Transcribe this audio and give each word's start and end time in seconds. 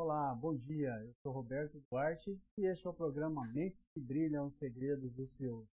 Olá, 0.00 0.32
bom 0.32 0.54
dia. 0.54 0.94
Eu 1.04 1.12
sou 1.14 1.32
Roberto 1.32 1.82
Duarte 1.90 2.40
e 2.56 2.66
este 2.66 2.86
é 2.86 2.90
o 2.90 2.94
programa 2.94 3.44
Mentes 3.48 3.84
que 3.92 3.98
Brilham 3.98 4.46
os 4.46 4.54
Segredos 4.54 5.12
dos 5.12 5.30
CEOs, 5.30 5.66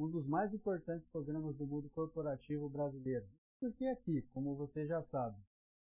um 0.00 0.08
dos 0.08 0.26
mais 0.26 0.54
importantes 0.54 1.06
programas 1.06 1.54
do 1.54 1.66
mundo 1.66 1.90
corporativo 1.90 2.70
brasileiro. 2.70 3.26
Porque 3.60 3.84
aqui, 3.84 4.22
como 4.32 4.56
você 4.56 4.86
já 4.86 5.02
sabe, 5.02 5.36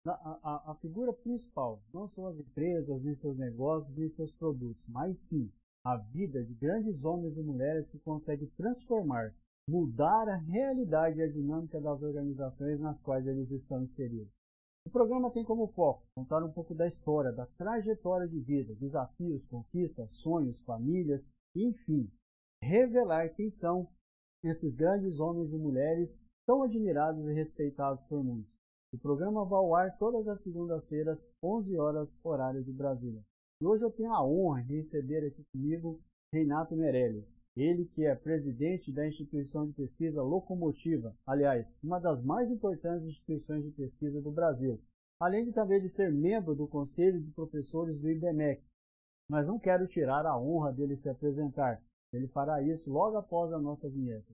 a, 0.08 0.12
a, 0.12 0.72
a 0.72 0.76
figura 0.82 1.14
principal 1.14 1.80
não 1.94 2.08
são 2.08 2.26
as 2.26 2.40
empresas, 2.40 3.04
nem 3.04 3.14
seus 3.14 3.38
negócios, 3.38 3.96
nem 3.96 4.10
seus 4.10 4.32
produtos, 4.32 4.88
mas 4.88 5.20
sim 5.20 5.52
a 5.86 5.98
vida 5.98 6.44
de 6.44 6.56
grandes 6.56 7.06
homens 7.06 7.38
e 7.38 7.44
mulheres 7.44 7.92
que 7.92 8.00
conseguem 8.00 8.50
transformar, 8.58 9.36
mudar 9.70 10.28
a 10.28 10.36
realidade 10.36 11.20
e 11.20 11.22
a 11.22 11.32
dinâmica 11.32 11.80
das 11.80 12.02
organizações 12.02 12.82
nas 12.82 13.00
quais 13.04 13.28
eles 13.28 13.52
estão 13.52 13.84
inseridos. 13.84 14.34
O 14.88 14.90
programa 14.90 15.30
tem 15.30 15.44
como 15.44 15.68
foco 15.68 16.08
contar 16.16 16.42
um 16.42 16.50
pouco 16.50 16.74
da 16.74 16.88
história, 16.88 17.34
da 17.34 17.46
trajetória 17.46 18.26
de 18.26 18.40
vida, 18.40 18.74
desafios, 18.74 19.46
conquistas, 19.46 20.14
sonhos, 20.14 20.62
famílias, 20.62 21.30
enfim, 21.54 22.10
revelar 22.64 23.28
quem 23.36 23.50
são 23.50 23.90
esses 24.42 24.78
grandes 24.78 25.20
homens 25.20 25.52
e 25.52 25.58
mulheres 25.58 26.24
tão 26.48 26.64
admirados 26.64 27.28
e 27.28 27.34
respeitados 27.34 28.02
por 28.04 28.24
muitos. 28.24 28.58
O 28.94 28.98
programa 28.98 29.44
vai 29.44 29.60
ao 29.60 29.76
ar 29.76 29.98
todas 29.98 30.30
as 30.30 30.40
segundas-feiras, 30.40 31.30
11 31.44 31.78
horas, 31.78 32.18
horário 32.24 32.64
de 32.64 32.72
Brasília. 32.72 33.22
E 33.62 33.66
hoje 33.66 33.84
eu 33.84 33.92
tenho 33.92 34.14
a 34.14 34.26
honra 34.26 34.64
de 34.64 34.78
receber 34.78 35.28
aqui 35.28 35.44
comigo 35.52 36.00
Renato 36.34 36.76
Meirelles. 36.76 37.38
Ele 37.56 37.86
que 37.86 38.06
é 38.06 38.14
presidente 38.14 38.92
da 38.92 39.08
instituição 39.08 39.66
de 39.66 39.74
pesquisa 39.74 40.22
Locomotiva, 40.22 41.16
aliás, 41.26 41.78
uma 41.82 42.00
das 42.00 42.22
mais 42.22 42.52
importantes 42.52 43.08
instituições 43.08 43.64
de 43.64 43.72
pesquisa 43.72 44.22
do 44.22 44.32
Brasil, 44.32 44.80
além 45.20 45.46
de 45.46 45.52
também 45.52 45.82
de 45.82 45.90
ser 45.90 46.12
membro 46.12 46.54
do 46.54 46.68
Conselho 46.68 47.22
de 47.22 47.32
Professores 47.32 47.98
do 47.98 48.10
IBMEC. 48.10 48.62
Mas 49.30 49.48
não 49.48 49.58
quero 49.58 49.88
tirar 49.88 50.26
a 50.26 50.40
honra 50.40 50.72
dele 50.72 50.96
se 50.96 51.10
apresentar. 51.10 51.82
Ele 52.14 52.28
fará 52.28 52.62
isso 52.62 52.92
logo 52.92 53.18
após 53.18 53.52
a 53.52 53.60
nossa 53.60 53.90
vinheta. 53.90 54.34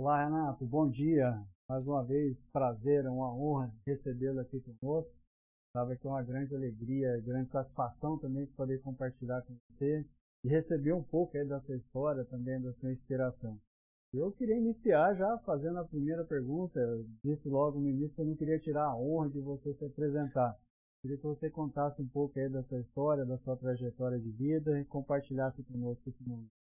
Olá, 0.00 0.24
Renato, 0.24 0.64
bom 0.64 0.88
dia. 0.88 1.44
Mais 1.68 1.88
uma 1.88 2.04
vez, 2.04 2.44
prazer, 2.52 3.04
uma 3.08 3.34
honra 3.34 3.74
recebê-lo 3.84 4.38
aqui 4.38 4.60
conosco. 4.60 5.18
Sabe 5.76 5.98
que 5.98 6.06
é 6.06 6.10
uma 6.10 6.22
grande 6.22 6.54
alegria, 6.54 7.20
grande 7.20 7.48
satisfação 7.48 8.16
também 8.16 8.46
poder 8.46 8.80
compartilhar 8.80 9.42
com 9.42 9.56
você 9.68 10.06
e 10.44 10.48
receber 10.48 10.92
um 10.92 11.02
pouco 11.02 11.36
aí 11.36 11.44
da 11.44 11.58
sua 11.58 11.74
história, 11.74 12.24
também 12.24 12.62
da 12.62 12.72
sua 12.72 12.92
inspiração. 12.92 13.60
Eu 14.14 14.30
queria 14.30 14.56
iniciar 14.56 15.14
já 15.14 15.36
fazendo 15.38 15.80
a 15.80 15.84
primeira 15.84 16.24
pergunta. 16.24 16.78
Eu 16.78 17.04
disse 17.24 17.48
logo 17.48 17.80
no 17.80 17.88
início 17.88 18.14
que 18.14 18.22
eu 18.22 18.26
não 18.26 18.36
queria 18.36 18.60
tirar 18.60 18.84
a 18.84 18.96
honra 18.96 19.30
de 19.30 19.40
você 19.40 19.74
se 19.74 19.84
apresentar. 19.84 20.56
Queria 21.02 21.16
que 21.16 21.26
você 21.26 21.50
contasse 21.50 22.00
um 22.00 22.08
pouco 22.08 22.38
aí 22.38 22.48
da 22.48 22.62
sua 22.62 22.78
história, 22.78 23.26
da 23.26 23.36
sua 23.36 23.56
trajetória 23.56 24.20
de 24.20 24.30
vida 24.30 24.78
e 24.78 24.84
compartilhasse 24.84 25.64
conosco 25.64 26.08
esse 26.08 26.22
momento. 26.22 26.57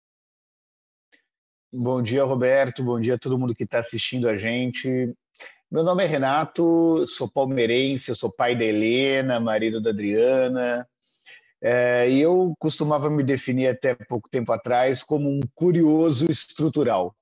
Bom 1.78 2.02
dia, 2.02 2.24
Roberto. 2.24 2.82
Bom 2.82 3.02
dia 3.02 3.16
a 3.16 3.20
todo 3.20 3.38
mundo 3.38 3.54
que 3.54 3.66
está 3.66 3.80
assistindo 3.80 4.30
a 4.30 4.38
gente. 4.38 5.14
Meu 5.70 5.84
nome 5.84 6.06
é 6.06 6.08
Renato, 6.08 7.06
sou 7.06 7.30
palmeirense, 7.30 8.08
eu 8.08 8.16
sou 8.16 8.32
pai 8.32 8.56
da 8.56 8.64
Helena, 8.64 9.42
marido 9.42 9.82
da 9.82 9.90
Adriana. 9.90 10.88
É, 11.62 12.10
e 12.10 12.22
eu 12.22 12.56
costumava 12.60 13.10
me 13.10 13.24
definir 13.24 13.68
até 13.68 13.94
pouco 13.94 14.30
tempo 14.30 14.54
atrás 14.54 15.04
como 15.04 15.30
um 15.30 15.42
curioso 15.54 16.32
estrutural. 16.32 17.14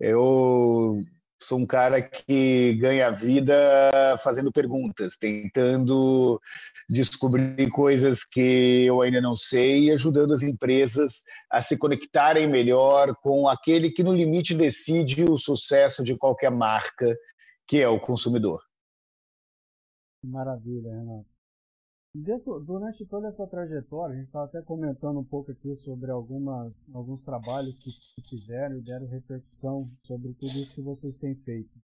Eu 0.00 1.04
sou 1.46 1.58
um 1.58 1.66
cara 1.66 2.00
que 2.00 2.74
ganha 2.74 3.10
vida 3.10 3.54
fazendo 4.22 4.50
perguntas, 4.50 5.16
tentando 5.16 6.40
descobrir 6.88 7.68
coisas 7.70 8.24
que 8.24 8.84
eu 8.86 9.02
ainda 9.02 9.20
não 9.20 9.36
sei 9.36 9.84
e 9.84 9.90
ajudando 9.90 10.32
as 10.32 10.42
empresas 10.42 11.22
a 11.50 11.60
se 11.60 11.78
conectarem 11.78 12.48
melhor 12.48 13.14
com 13.16 13.46
aquele 13.48 13.90
que, 13.90 14.02
no 14.02 14.12
limite, 14.12 14.54
decide 14.54 15.24
o 15.24 15.36
sucesso 15.36 16.02
de 16.02 16.16
qualquer 16.16 16.50
marca, 16.50 17.16
que 17.68 17.80
é 17.80 17.88
o 17.88 18.00
consumidor. 18.00 18.62
Maravilha, 20.24 20.90
Renato. 20.90 21.33
Dentro, 22.14 22.60
durante 22.60 23.04
toda 23.04 23.26
essa 23.26 23.44
trajetória, 23.44 24.14
a 24.14 24.16
gente 24.16 24.28
estava 24.28 24.44
até 24.44 24.62
comentando 24.62 25.18
um 25.18 25.24
pouco 25.24 25.50
aqui 25.50 25.74
sobre 25.74 26.12
algumas, 26.12 26.88
alguns 26.94 27.24
trabalhos 27.24 27.76
que, 27.76 27.90
fizeram 28.28 28.78
e 28.78 28.82
deram 28.82 29.08
repercussão 29.08 29.90
sobre 30.04 30.32
tudo 30.34 30.52
isso 30.52 30.72
que 30.72 30.80
vocês 30.80 31.16
têm 31.16 31.34
feito. 31.34 31.76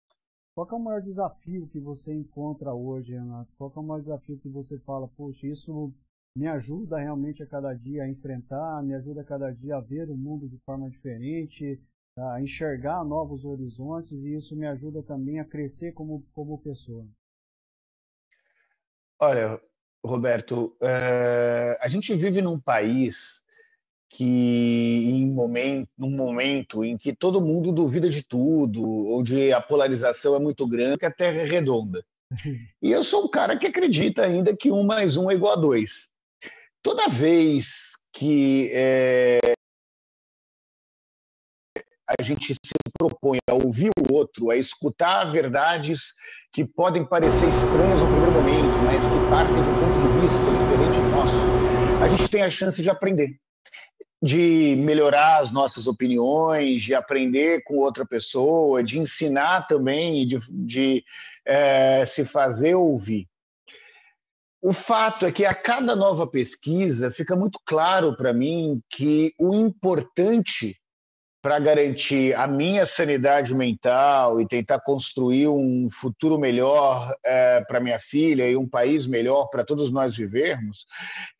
Qual 0.54 0.68
é 0.70 0.74
o 0.74 0.78
maior 0.78 1.02
desafio 1.02 1.66
que 1.66 1.80
você 1.80 2.14
encontra 2.14 2.72
hoje, 2.72 3.12
Renato? 3.12 3.52
Qual 3.58 3.72
é 3.74 3.78
o 3.80 3.82
maior 3.82 4.00
desafio 4.00 4.38
que 4.38 4.48
você 4.48 4.78
fala, 4.78 5.08
poxa, 5.08 5.48
isso 5.48 5.92
me 6.36 6.46
ajuda 6.46 6.98
realmente 6.98 7.42
a 7.42 7.46
cada 7.46 7.74
dia 7.74 8.04
a 8.04 8.08
enfrentar, 8.08 8.84
me 8.84 8.94
ajuda 8.94 9.22
a 9.22 9.24
cada 9.24 9.50
dia 9.50 9.76
a 9.76 9.80
ver 9.80 10.08
o 10.08 10.16
mundo 10.16 10.48
de 10.48 10.58
forma 10.58 10.88
diferente, 10.88 11.82
a 12.16 12.40
enxergar 12.40 13.04
novos 13.04 13.44
horizontes 13.44 14.24
e 14.24 14.36
isso 14.36 14.56
me 14.56 14.66
ajuda 14.66 15.02
também 15.02 15.40
a 15.40 15.44
crescer 15.44 15.90
como, 15.90 16.24
como 16.32 16.56
pessoa? 16.58 17.04
Olha, 19.18 19.60
Roberto, 20.04 20.74
é, 20.80 21.78
a 21.80 21.88
gente 21.88 22.14
vive 22.14 22.40
num 22.40 22.58
país 22.58 23.42
que, 24.08 24.24
em 24.24 25.30
momento, 25.30 25.88
num 25.96 26.10
momento 26.10 26.84
em 26.84 26.98
que 26.98 27.14
todo 27.14 27.40
mundo 27.40 27.70
duvida 27.70 28.08
de 28.08 28.22
tudo, 28.22 28.82
onde 29.12 29.52
a 29.52 29.60
polarização 29.60 30.34
é 30.34 30.38
muito 30.38 30.66
grande, 30.66 30.98
que 30.98 31.06
a 31.06 31.12
Terra 31.12 31.40
é 31.40 31.44
redonda. 31.44 32.04
E 32.82 32.90
eu 32.90 33.04
sou 33.04 33.24
um 33.24 33.28
cara 33.28 33.58
que 33.58 33.66
acredita 33.66 34.22
ainda 34.22 34.56
que 34.56 34.70
um 34.70 34.82
mais 34.82 35.16
um 35.16 35.30
é 35.30 35.34
igual 35.34 35.52
a 35.52 35.60
dois. 35.60 36.08
Toda 36.82 37.08
vez 37.08 37.90
que 38.12 38.70
é, 38.72 39.39
a 42.18 42.22
gente 42.22 42.54
se 42.54 42.72
propõe 42.98 43.38
a 43.48 43.54
ouvir 43.54 43.90
o 43.98 44.12
outro, 44.12 44.50
a 44.50 44.56
escutar 44.56 45.30
verdades 45.30 46.14
que 46.52 46.64
podem 46.64 47.04
parecer 47.04 47.48
estranhas 47.48 48.00
no 48.00 48.08
primeiro 48.08 48.32
momento, 48.32 48.78
mas 48.84 49.06
que 49.06 49.30
partem 49.30 49.62
de 49.62 49.68
um 49.68 49.78
ponto 49.78 50.14
de 50.14 50.20
vista 50.20 50.44
diferente 50.44 51.00
do 51.00 51.10
nosso, 51.10 51.36
a 52.02 52.08
gente 52.08 52.28
tem 52.28 52.42
a 52.42 52.50
chance 52.50 52.82
de 52.82 52.90
aprender, 52.90 53.36
de 54.20 54.74
melhorar 54.78 55.38
as 55.38 55.52
nossas 55.52 55.86
opiniões, 55.86 56.82
de 56.82 56.94
aprender 56.94 57.62
com 57.62 57.76
outra 57.76 58.04
pessoa, 58.04 58.82
de 58.82 58.98
ensinar 58.98 59.66
também, 59.68 60.26
de, 60.26 60.38
de 60.50 61.04
é, 61.46 62.04
se 62.06 62.24
fazer 62.24 62.74
ouvir. 62.74 63.28
O 64.62 64.72
fato 64.72 65.24
é 65.24 65.32
que 65.32 65.44
a 65.44 65.54
cada 65.54 65.96
nova 65.96 66.26
pesquisa 66.26 67.10
fica 67.10 67.34
muito 67.34 67.58
claro 67.64 68.14
para 68.14 68.32
mim 68.32 68.82
que 68.90 69.32
o 69.38 69.54
importante 69.54 70.79
para 71.42 71.58
garantir 71.58 72.34
a 72.34 72.46
minha 72.46 72.84
sanidade 72.84 73.54
mental 73.54 74.40
e 74.40 74.46
tentar 74.46 74.80
construir 74.80 75.48
um 75.48 75.88
futuro 75.90 76.38
melhor 76.38 77.14
é, 77.24 77.64
para 77.64 77.80
minha 77.80 77.98
filha 77.98 78.48
e 78.48 78.56
um 78.56 78.68
país 78.68 79.06
melhor 79.06 79.48
para 79.48 79.64
todos 79.64 79.90
nós 79.90 80.14
vivermos, 80.14 80.84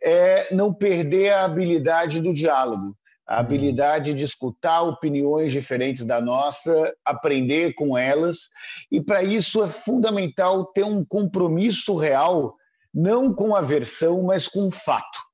é 0.03 0.55
não 0.55 0.73
perder 0.73 1.31
a 1.31 1.45
habilidade 1.45 2.21
do 2.21 2.33
diálogo, 2.33 2.97
a 3.27 3.35
uhum. 3.35 3.41
habilidade 3.41 4.15
de 4.15 4.25
escutar 4.25 4.81
opiniões 4.83 5.53
diferentes 5.53 6.07
da 6.07 6.21
nossa, 6.21 6.95
aprender 7.05 7.75
com 7.75 7.97
elas, 7.97 8.49
e 8.91 9.03
para 9.03 9.23
isso 9.23 9.63
é 9.63 9.69
fundamental 9.69 10.65
ter 10.65 10.85
um 10.85 11.05
compromisso 11.05 11.97
real, 11.97 12.57
não 12.93 13.35
com 13.35 13.55
a 13.55 13.61
versão, 13.61 14.23
mas 14.23 14.49
com 14.49 14.67
o 14.67 14.71
fato. 14.71 15.30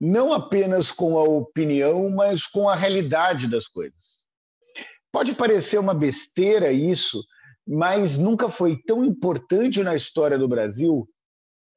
Não 0.00 0.32
apenas 0.32 0.90
com 0.90 1.18
a 1.18 1.22
opinião, 1.22 2.10
mas 2.10 2.46
com 2.46 2.68
a 2.68 2.74
realidade 2.74 3.46
das 3.46 3.66
coisas. 3.66 4.20
Pode 5.12 5.34
parecer 5.34 5.78
uma 5.78 5.92
besteira 5.92 6.72
isso, 6.72 7.22
mas 7.66 8.16
nunca 8.16 8.48
foi 8.48 8.80
tão 8.86 9.04
importante 9.04 9.82
na 9.82 9.94
história 9.94 10.38
do 10.38 10.48
Brasil 10.48 11.06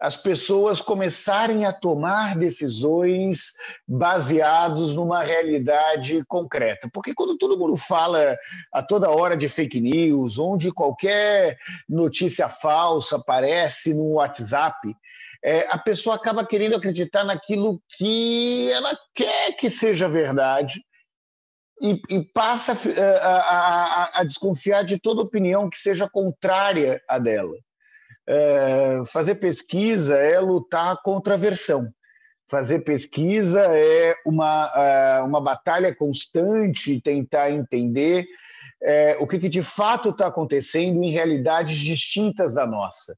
as 0.04 0.18
pessoas 0.18 0.82
começarem 0.82 1.66
a 1.66 1.72
tomar 1.72 2.38
decisões 2.38 3.54
baseados 3.88 4.98
numa 4.98 5.24
realidade 5.24 6.26
concreta. 6.26 6.90
Porque 6.92 7.14
quando 7.14 7.38
todo 7.38 7.58
mundo 7.58 7.78
fala 7.78 8.38
a 8.74 8.84
toda 8.84 9.10
hora 9.10 9.38
de 9.38 9.48
fake 9.48 9.80
news, 9.80 10.38
onde 10.38 10.74
qualquer 10.74 11.58
notícia 11.88 12.50
falsa 12.50 13.16
aparece 13.16 13.94
no 13.94 14.16
WhatsApp, 14.16 14.94
é, 15.44 15.68
a 15.70 15.78
pessoa 15.78 16.16
acaba 16.16 16.46
querendo 16.46 16.76
acreditar 16.76 17.24
naquilo 17.24 17.82
que 17.98 18.72
ela 18.72 18.98
quer 19.14 19.52
que 19.58 19.70
seja 19.70 20.08
verdade 20.08 20.82
e, 21.82 22.00
e 22.10 22.24
passa 22.34 22.72
a, 23.22 23.28
a, 23.28 24.22
a 24.22 24.24
desconfiar 24.24 24.84
de 24.84 24.98
toda 24.98 25.22
opinião 25.22 25.70
que 25.70 25.78
seja 25.78 26.10
contrária 26.10 27.02
à 27.10 27.20
dela. 27.20 27.56
É, 28.26 29.04
fazer 29.08 29.36
pesquisa 29.36 30.16
é 30.16 30.40
lutar 30.40 30.98
contra 31.04 31.34
a 31.34 31.38
versão. 31.38 31.90
Fazer 32.50 32.80
pesquisa 32.82 33.62
é 33.62 34.16
uma, 34.26 34.72
é, 34.76 35.22
uma 35.24 35.42
batalha 35.42 35.94
constante, 35.94 37.02
tentar 37.02 37.52
entender 37.52 38.26
é, 38.82 39.18
o 39.20 39.28
que, 39.28 39.40
que, 39.40 39.50
de 39.50 39.64
fato 39.64 40.10
está 40.10 40.28
acontecendo 40.28 41.04
em 41.04 41.12
realidades 41.12 41.78
distintas 41.78 42.54
da 42.54 42.66
nossa. 42.66 43.14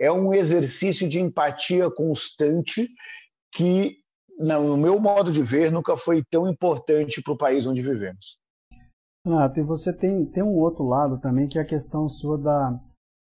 É 0.00 0.10
um 0.10 0.32
exercício 0.32 1.08
de 1.08 1.20
empatia 1.20 1.90
constante 1.90 2.88
que, 3.52 3.98
no 4.38 4.76
meu 4.76 4.98
modo 4.98 5.30
de 5.30 5.42
ver, 5.42 5.70
nunca 5.70 5.96
foi 5.96 6.22
tão 6.30 6.48
importante 6.48 7.22
para 7.22 7.32
o 7.32 7.38
país 7.38 7.66
onde 7.66 7.82
vivemos. 7.82 8.38
Renato, 9.26 9.60
e 9.60 9.62
você 9.62 9.92
tem, 9.92 10.24
tem 10.24 10.42
um 10.42 10.56
outro 10.56 10.84
lado 10.84 11.18
também, 11.18 11.46
que 11.46 11.58
é 11.58 11.62
a 11.62 11.66
questão 11.66 12.08
sua 12.08 12.38
da, 12.38 12.80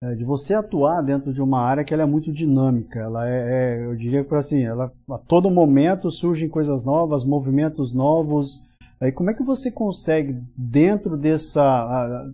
é, 0.02 0.16
de 0.16 0.24
você 0.24 0.52
atuar 0.52 1.00
dentro 1.00 1.32
de 1.32 1.40
uma 1.40 1.60
área 1.60 1.84
que 1.84 1.94
ela 1.94 2.02
é 2.02 2.06
muito 2.06 2.32
dinâmica. 2.32 2.98
Ela 2.98 3.28
é, 3.28 3.78
é 3.78 3.84
eu 3.84 3.94
diria 3.94 4.24
que 4.24 4.34
assim, 4.34 4.64
ela, 4.64 4.92
a 5.08 5.18
todo 5.18 5.48
momento 5.48 6.10
surgem 6.10 6.48
coisas 6.48 6.82
novas, 6.82 7.24
movimentos 7.24 7.92
novos. 7.92 8.66
Aí 9.00 9.12
como 9.12 9.30
é 9.30 9.34
que 9.34 9.44
você 9.44 9.70
consegue 9.70 10.40
dentro 10.56 11.16
dessa, 11.16 12.28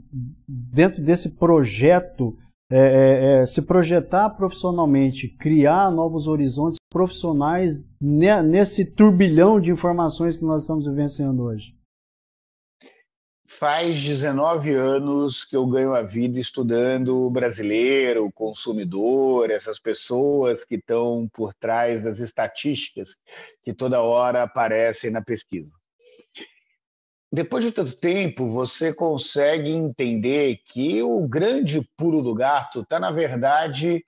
dentro 0.46 1.02
desse 1.02 1.36
projeto 1.36 2.38
é, 2.70 2.78
é, 2.78 3.40
é, 3.40 3.46
se 3.46 3.62
projetar 3.62 4.28
profissionalmente, 4.30 5.26
criar 5.26 5.90
novos 5.90 6.26
horizontes 6.26 6.78
profissionais 6.90 7.82
nesse 7.98 8.94
turbilhão 8.94 9.58
de 9.58 9.70
informações 9.70 10.36
que 10.36 10.44
nós 10.44 10.62
estamos 10.62 10.86
vivenciando 10.86 11.44
hoje? 11.44 11.74
Faz 13.46 13.98
19 14.02 14.74
anos 14.74 15.44
que 15.44 15.56
eu 15.56 15.66
ganho 15.66 15.94
a 15.94 16.02
vida 16.02 16.38
estudando 16.38 17.26
o 17.26 17.30
brasileiro, 17.30 18.26
o 18.26 18.32
consumidor, 18.32 19.50
essas 19.50 19.80
pessoas 19.80 20.62
que 20.62 20.74
estão 20.74 21.26
por 21.32 21.54
trás 21.54 22.04
das 22.04 22.20
estatísticas 22.20 23.16
que 23.62 23.72
toda 23.72 24.02
hora 24.02 24.42
aparecem 24.42 25.10
na 25.10 25.22
pesquisa. 25.22 25.77
Depois 27.30 27.62
de 27.62 27.72
tanto 27.72 27.94
tempo, 27.94 28.50
você 28.50 28.92
consegue 28.92 29.70
entender 29.70 30.60
que 30.66 31.02
o 31.02 31.26
grande 31.28 31.86
pulo 31.96 32.22
do 32.22 32.34
gato 32.34 32.80
está, 32.80 32.98
na 32.98 33.10
verdade, 33.10 34.04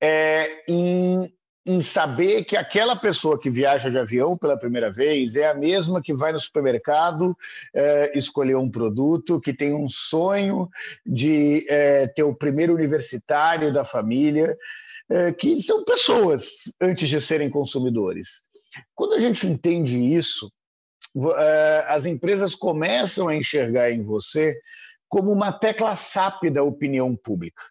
é, 0.00 0.62
em 0.68 1.32
em 1.64 1.80
saber 1.80 2.44
que 2.44 2.56
aquela 2.56 2.96
pessoa 2.96 3.38
que 3.38 3.48
viaja 3.48 3.88
de 3.88 3.98
avião 3.98 4.36
pela 4.36 4.58
primeira 4.58 4.90
vez 4.90 5.36
é 5.36 5.48
a 5.48 5.54
mesma 5.54 6.02
que 6.02 6.12
vai 6.12 6.32
no 6.32 6.38
supermercado 6.38 7.36
é, 7.72 8.18
escolher 8.18 8.56
um 8.56 8.70
produto, 8.70 9.40
que 9.40 9.52
tem 9.52 9.72
um 9.72 9.88
sonho 9.88 10.68
de 11.06 11.64
é, 11.68 12.08
ter 12.08 12.24
o 12.24 12.34
primeiro 12.34 12.74
universitário 12.74 13.72
da 13.72 13.84
família, 13.84 14.56
é, 15.08 15.32
que 15.32 15.62
são 15.62 15.84
pessoas 15.84 16.64
antes 16.80 17.08
de 17.08 17.20
serem 17.20 17.48
consumidores. 17.48 18.42
Quando 18.94 19.14
a 19.14 19.20
gente 19.20 19.46
entende 19.46 19.98
isso, 19.98 20.50
as 21.88 22.06
empresas 22.06 22.54
começam 22.54 23.28
a 23.28 23.36
enxergar 23.36 23.90
em 23.90 24.02
você 24.02 24.56
como 25.08 25.30
uma 25.30 25.52
tecla 25.52 25.94
SAP 25.94 26.44
da 26.50 26.62
opinião 26.62 27.14
pública. 27.14 27.62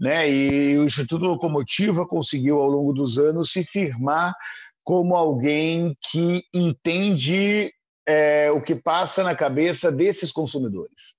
Né? 0.00 0.30
E 0.30 0.78
o 0.78 0.84
Instituto 0.84 1.24
Locomotiva 1.24 2.06
conseguiu, 2.06 2.60
ao 2.60 2.68
longo 2.68 2.92
dos 2.92 3.18
anos, 3.18 3.52
se 3.52 3.64
firmar 3.64 4.34
como 4.82 5.14
alguém 5.14 5.96
que 6.10 6.42
entende 6.52 7.72
é, 8.06 8.50
o 8.50 8.60
que 8.60 8.74
passa 8.74 9.22
na 9.22 9.34
cabeça 9.34 9.92
desses 9.92 10.32
consumidores. 10.32 11.14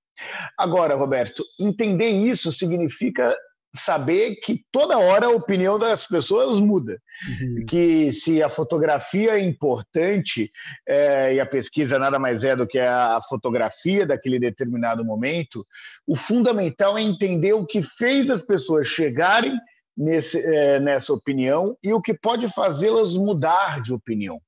Agora, 0.57 0.95
Roberto, 0.95 1.45
entender 1.59 2.09
isso 2.09 2.51
significa 2.51 3.33
saber 3.75 4.35
que 4.37 4.63
toda 4.71 4.97
hora 4.97 5.27
a 5.27 5.31
opinião 5.31 5.77
das 5.77 6.07
pessoas 6.07 6.59
muda. 6.59 6.99
Uhum. 7.27 7.65
Que 7.65 8.11
se 8.11 8.41
a 8.41 8.49
fotografia 8.49 9.33
é 9.33 9.39
importante, 9.39 10.51
é, 10.87 11.35
e 11.35 11.39
a 11.39 11.45
pesquisa 11.45 11.99
nada 11.99 12.17
mais 12.17 12.43
é 12.43 12.55
do 12.55 12.67
que 12.67 12.79
a 12.79 13.19
fotografia 13.27 14.05
daquele 14.05 14.39
determinado 14.39 15.05
momento, 15.05 15.65
o 16.07 16.15
fundamental 16.15 16.97
é 16.97 17.01
entender 17.01 17.53
o 17.53 17.65
que 17.65 17.81
fez 17.81 18.29
as 18.29 18.41
pessoas 18.41 18.87
chegarem 18.87 19.55
nesse, 19.95 20.39
é, 20.39 20.79
nessa 20.79 21.13
opinião 21.13 21.77
e 21.83 21.93
o 21.93 22.01
que 22.01 22.13
pode 22.13 22.47
fazê-las 22.51 23.15
mudar 23.15 23.81
de 23.81 23.93
opinião. 23.93 24.41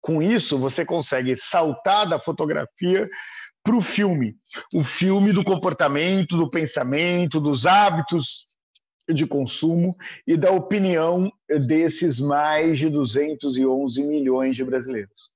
Com 0.00 0.20
isso, 0.20 0.58
você 0.58 0.84
consegue 0.84 1.36
saltar 1.36 2.08
da 2.08 2.18
fotografia 2.18 3.08
para 3.62 3.76
o 3.76 3.80
filme. 3.80 4.36
O 4.72 4.82
filme 4.82 5.32
do 5.32 5.44
comportamento, 5.44 6.36
do 6.36 6.50
pensamento, 6.50 7.40
dos 7.40 7.66
hábitos 7.66 8.46
de 9.08 9.26
consumo 9.26 9.94
e 10.26 10.36
da 10.36 10.50
opinião 10.52 11.30
desses 11.66 12.20
mais 12.20 12.78
de 12.78 12.88
211 12.88 14.02
milhões 14.04 14.56
de 14.56 14.64
brasileiros. 14.64 15.30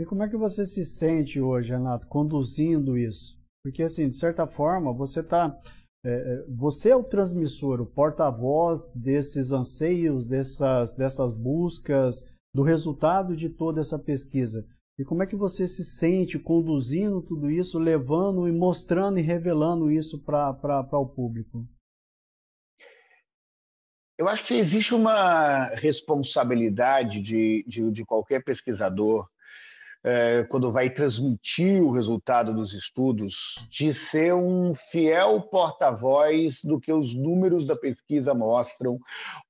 E 0.00 0.04
como 0.04 0.22
é 0.22 0.28
que 0.28 0.36
você 0.36 0.64
se 0.64 0.84
sente 0.84 1.40
hoje, 1.40 1.72
Renato, 1.72 2.06
conduzindo 2.06 2.96
isso? 2.96 3.36
Porque, 3.64 3.82
assim, 3.82 4.06
de 4.06 4.14
certa 4.14 4.46
forma, 4.46 4.92
você 4.92 5.20
está. 5.20 5.58
É, 6.04 6.10
é, 6.10 6.44
você 6.48 6.90
é 6.90 6.96
o 6.96 7.02
transmissor, 7.02 7.80
o 7.80 7.86
porta-voz 7.86 8.92
desses 8.94 9.52
anseios, 9.52 10.26
dessas, 10.28 10.94
dessas 10.94 11.32
buscas, 11.32 12.24
do 12.54 12.62
resultado 12.62 13.36
de 13.36 13.48
toda 13.48 13.80
essa 13.80 13.98
pesquisa. 13.98 14.64
E 14.98 15.04
como 15.04 15.22
é 15.22 15.26
que 15.26 15.36
você 15.36 15.66
se 15.68 15.84
sente 15.84 16.38
conduzindo 16.40 17.22
tudo 17.22 17.48
isso, 17.48 17.78
levando 17.78 18.48
e 18.48 18.52
mostrando 18.52 19.18
e 19.18 19.22
revelando 19.22 19.92
isso 19.92 20.18
para 20.24 20.84
o 20.92 21.06
público? 21.06 21.64
Eu 24.18 24.28
acho 24.28 24.44
que 24.44 24.54
existe 24.54 24.96
uma 24.96 25.66
responsabilidade 25.76 27.22
de, 27.22 27.64
de, 27.68 27.92
de 27.92 28.04
qualquer 28.04 28.42
pesquisador 28.42 29.28
é, 30.04 30.44
quando 30.48 30.70
vai 30.70 30.88
transmitir 30.88 31.82
o 31.82 31.90
resultado 31.90 32.54
dos 32.54 32.72
estudos, 32.72 33.66
de 33.68 33.92
ser 33.92 34.34
um 34.34 34.72
fiel 34.74 35.40
porta-voz 35.40 36.60
do 36.62 36.80
que 36.80 36.92
os 36.92 37.14
números 37.14 37.66
da 37.66 37.76
pesquisa 37.76 38.32
mostram, 38.34 38.98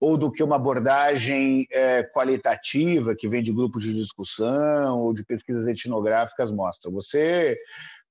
ou 0.01 0.17
do 0.17 0.31
que 0.33 0.43
uma 0.43 0.57
abordagem 0.57 1.67
é, 1.71 2.03
qualitativa 2.03 3.15
que 3.15 3.29
vem 3.29 3.43
de 3.43 3.53
grupos 3.53 3.83
de 3.83 3.95
discussão 3.95 5.01
ou 5.01 5.13
de 5.13 5.25
pesquisas 5.25 5.67
etnográficas 5.67 6.51
mostra. 6.51 6.91
Você, 6.91 7.57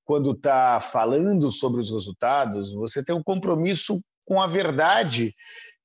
quando 0.04 0.32
está 0.32 0.80
falando 0.80 1.50
sobre 1.50 1.80
os 1.80 1.90
resultados, 1.90 2.72
você 2.72 3.02
tem 3.02 3.14
um 3.14 3.22
compromisso 3.22 4.00
com 4.24 4.40
a 4.40 4.46
verdade 4.46 5.34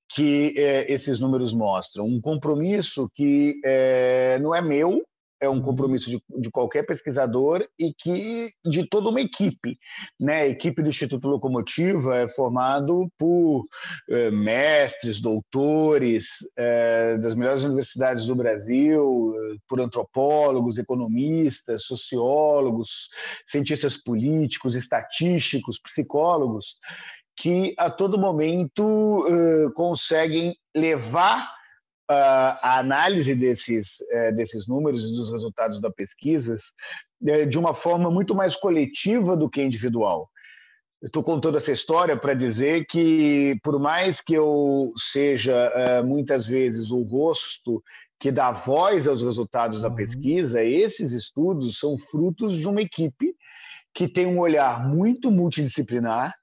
que 0.10 0.54
é, 0.56 0.92
esses 0.92 1.20
números 1.20 1.54
mostram, 1.54 2.06
um 2.06 2.22
compromisso 2.22 3.10
que 3.16 3.60
é, 3.66 4.38
não 4.40 4.54
é 4.54 4.62
meu, 4.62 5.04
é 5.44 5.50
um 5.50 5.62
compromisso 5.62 6.10
de, 6.10 6.24
de, 6.40 6.50
qualquer 6.50 6.84
pesquisador 6.84 7.68
e 7.78 7.94
que 7.94 8.50
de 8.64 8.88
toda 8.88 9.10
uma 9.10 9.20
equipe. 9.20 9.78
Né? 10.18 10.42
A 10.44 10.48
equipe 10.48 10.82
do 10.82 10.90
Instituto 10.90 11.28
Locomotiva 11.28 12.16
é 12.16 12.30
formado 12.30 13.12
por 13.18 13.66
eh, 14.10 14.32
mestres, 14.32 15.20
doutores 15.20 16.28
eh, 16.58 17.18
das 17.18 17.36
melhores 17.36 17.64
universidades 17.64 18.26
do 18.26 18.36
Brasil, 18.36 19.34
eh, 19.36 19.58
por 19.68 19.82
antropólogos, 19.82 20.78
economistas, 20.78 21.84
sociólogos, 21.84 23.10
cientistas 23.46 23.98
políticos, 23.98 24.76
estatísticos, 24.76 25.78
psicólogos, 25.78 26.78
que 27.36 27.74
a 27.78 27.90
todo 27.90 28.18
momento 28.20 29.26
conseguem 29.74 30.56
levar 30.76 31.50
a 32.14 32.80
análise 32.80 33.36
desses, 33.36 34.02
é, 34.12 34.32
desses 34.32 34.68
números 34.68 35.04
e 35.04 35.16
dos 35.16 35.32
resultados 35.32 35.80
da 35.80 35.92
pesquisa 35.92 36.58
é, 37.26 37.46
de 37.46 37.58
uma 37.58 37.74
forma 37.74 38.12
muito 38.12 38.36
mais 38.36 38.56
coletiva 38.56 39.36
do 39.36 39.50
que 39.50 39.62
individual. 39.62 40.30
Estou 41.02 41.22
contando 41.22 41.58
essa 41.58 41.72
história 41.72 42.16
para 42.16 42.34
dizer 42.34 42.86
que, 42.86 43.58
por 43.62 43.78
mais 43.78 44.22
que 44.22 44.34
eu 44.34 44.94
seja 44.96 45.54
é, 45.54 46.02
muitas 46.02 46.48
vezes 46.48 46.92
o 46.92 47.02
rosto 47.02 47.84
que 48.18 48.32
dá 48.32 48.54
voz 48.54 49.06
aos 49.06 49.22
resultados 49.22 49.82
da 49.82 49.90
uhum. 49.90 49.96
pesquisa, 49.96 50.64
esses 50.64 51.12
estudos 51.12 51.78
são 51.78 51.98
frutos 51.98 52.56
de 52.56 52.66
uma 52.66 52.82
equipe 52.82 53.36
que 53.94 54.08
tem 54.08 54.26
um 54.26 54.40
olhar 54.40 54.88
muito 54.88 55.30
multidisciplinar, 55.30 56.34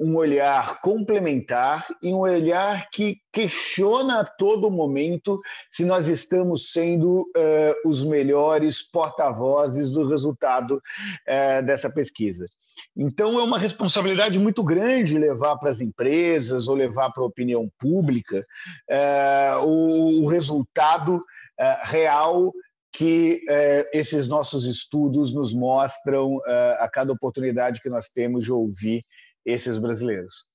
um 0.00 0.16
olhar 0.16 0.80
complementar 0.80 1.86
e 2.02 2.08
um 2.08 2.20
olhar 2.20 2.88
que 2.90 3.18
questiona 3.30 4.20
a 4.20 4.24
todo 4.24 4.70
momento 4.70 5.38
se 5.70 5.84
nós 5.84 6.08
estamos 6.08 6.72
sendo 6.72 7.30
uh, 7.36 7.88
os 7.88 8.02
melhores 8.02 8.82
porta-vozes 8.82 9.90
do 9.90 10.08
resultado 10.08 10.76
uh, 10.76 11.66
dessa 11.66 11.90
pesquisa. 11.90 12.46
Então, 12.96 13.38
é 13.38 13.42
uma 13.42 13.58
responsabilidade 13.58 14.38
muito 14.38 14.64
grande 14.64 15.18
levar 15.18 15.58
para 15.58 15.68
as 15.68 15.82
empresas 15.82 16.66
ou 16.66 16.74
levar 16.74 17.10
para 17.10 17.22
a 17.22 17.26
opinião 17.26 17.70
pública 17.78 18.46
uh, 18.90 19.66
o, 19.66 20.22
o, 20.22 20.26
resultado 20.28 21.22
real 21.82 22.50
que 22.90 23.42
esses 23.92 24.26
nossos 24.26 24.64
estudos 24.64 25.34
nos 25.34 25.52
mostram 25.52 26.40
a 26.78 26.88
cada 26.88 27.12
oportunidade 27.12 27.82
que 27.82 27.90
nós 27.90 28.08
temos 28.08 28.44
de 28.44 28.50
ouvir 28.50 29.04
esses 29.44 29.78
brasileiros. 29.78 30.46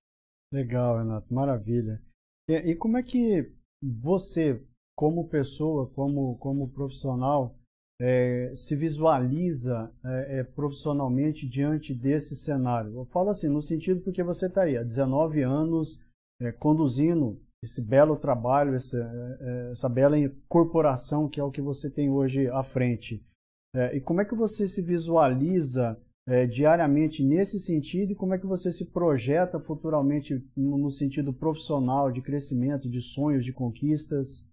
Legal, 0.52 0.98
Renato, 0.98 1.34
maravilha. 1.34 2.02
E, 2.50 2.72
e 2.72 2.76
como 2.76 2.98
é 2.98 3.04
que 3.04 3.52
você, 3.82 4.64
como 4.96 5.28
pessoa, 5.28 5.90
como, 5.90 6.38
como 6.38 6.72
profissional, 6.72 7.56
é, 8.00 8.52
se 8.56 8.76
visualiza 8.76 9.92
é, 10.04 10.40
é, 10.40 10.44
profissionalmente 10.44 11.48
diante 11.48 11.94
desse 11.94 12.36
cenário? 12.36 12.96
Eu 12.96 13.06
falo 13.06 13.30
assim, 13.30 13.50
no 13.50 13.62
sentido 13.62 14.02
porque 14.02 14.24
você 14.24 14.48
está 14.48 14.64
aí 14.64 14.78
há 14.78 14.84
19 14.84 15.42
anos 15.42 16.02
é, 16.42 16.52
conduzindo 16.52 17.42
esse 17.64 17.82
belo 17.82 18.16
trabalho, 18.18 18.76
essa, 18.76 18.98
é, 18.98 19.38
é, 19.40 19.72
essa 19.72 19.90
bela 19.90 20.18
corporação 20.48 21.28
que 21.28 21.40
é 21.40 21.44
o 21.44 21.52
que 21.52 21.62
você 21.62 21.90
tem 21.90 22.10
hoje 22.10 22.48
à 22.50 22.64
frente. 22.64 23.26
e 23.94 24.00
como 24.00 24.22
é 24.22 24.26
que 24.26 24.36
você 24.36 24.68
se 24.68 24.82
visualiza 24.82 26.00
é, 26.28 26.48
diariamente 26.48 27.24
nesse 27.24 27.60
sentido 27.60 28.12
e 28.12 28.16
como 28.16 28.34
é 28.34 28.40
que 28.40 28.48
você 28.48 28.72
se 28.72 28.92
projeta 28.92 29.60
futuramente 29.60 30.44
no, 30.56 30.90
sentido 30.90 31.32
profissional, 31.32 32.12
de 32.12 32.22
crescimento, 32.22 32.90
de 32.90 33.02
sonhos, 33.02 33.46
de 33.46 33.54
conquistas? 33.54 34.48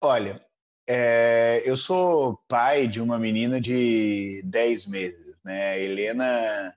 Olha, 0.00 0.42
é, 0.86 1.62
eu 1.66 1.76
sou 1.76 2.38
pai 2.48 2.88
de 2.88 3.00
uma 3.00 3.18
menina 3.18 3.60
de 3.60 4.42
10 4.44 4.86
meses, 4.86 5.36
né? 5.44 5.72
A 5.72 5.78
Helena 5.78 6.74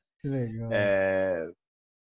é, 0.72 1.50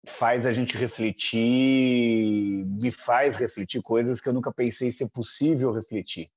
faz 0.07 0.47
a 0.47 0.53
gente 0.53 0.79
refletir, 0.79 2.65
me 2.67 2.91
faz 2.91 3.37
refletir 3.37 3.83
coisas 3.83 4.21
que 4.21 4.29
eu 4.29 4.33
nunca 4.33 4.53
pensei 4.53 4.91
ser 4.91 5.11
possível 5.11 5.73
refletir. 5.73 6.31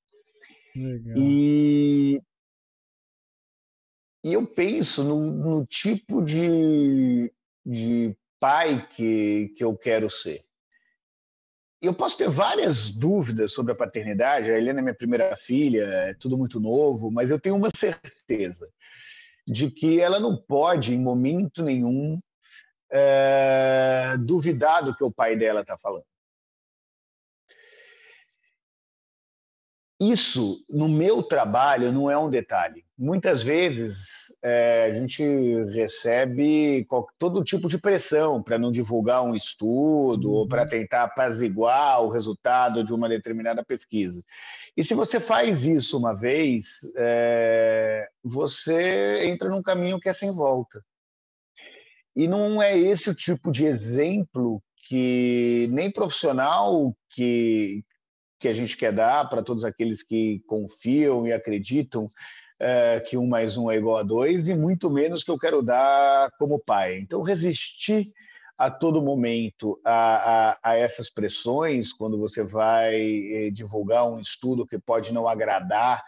Legal. 0.76 1.16
E 1.16 2.22
e 4.24 4.34
eu 4.34 4.48
penso 4.48 5.04
no, 5.04 5.20
no 5.20 5.66
tipo 5.66 6.24
de, 6.24 7.32
de 7.66 8.16
pai 8.40 8.88
que, 8.96 9.54
que 9.58 9.64
eu 9.64 9.76
quero 9.76 10.10
ser. 10.10 10.46
Eu 11.82 11.94
posso 11.94 12.18
ter 12.18 12.30
várias 12.30 12.92
dúvidas 12.92 13.52
sobre 13.52 13.74
a 13.74 13.76
paternidade. 13.76 14.50
A 14.50 14.58
Helena 14.58 14.80
é 14.80 14.82
minha 14.82 14.96
primeira 14.96 15.36
filha, 15.36 15.84
é 15.84 16.14
tudo 16.14 16.38
muito 16.38 16.58
novo, 16.58 17.12
mas 17.12 17.30
eu 17.30 17.40
tenho 17.40 17.58
uma 17.58 17.70
certeza 17.76 18.70
de 19.46 19.70
que 19.70 20.00
ela 20.00 20.22
não 20.22 20.38
pode, 20.38 20.94
em 20.94 21.00
momento 21.00 21.62
nenhum, 21.62 22.18
é, 22.90 24.16
duvidar 24.20 24.86
do 24.86 24.96
que 24.96 25.04
o 25.04 25.12
pai 25.12 25.36
dela 25.36 25.60
está 25.60 25.78
falando. 25.78 26.06
Isso, 30.12 30.64
no 30.70 30.90
meu 30.90 31.22
trabalho, 31.22 31.92
não 31.92 32.10
é 32.10 32.18
um 32.18 32.30
detalhe 32.30 32.84
muitas 33.04 33.44
vezes 33.44 34.34
é, 34.42 34.86
a 34.86 34.94
gente 34.94 35.24
recebe 35.72 36.88
todo 37.18 37.44
tipo 37.44 37.68
de 37.68 37.78
pressão 37.78 38.42
para 38.42 38.58
não 38.58 38.72
divulgar 38.72 39.24
um 39.24 39.36
estudo 39.36 40.30
uhum. 40.30 40.36
ou 40.36 40.48
para 40.48 40.66
tentar 40.66 41.04
apaziguar 41.04 42.02
o 42.02 42.10
resultado 42.10 42.84
de 42.84 42.94
uma 42.94 43.10
determinada 43.10 43.64
pesquisa. 43.64 44.24
E 44.76 44.84
se 44.84 44.94
você 44.94 45.20
faz 45.20 45.66
isso 45.66 45.98
uma 45.98 46.14
vez, 46.14 46.80
é, 46.96 48.08
você 48.24 49.26
entra 49.26 49.50
num 49.50 49.62
caminho 49.62 50.00
que 50.00 50.10
é 50.10 50.14
sem 50.14 50.32
volta. 50.32 50.84
E 52.16 52.28
não 52.28 52.62
é 52.62 52.78
esse 52.78 53.10
o 53.10 53.16
tipo 53.16 53.52
de 53.52 53.66
exemplo 53.66 54.64
que 54.88 55.68
nem 55.72 55.92
profissional 55.92 56.96
que, 57.10 57.84
que 58.44 58.50
a 58.50 58.54
gente 58.54 58.76
quer 58.76 58.92
dar 58.92 59.30
para 59.30 59.42
todos 59.42 59.64
aqueles 59.64 60.04
que 60.04 60.44
confiam 60.46 61.26
e 61.26 61.32
acreditam 61.32 62.12
é, 62.60 63.00
que 63.00 63.16
um 63.16 63.26
mais 63.26 63.58
um 63.58 63.72
é 63.72 63.78
igual 63.78 63.96
a 63.96 64.04
dois 64.04 64.50
e 64.50 64.54
muito 64.54 64.90
menos 64.90 65.24
que 65.24 65.32
eu 65.32 65.38
quero 65.38 65.64
dar 65.64 66.30
como 66.38 66.60
pai. 66.60 67.00
Então, 67.00 67.22
resistir 67.22 68.12
a 68.58 68.70
todo 68.70 69.02
momento 69.02 69.80
a, 69.86 70.50
a, 70.52 70.60
a 70.62 70.78
essas 70.78 71.10
pressões, 71.10 71.94
quando 71.94 72.18
você 72.20 72.44
vai 72.44 72.96
eh, 72.98 73.50
divulgar 73.50 74.12
um 74.12 74.20
estudo 74.20 74.68
que 74.68 74.78
pode 74.78 75.14
não 75.14 75.26
agradar 75.26 76.04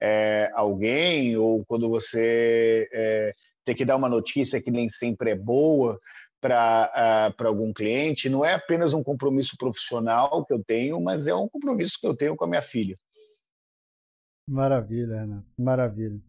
é, 0.00 0.48
alguém, 0.54 1.36
ou 1.36 1.64
quando 1.64 1.88
você 1.88 2.88
é, 2.92 3.34
tem 3.64 3.74
que 3.74 3.84
dar 3.84 3.96
uma 3.96 4.08
notícia 4.08 4.62
que 4.62 4.70
nem 4.70 4.88
sempre 4.88 5.32
é 5.32 5.36
boa 5.36 5.98
para 6.40 7.34
uh, 7.38 7.46
algum 7.46 7.72
cliente, 7.72 8.28
não 8.28 8.44
é 8.44 8.54
apenas 8.54 8.94
um 8.94 9.02
compromisso 9.02 9.56
profissional 9.58 10.44
que 10.44 10.54
eu 10.54 10.62
tenho, 10.64 11.00
mas 11.00 11.26
é 11.26 11.34
um 11.34 11.48
compromisso 11.48 11.98
que 12.00 12.06
eu 12.06 12.16
tenho 12.16 12.34
com 12.34 12.44
a 12.44 12.48
minha 12.48 12.62
filha. 12.62 12.96
Maravilha, 14.48 15.20
Renato. 15.20 15.46
Maravilha. 15.58 16.20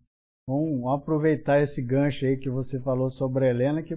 Vamos 0.48 0.94
aproveitar 0.94 1.62
esse 1.62 1.82
gancho 1.82 2.26
aí 2.26 2.38
que 2.38 2.50
você 2.50 2.80
falou 2.82 3.10
sobre 3.10 3.46
a 3.46 3.50
Helena, 3.50 3.82
que, 3.82 3.96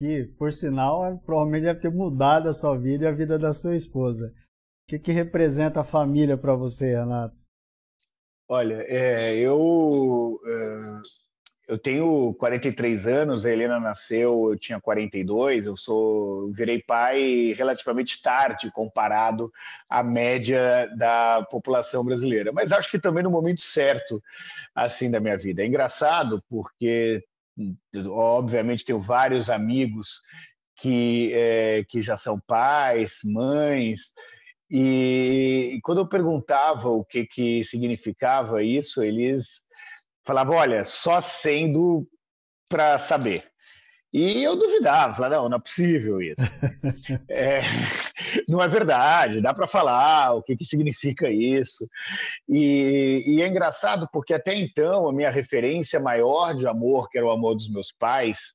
que 0.00 0.24
por 0.36 0.52
sinal, 0.52 1.18
provavelmente 1.24 1.64
deve 1.64 1.80
ter 1.80 1.90
mudado 1.90 2.48
a 2.48 2.52
sua 2.52 2.76
vida 2.76 3.04
e 3.04 3.08
a 3.08 3.12
vida 3.12 3.38
da 3.38 3.52
sua 3.52 3.76
esposa. 3.76 4.28
O 4.28 4.90
que, 4.90 4.98
que 4.98 5.12
representa 5.12 5.80
a 5.80 5.84
família 5.84 6.36
para 6.36 6.54
você, 6.54 6.98
Renato? 6.98 7.40
Olha, 8.48 8.84
é, 8.88 9.36
eu 9.36 10.38
é, 10.44 11.02
eu 11.68 11.78
tenho 11.78 12.34
43 12.34 13.06
anos, 13.06 13.46
a 13.46 13.50
Helena 13.50 13.78
nasceu, 13.78 14.50
eu 14.50 14.58
tinha 14.58 14.80
42, 14.80 15.66
eu 15.66 15.76
sou 15.76 16.50
virei 16.52 16.82
pai 16.82 17.54
relativamente 17.56 18.20
tarde 18.20 18.70
comparado 18.72 19.50
à 19.88 20.02
média 20.02 20.88
da 20.96 21.46
população 21.50 22.04
brasileira, 22.04 22.52
mas 22.52 22.72
acho 22.72 22.90
que 22.90 22.98
também 22.98 23.22
no 23.22 23.30
momento 23.30 23.62
certo 23.62 24.22
assim 24.74 25.10
da 25.10 25.20
minha 25.20 25.38
vida. 25.38 25.62
É 25.62 25.66
engraçado 25.66 26.42
porque 26.48 27.22
obviamente 28.08 28.84
tenho 28.84 29.00
vários 29.00 29.48
amigos 29.48 30.22
que 30.76 31.32
é, 31.34 31.84
que 31.88 32.02
já 32.02 32.16
são 32.16 32.40
pais, 32.40 33.20
mães, 33.24 34.12
e, 34.74 35.74
e 35.74 35.80
quando 35.82 35.98
eu 35.98 36.08
perguntava 36.08 36.88
o 36.88 37.04
que 37.04 37.26
que 37.26 37.62
significava 37.62 38.62
isso, 38.62 39.02
eles 39.02 39.62
Falava, 40.24 40.52
olha, 40.52 40.84
só 40.84 41.20
sendo 41.20 42.06
para 42.68 42.96
saber. 42.98 43.52
E 44.12 44.44
eu 44.44 44.56
duvidava, 44.56 45.14
falava, 45.14 45.36
não, 45.36 45.48
não 45.48 45.56
é 45.56 45.60
possível 45.60 46.20
isso. 46.20 46.42
é, 47.30 47.62
não 48.46 48.62
é 48.62 48.68
verdade, 48.68 49.40
dá 49.40 49.54
para 49.54 49.66
falar 49.66 50.34
o 50.34 50.42
que, 50.42 50.54
que 50.54 50.66
significa 50.66 51.30
isso. 51.30 51.88
E, 52.46 53.24
e, 53.26 53.42
é 53.42 53.48
engraçado 53.48 54.06
porque 54.12 54.34
até 54.34 54.54
então 54.54 55.08
a 55.08 55.12
minha 55.14 55.30
referência 55.30 55.98
maior 55.98 56.54
de 56.54 56.66
amor, 56.66 57.08
que 57.08 57.16
era 57.16 57.26
o 57.26 57.30
amor 57.30 57.54
dos 57.54 57.70
meus 57.70 57.90
pais, 57.90 58.52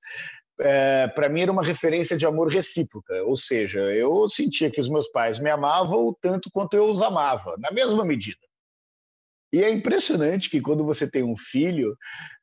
é, 0.60 1.08
para 1.08 1.28
mim 1.28 1.42
era 1.42 1.52
uma 1.52 1.64
referência 1.64 2.16
de 2.16 2.26
amor 2.26 2.50
recíproca, 2.50 3.24
ou 3.24 3.36
seja, 3.36 3.80
eu 3.80 4.30
sentia 4.30 4.70
que 4.70 4.82
os 4.82 4.90
meus 4.90 5.08
pais 5.08 5.40
me 5.40 5.50
amavam 5.50 6.16
tanto 6.22 6.50
quanto 6.52 6.76
eu 6.76 6.86
os 6.86 7.02
amava, 7.02 7.56
na 7.58 7.72
mesma 7.72 8.06
medida. 8.06 8.47
E 9.58 9.64
é 9.64 9.72
impressionante 9.72 10.52
que 10.52 10.62
quando 10.62 10.86
você 10.86 11.10
tem 11.10 11.24
um 11.24 11.36
filho, 11.36 11.94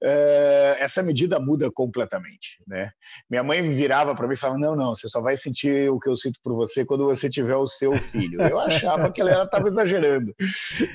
uh, 0.03 0.75
essa 0.81 1.01
medida 1.01 1.39
muda 1.39 1.71
completamente. 1.71 2.61
Né? 2.67 2.91
Minha 3.31 3.45
mãe 3.45 3.71
virava 3.71 4.17
para 4.17 4.27
mim 4.27 4.35
e 4.35 4.37
falava: 4.37 4.59
Não, 4.59 4.75
não, 4.75 4.97
você 4.97 5.09
só 5.09 5.23
vai 5.23 5.37
sentir 5.37 5.89
o 5.93 6.01
que 6.01 6.09
eu 6.09 6.17
sinto 6.17 6.41
por 6.43 6.57
você 6.57 6.85
quando 6.85 7.05
você 7.05 7.31
tiver 7.31 7.55
o 7.55 7.69
seu 7.69 7.93
filho. 7.93 8.43
Eu 8.43 8.59
achava 8.59 9.13
que 9.13 9.21
ela 9.21 9.45
estava 9.45 9.69
exagerando. 9.69 10.35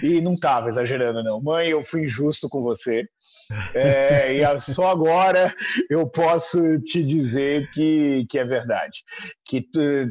E 0.03 0.19
não 0.19 0.33
estava 0.33 0.67
exagerando, 0.67 1.23
não. 1.23 1.41
Mãe, 1.41 1.69
eu 1.69 1.85
fui 1.85 2.03
injusto 2.03 2.49
com 2.49 2.61
você. 2.61 3.07
É, 3.73 4.33
e 4.33 4.59
só 4.59 4.91
agora 4.91 5.53
eu 5.89 6.07
posso 6.07 6.79
te 6.81 7.03
dizer 7.03 7.69
que, 7.71 8.25
que 8.29 8.37
é 8.37 8.45
verdade. 8.45 9.03
Que 9.45 9.67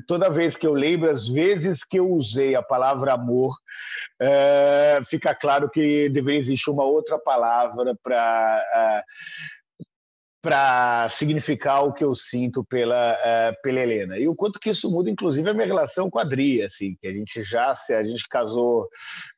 toda 0.06 0.30
vez 0.30 0.56
que 0.56 0.66
eu 0.66 0.74
lembro, 0.74 1.10
as 1.10 1.28
vezes 1.28 1.84
que 1.84 1.98
eu 1.98 2.10
usei 2.10 2.54
a 2.54 2.62
palavra 2.62 3.14
amor, 3.14 3.54
é, 4.20 5.00
fica 5.06 5.34
claro 5.34 5.70
que 5.70 6.08
deveria 6.08 6.40
existir 6.40 6.70
uma 6.70 6.84
outra 6.84 7.18
palavra 7.18 7.96
para 8.02 8.62
é, 8.74 9.02
para 10.48 11.06
significar 11.10 11.84
o 11.84 11.92
que 11.92 12.02
eu 12.02 12.14
sinto 12.14 12.64
pela, 12.64 13.12
uh, 13.12 13.62
pela 13.62 13.80
Helena. 13.80 14.18
E 14.18 14.26
o 14.26 14.34
quanto 14.34 14.58
que 14.58 14.70
isso 14.70 14.90
muda, 14.90 15.10
inclusive, 15.10 15.46
a 15.46 15.52
minha 15.52 15.66
relação 15.66 16.08
com 16.08 16.18
a 16.18 16.22
Adri, 16.22 16.62
assim, 16.62 16.96
que 16.98 17.06
a 17.06 17.12
gente 17.12 17.42
já 17.42 17.74
se 17.74 17.92
a 17.92 18.02
gente 18.02 18.26
casou, 18.26 18.88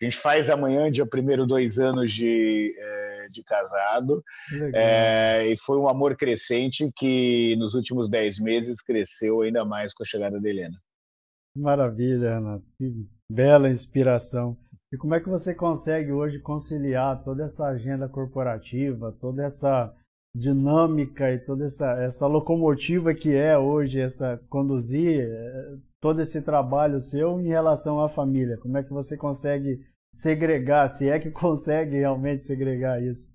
a 0.01 0.05
gente 0.05 0.17
faz 0.17 0.49
amanhã, 0.49 0.89
dia 0.89 1.05
primeiro, 1.05 1.49
dois 1.49 1.81
anos 1.81 2.13
de, 2.13 2.73
uh, 2.79 3.31
de 3.33 3.43
casado, 3.43 4.19
uh, 4.53 5.43
e 5.49 5.57
foi 5.57 5.79
um 5.79 5.89
amor 5.89 6.17
crescente 6.17 6.89
que 6.97 7.57
nos 7.57 7.75
últimos 7.75 8.09
dez 8.09 8.39
meses 8.39 8.81
cresceu 8.81 9.43
ainda 9.43 9.65
mais 9.65 9.93
com 9.93 10.05
a 10.05 10.07
chegada 10.07 10.41
da 10.41 10.49
Helena. 10.49 10.79
Maravilha, 11.57 12.35
Renato, 12.35 12.73
que 12.79 13.05
bela 13.29 13.69
inspiração. 13.69 14.57
E 14.93 14.97
como 14.97 15.17
é 15.17 15.21
que 15.21 15.29
você 15.29 15.57
consegue 15.57 16.13
hoje 16.13 16.39
conciliar 16.39 17.21
toda 17.25 17.43
essa 17.43 17.67
agenda 17.67 18.09
corporativa, 18.09 19.11
toda 19.21 19.45
essa 19.45 19.93
dinâmica 20.35 21.33
e 21.33 21.39
toda 21.39 21.65
essa, 21.65 21.93
essa 22.03 22.27
locomotiva 22.27 23.13
que 23.15 23.35
é 23.35 23.59
hoje 23.59 24.01
essa 24.01 24.41
conduzir 24.49 25.29
eh, 25.29 25.77
todo 26.01 26.21
esse 26.23 26.41
trabalho 26.43 27.01
seu 27.01 27.41
em 27.41 27.49
relação 27.49 28.01
à 28.03 28.09
família? 28.09 28.57
Como 28.59 28.79
é 28.79 28.83
que 28.83 28.93
você 28.93 29.17
consegue 29.17 29.85
segregar, 30.13 30.89
se 30.89 31.09
é 31.09 31.19
que 31.19 31.31
consegue 31.33 31.99
realmente 31.99 32.45
segregar 32.45 33.03
isso? 33.03 33.29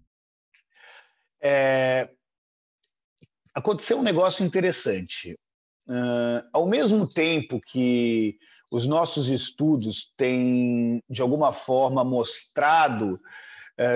É... 1.42 2.10
Aconteceu 3.54 4.00
um 4.00 4.04
negócio 4.04 4.46
interessante. 4.46 5.34
Uh, 5.88 6.42
ao 6.52 6.68
mesmo 6.68 7.08
tempo 7.08 7.62
que 7.62 8.38
os 8.72 8.86
nossos 8.88 9.30
estudos 9.30 10.12
têm, 10.18 11.00
de 11.10 11.22
alguma 11.22 11.54
forma, 11.54 12.04
mostrado 12.04 13.20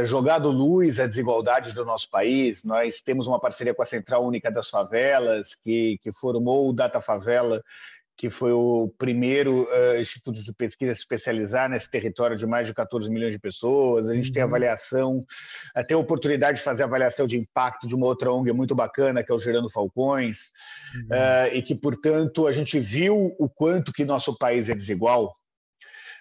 jogado 0.04 0.50
luz 0.50 1.00
à 1.00 1.08
desigualdade 1.08 1.74
do 1.74 1.86
nosso 1.86 2.10
país. 2.10 2.64
Nós 2.64 3.02
temos 3.02 3.28
uma 3.28 3.40
parceria 3.40 3.74
com 3.74 3.82
a 3.82 3.86
Central 3.86 4.26
Única 4.26 4.52
das 4.52 4.70
Favelas, 4.70 5.56
que, 5.56 5.98
que 6.02 6.12
formou 6.12 6.70
o 6.70 6.74
Data 6.74 7.02
Favela, 7.02 7.64
que 8.20 8.30
foi 8.30 8.52
o 8.52 8.94
primeiro 8.98 9.64
uh, 9.64 10.02
instituto 10.02 10.44
de 10.44 10.54
pesquisa 10.54 10.92
a 10.92 10.94
se 10.94 11.00
especializar 11.00 11.70
nesse 11.70 11.90
território 11.90 12.36
de 12.36 12.46
mais 12.46 12.68
de 12.68 12.74
14 12.74 13.10
milhões 13.10 13.32
de 13.32 13.40
pessoas. 13.40 14.10
A 14.10 14.14
gente 14.14 14.28
uhum. 14.28 14.34
tem 14.34 14.44
avaliação, 14.44 15.26
uh, 15.74 15.88
tem 15.88 15.96
a 15.96 16.00
oportunidade 16.02 16.58
de 16.58 16.64
fazer 16.64 16.84
avaliação 16.84 17.26
de 17.26 17.38
impacto 17.38 17.88
de 17.88 17.96
uma 17.96 18.08
outra 18.08 18.30
ONG 18.30 18.52
muito 18.52 18.76
bacana, 18.76 19.24
que 19.24 19.32
é 19.32 19.36
o 19.36 19.40
Gerando 19.40 19.70
Falcões, 19.70 20.52
uhum. 20.94 21.02
uh, 21.06 21.56
e 21.56 21.62
que, 21.62 21.74
portanto, 21.74 22.46
a 22.46 22.52
gente 22.52 22.78
viu 22.78 23.34
o 23.40 23.48
quanto 23.48 23.94
que 23.94 24.04
nosso 24.04 24.38
país 24.38 24.68
é 24.68 24.76
desigual, 24.76 25.34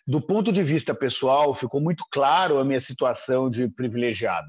do 0.08 0.22
ponto 0.22 0.50
de 0.50 0.62
vista 0.62 0.94
pessoal, 0.94 1.54
ficou 1.54 1.82
muito 1.82 2.02
claro 2.10 2.58
a 2.58 2.64
minha 2.64 2.80
situação 2.80 3.50
de 3.50 3.68
privilegiado. 3.68 4.48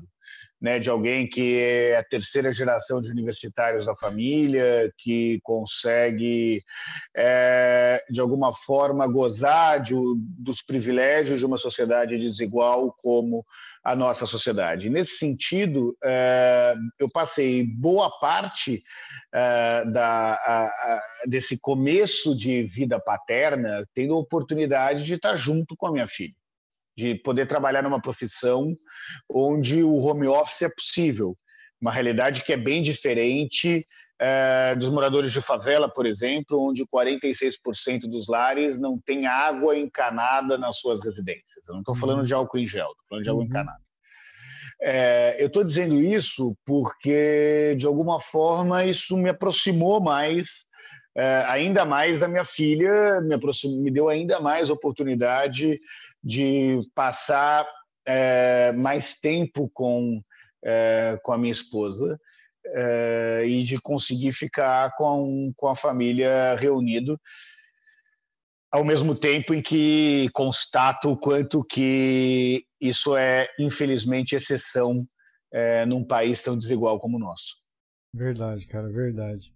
Né, 0.62 0.78
de 0.78 0.90
alguém 0.90 1.26
que 1.26 1.58
é 1.58 1.98
a 1.98 2.04
terceira 2.04 2.52
geração 2.52 3.02
de 3.02 3.10
universitários 3.10 3.86
da 3.86 3.96
família, 3.96 4.92
que 4.98 5.40
consegue, 5.42 6.62
é, 7.16 8.04
de 8.10 8.20
alguma 8.20 8.52
forma, 8.54 9.08
gozar 9.08 9.82
de, 9.82 9.94
dos 10.38 10.62
privilégios 10.62 11.40
de 11.40 11.46
uma 11.46 11.58
sociedade 11.58 12.18
desigual 12.18 12.94
como 13.02 13.46
a 13.84 13.96
nossa 13.96 14.26
sociedade. 14.26 14.90
Nesse 14.90 15.18
sentido, 15.18 15.98
é, 16.04 16.76
eu 17.00 17.10
passei 17.10 17.64
boa 17.64 18.10
parte 18.20 18.84
é, 19.34 19.86
da, 19.86 20.34
a, 20.34 21.02
desse 21.26 21.60
começo 21.60 22.38
de 22.38 22.64
vida 22.64 23.00
paterna 23.00 23.86
tendo 23.94 24.14
a 24.14 24.20
oportunidade 24.20 25.04
de 25.04 25.14
estar 25.14 25.36
junto 25.36 25.76
com 25.76 25.88
a 25.88 25.92
minha 25.92 26.08
filha, 26.08 26.36
de 27.00 27.16
poder 27.16 27.48
trabalhar 27.48 27.82
numa 27.82 28.02
profissão 28.02 28.76
onde 29.30 29.82
o 29.82 29.96
home 29.96 30.28
office 30.28 30.64
é 30.64 30.70
possível, 30.70 31.38
uma 31.82 31.94
realidade 31.94 32.44
que 32.44 32.52
é 32.52 32.58
bem 32.58 32.82
diferente 32.82 33.88
é, 34.22 34.76
dos 34.76 34.90
moradores 34.90 35.32
de 35.32 35.40
favela, 35.40 35.88
por 35.88 36.06
exemplo, 36.06 36.68
onde 36.68 36.86
46% 36.86 38.02
dos 38.02 38.28
lares 38.28 38.78
não 38.78 39.00
tem 39.00 39.26
água 39.26 39.78
encanada 39.78 40.58
nas 40.58 40.78
suas 40.78 41.02
residências. 41.02 41.66
Eu 41.66 41.74
não 41.74 41.80
estou 41.80 41.96
falando 41.96 42.20
uhum. 42.20 42.26
de 42.26 42.34
álcool 42.34 42.58
em 42.58 42.68
gel, 42.68 42.90
estou 42.90 43.06
falando 43.08 43.24
de 43.24 43.30
água 43.30 43.42
uhum. 43.42 43.48
encanada. 43.48 43.80
É, 44.82 45.42
eu 45.42 45.48
estou 45.48 45.64
dizendo 45.64 45.98
isso 46.02 46.54
porque, 46.66 47.76
de 47.78 47.86
alguma 47.86 48.20
forma, 48.20 48.84
isso 48.84 49.18
me 49.18 49.30
aproximou 49.30 50.02
mais, 50.02 50.66
é, 51.16 51.46
ainda 51.48 51.86
mais 51.86 52.20
da 52.20 52.28
minha 52.28 52.46
filha, 52.46 53.22
me, 53.22 53.36
aproximou, 53.36 53.82
me 53.82 53.92
deu 53.92 54.10
ainda 54.10 54.42
mais 54.42 54.70
oportunidade 54.70 55.80
de 56.24 56.80
passar 56.94 57.68
é, 58.06 58.72
mais 58.74 59.20
tempo 59.20 59.70
com, 59.74 60.22
é, 60.64 61.18
com 61.24 61.32
a 61.32 61.38
minha 61.38 61.52
esposa 61.52 62.20
uh, 62.66 63.46
e 63.46 63.64
de 63.64 63.80
conseguir 63.80 64.32
ficar 64.34 64.96
com, 64.96 65.52
com 65.56 65.68
a 65.68 65.76
família 65.76 66.56
reunido, 66.56 67.20
ao 68.72 68.84
mesmo 68.84 69.16
tempo 69.16 69.54
em 69.54 69.62
que 69.62 70.30
constato 70.34 71.12
o 71.12 71.18
quanto 71.18 71.64
que 71.64 72.64
isso 72.80 73.16
é, 73.16 73.48
infelizmente, 73.60 74.36
exceção 74.36 75.02
uh, 75.54 75.86
num 75.88 76.06
país 76.06 76.42
tão 76.42 76.58
desigual 76.58 77.00
como 77.00 77.18
o 77.18 77.20
nosso. 77.20 77.58
Verdade, 78.14 78.66
cara, 78.68 78.90
verdade. 78.90 79.54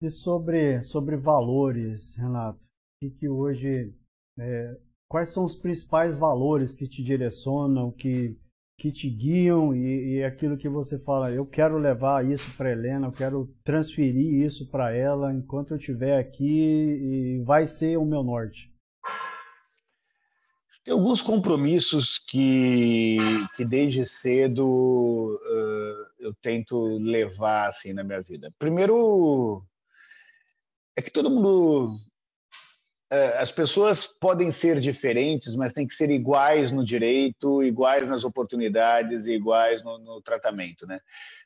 E 0.00 0.10
sobre, 0.10 0.82
sobre 0.82 1.16
valores, 1.16 2.14
Renato, 2.16 2.60
que, 3.00 3.10
que 3.10 3.28
hoje, 3.28 3.94
é, 4.38 4.76
quais 5.14 5.28
são 5.28 5.44
os 5.44 5.54
principais 5.54 6.16
valores 6.16 6.74
que 6.74 6.88
te 6.88 7.00
direcionam, 7.00 7.92
que 7.92 8.36
que 8.76 8.90
te 8.90 9.08
guiam 9.08 9.72
e, 9.72 10.16
e 10.16 10.24
aquilo 10.24 10.56
que 10.56 10.68
você 10.68 10.98
fala, 10.98 11.30
eu 11.30 11.46
quero 11.46 11.78
levar 11.78 12.28
isso 12.28 12.50
para 12.56 12.72
Helena, 12.72 13.06
eu 13.06 13.12
quero 13.12 13.54
transferir 13.62 14.44
isso 14.44 14.68
para 14.68 14.92
ela 14.92 15.32
enquanto 15.32 15.70
eu 15.70 15.76
estiver 15.76 16.18
aqui 16.18 17.38
e 17.38 17.42
vai 17.44 17.64
ser 17.64 17.96
o 17.96 18.04
meu 18.04 18.24
norte. 18.24 18.68
Tem 20.84 20.92
alguns 20.92 21.22
compromissos 21.22 22.18
que, 22.18 23.16
que 23.56 23.64
desde 23.64 24.04
cedo 24.04 24.66
uh, 24.66 26.06
eu 26.18 26.34
tento 26.42 26.98
levar 26.98 27.68
assim 27.68 27.92
na 27.92 28.02
minha 28.02 28.20
vida. 28.20 28.52
Primeiro 28.58 29.64
é 30.96 31.00
que 31.00 31.12
todo 31.12 31.30
mundo 31.30 32.00
as 33.38 33.50
pessoas 33.50 34.06
podem 34.06 34.50
ser 34.50 34.80
diferentes, 34.80 35.54
mas 35.54 35.72
têm 35.72 35.86
que 35.86 35.94
ser 35.94 36.10
iguais 36.10 36.72
no 36.72 36.84
direito, 36.84 37.62
iguais 37.62 38.08
nas 38.08 38.24
oportunidades 38.24 39.26
e 39.26 39.32
iguais 39.32 39.84
no, 39.84 39.98
no, 39.98 40.22
tratamento, 40.22 40.86
né? 40.86 40.98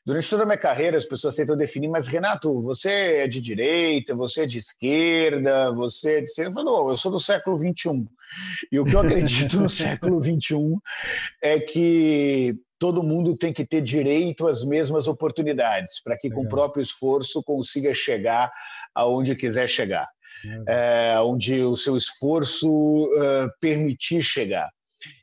Durante 0.05 0.29
toda 0.29 0.43
a 0.43 0.45
minha 0.45 0.57
carreira, 0.57 0.97
as 0.97 1.05
pessoas 1.05 1.35
tentam 1.35 1.57
definir, 1.57 1.87
mas 1.89 2.07
Renato, 2.07 2.61
você 2.61 2.89
é 2.89 3.27
de 3.27 3.41
direita, 3.41 4.15
você 4.15 4.43
é 4.43 4.45
de 4.45 4.57
esquerda, 4.57 5.71
você 5.73 6.17
é 6.17 6.19
de 6.21 6.27
esquerda. 6.27 6.49
Eu 6.49 6.53
falo, 6.53 6.65
não, 6.65 6.89
eu 6.89 6.97
sou 6.97 7.11
do 7.11 7.19
século 7.19 7.57
XXI. 7.57 8.07
E 8.71 8.79
o 8.79 8.85
que 8.85 8.95
eu 8.95 9.01
acredito 9.01 9.59
no 9.59 9.69
século 9.69 10.23
XXI 10.23 10.77
é 11.41 11.59
que 11.59 12.55
todo 12.79 13.03
mundo 13.03 13.35
tem 13.35 13.51
que 13.51 13.65
ter 13.65 13.81
direito 13.81 14.47
às 14.47 14.63
mesmas 14.63 15.07
oportunidades, 15.07 16.01
para 16.01 16.17
que 16.17 16.29
com 16.29 16.45
o 16.45 16.49
próprio 16.49 16.81
esforço 16.81 17.43
consiga 17.43 17.93
chegar 17.93 18.51
aonde 18.95 19.35
quiser 19.35 19.67
chegar 19.67 20.07
é, 20.67 21.15
onde 21.21 21.63
o 21.63 21.75
seu 21.75 21.97
esforço 21.97 23.05
uh, 23.05 23.49
permitir 23.59 24.21
chegar. 24.21 24.69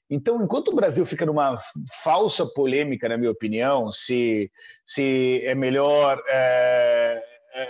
Então, 0.09 0.43
enquanto 0.43 0.69
o 0.69 0.75
Brasil 0.75 1.05
fica 1.05 1.27
numa 1.27 1.59
falsa 2.03 2.47
polêmica, 2.47 3.09
na 3.09 3.17
minha 3.17 3.31
opinião, 3.31 3.91
se, 3.91 4.51
se 4.85 5.43
é 5.45 5.55
melhor, 5.55 6.23
é, 6.29 7.23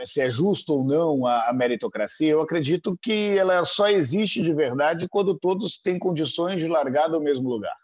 se 0.05 0.21
é 0.21 0.29
justo 0.29 0.75
ou 0.75 0.85
não 0.85 1.27
a, 1.27 1.49
a, 1.49 1.53
meritocracia, 1.53 2.33
eu 2.33 2.43
acredito 2.43 2.99
que 3.01 3.39
ela 3.39 3.65
só 3.65 3.89
existe 3.89 4.43
de 4.43 4.53
verdade 4.53 5.09
quando 5.09 5.39
todos 5.39 5.79
têm 5.79 5.99
condições 5.99 6.61
de 6.61 6.69
largar 6.69 7.09
do 7.09 7.21
mesmo 7.21 7.49
lugar. 7.49 7.77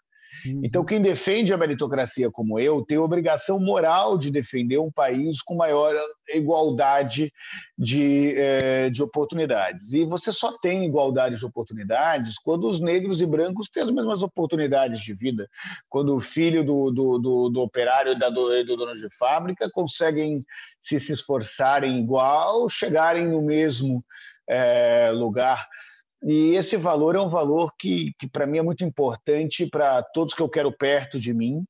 Uhum. 0.44 0.60
Então, 0.64 0.84
quem 0.84 1.00
defende 1.00 1.52
a 1.52 1.56
meritocracia 1.56 2.30
como 2.30 2.58
eu 2.58 2.84
tem 2.84 2.98
obrigação 2.98 3.60
moral 3.60 4.18
de 4.18 4.30
defender 4.30 4.78
um 4.78 4.90
país 4.90 5.40
com 5.42 5.54
maior 5.54 5.94
igualdade 6.28 7.32
de, 7.76 8.34
eh, 8.36 8.90
de 8.90 9.02
oportunidades. 9.02 9.92
E 9.92 10.04
você 10.04 10.32
só 10.32 10.56
tem 10.58 10.84
igualdade 10.84 11.36
de 11.36 11.44
oportunidades 11.44 12.38
quando 12.38 12.68
os 12.68 12.80
negros 12.80 13.20
e 13.20 13.26
brancos 13.26 13.68
têm 13.68 13.82
as 13.82 13.90
mesmas 13.90 14.22
oportunidades 14.22 15.00
de 15.00 15.14
vida, 15.14 15.48
quando 15.88 16.14
o 16.14 16.20
filho 16.20 16.64
do, 16.64 16.90
do, 16.90 17.18
do, 17.18 17.48
do 17.48 17.60
operário 17.60 18.12
e 18.12 18.18
da, 18.18 18.30
do, 18.30 18.64
do 18.64 18.76
dono 18.76 18.94
de 18.94 19.08
fábrica 19.16 19.70
conseguem 19.70 20.44
se, 20.80 20.98
se 20.98 21.12
esforçarem 21.12 21.98
igual, 21.98 22.68
chegarem 22.68 23.28
no 23.28 23.42
mesmo 23.42 24.04
eh, 24.48 25.10
lugar. 25.12 25.68
E 26.24 26.54
esse 26.54 26.76
valor 26.76 27.16
é 27.16 27.20
um 27.20 27.28
valor 27.28 27.72
que, 27.78 28.12
que 28.18 28.28
para 28.28 28.46
mim 28.46 28.58
é 28.58 28.62
muito 28.62 28.84
importante 28.84 29.66
para 29.66 30.02
todos 30.02 30.34
que 30.34 30.42
eu 30.42 30.48
quero 30.48 30.70
perto 30.76 31.18
de 31.18 31.34
mim. 31.34 31.64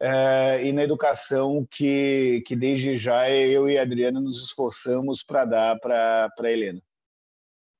é, 0.00 0.66
e 0.66 0.72
na 0.72 0.82
educação 0.82 1.66
que, 1.70 2.42
que 2.46 2.56
desde 2.56 2.96
já 2.96 3.30
eu 3.30 3.68
e 3.68 3.78
a 3.78 3.82
Adriana 3.82 4.20
nos 4.20 4.42
esforçamos 4.42 5.22
para 5.22 5.44
dar 5.44 5.78
para 5.78 6.28
a 6.38 6.50
Helena. 6.50 6.80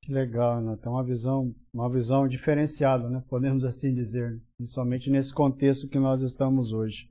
Que 0.03 0.13
legal, 0.13 0.61
né? 0.61 0.77
Tem 0.81 0.93
uma 0.93 1.03
visão, 1.03 1.55
uma 1.73 1.91
visão 1.91 2.29
diferenciada, 2.29 3.09
né? 3.09 3.23
Podemos 3.29 3.65
assim 3.65 3.95
dizer, 3.95 4.41
principalmente 4.57 5.11
nesse 5.11 5.33
contexto 5.33 5.89
que 5.89 5.99
nós 5.99 6.23
estamos 6.23 6.73
hoje. 6.73 7.09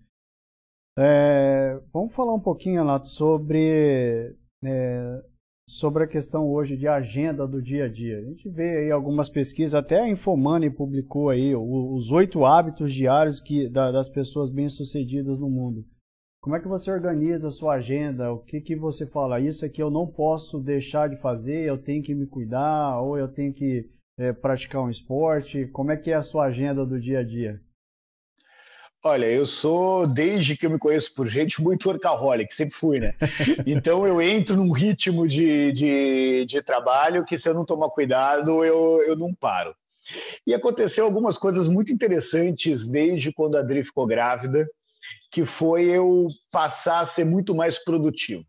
É, 0.97 1.79
vamos 1.91 2.13
falar 2.13 2.33
um 2.35 2.39
pouquinho, 2.39 2.81
Renato, 2.81 3.07
sobre 3.07 4.37
é, 4.63 5.23
sobre 5.67 6.03
a 6.03 6.07
questão 6.07 6.49
hoje 6.49 6.75
de 6.75 6.87
agenda 6.87 7.47
do 7.47 7.61
dia 7.61 7.85
a 7.85 7.87
dia. 7.87 8.19
A 8.19 8.21
gente 8.21 8.49
vê 8.49 8.77
aí 8.77 8.91
algumas 8.91 9.29
pesquisas, 9.29 9.75
até 9.75 10.01
a 10.01 10.09
Infomani 10.09 10.69
publicou 10.69 11.29
aí 11.29 11.55
os 11.55 12.11
oito 12.11 12.45
hábitos 12.45 12.93
diários 12.93 13.39
que, 13.39 13.69
da, 13.69 13.91
das 13.91 14.09
pessoas 14.09 14.49
bem-sucedidas 14.49 15.39
no 15.39 15.49
mundo. 15.49 15.85
Como 16.41 16.57
é 16.57 16.59
que 16.59 16.67
você 16.67 16.91
organiza 16.91 17.47
a 17.47 17.51
sua 17.51 17.75
agenda? 17.75 18.33
O 18.33 18.39
que, 18.39 18.59
que 18.59 18.75
você 18.75 19.07
fala? 19.07 19.39
Isso 19.39 19.65
aqui 19.65 19.81
eu 19.81 19.89
não 19.89 20.05
posso 20.05 20.59
deixar 20.59 21.07
de 21.07 21.15
fazer, 21.15 21.63
eu 21.65 21.77
tenho 21.77 22.03
que 22.03 22.13
me 22.13 22.27
cuidar, 22.27 22.99
ou 22.99 23.17
eu 23.17 23.29
tenho 23.29 23.53
que 23.53 23.89
é, 24.19 24.33
praticar 24.33 24.81
um 24.81 24.89
esporte. 24.89 25.67
Como 25.67 25.91
é 25.91 25.97
que 25.97 26.11
é 26.11 26.15
a 26.15 26.21
sua 26.21 26.47
agenda 26.47 26.85
do 26.85 26.99
dia 26.99 27.19
a 27.19 27.23
dia? 27.23 27.61
Olha, 29.05 29.25
eu 29.25 29.45
sou, 29.45 30.07
desde 30.07 30.55
que 30.55 30.65
eu 30.65 30.69
me 30.69 30.79
conheço 30.79 31.13
por 31.13 31.27
gente, 31.27 31.61
muito 31.61 31.89
workaholic, 31.89 32.55
sempre 32.55 32.73
fui, 32.73 32.99
né? 32.99 33.13
Então 33.67 34.07
eu 34.07 34.21
entro 34.21 34.55
num 34.55 34.71
ritmo 34.71 35.27
de, 35.27 35.73
de, 35.73 36.45
de 36.45 36.61
trabalho 36.61 37.25
que 37.25 37.37
se 37.37 37.49
eu 37.49 37.53
não 37.53 37.65
tomar 37.65 37.89
cuidado, 37.89 38.63
eu, 38.63 39.03
eu 39.03 39.17
não 39.17 39.33
paro. 39.33 39.75
E 40.47 40.53
aconteceu 40.53 41.03
algumas 41.03 41.37
coisas 41.37 41.67
muito 41.67 41.91
interessantes 41.91 42.87
desde 42.87 43.33
quando 43.33 43.57
a 43.57 43.59
Adri 43.59 43.83
ficou 43.83 44.07
grávida, 44.07 44.65
que 45.29 45.43
foi 45.43 45.83
eu 45.85 46.27
passar 46.49 47.01
a 47.01 47.05
ser 47.05 47.25
muito 47.25 47.53
mais 47.53 47.83
produtivo. 47.83 48.45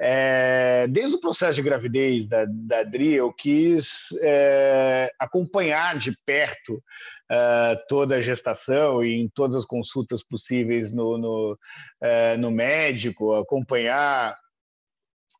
É, 0.00 0.86
desde 0.88 1.16
o 1.16 1.20
processo 1.20 1.54
de 1.54 1.62
gravidez 1.62 2.26
da, 2.26 2.44
da 2.48 2.80
Adri, 2.80 3.14
eu 3.14 3.32
quis 3.32 4.08
é, 4.22 5.12
acompanhar 5.18 5.96
de 5.96 6.16
perto 6.26 6.82
é, 7.30 7.76
toda 7.88 8.16
a 8.16 8.20
gestação 8.20 9.04
e 9.04 9.14
em 9.14 9.28
todas 9.28 9.56
as 9.56 9.64
consultas 9.64 10.22
possíveis 10.24 10.92
no, 10.92 11.16
no, 11.16 11.58
é, 12.02 12.36
no 12.36 12.50
médico, 12.50 13.34
acompanhar 13.34 14.36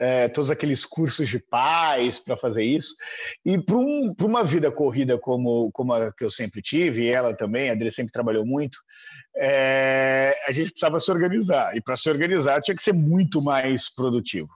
é, 0.05 0.29
todos 0.29 0.51
aqueles 0.51 0.85
cursos 0.85 1.29
de 1.29 1.38
pais 1.38 2.21
para 2.21 2.37
fazer 2.37 2.62
isso. 2.62 2.95
E 3.45 3.59
para 3.59 3.77
um, 3.77 4.14
uma 4.23 4.45
vida 4.45 4.71
corrida 4.71 5.19
como, 5.19 5.71
como 5.73 5.95
a 5.95 6.12
que 6.12 6.25
eu 6.25 6.31
sempre 6.31 6.61
tive, 6.61 7.05
e 7.05 7.09
ela 7.09 7.35
também, 7.35 7.71
a 7.71 7.73
Adri 7.73 7.90
sempre 7.90 8.12
trabalhou 8.12 8.45
muito, 8.45 8.79
é, 9.35 10.35
a 10.47 10.53
gente 10.53 10.71
precisava 10.71 11.01
se 11.01 11.11
organizar. 11.11 11.75
E 11.75 11.81
para 11.81 11.97
se 11.97 12.11
organizar 12.11 12.61
tinha 12.61 12.77
que 12.77 12.83
ser 12.83 12.93
muito 12.93 13.40
mais 13.40 13.93
produtivo. 13.93 14.51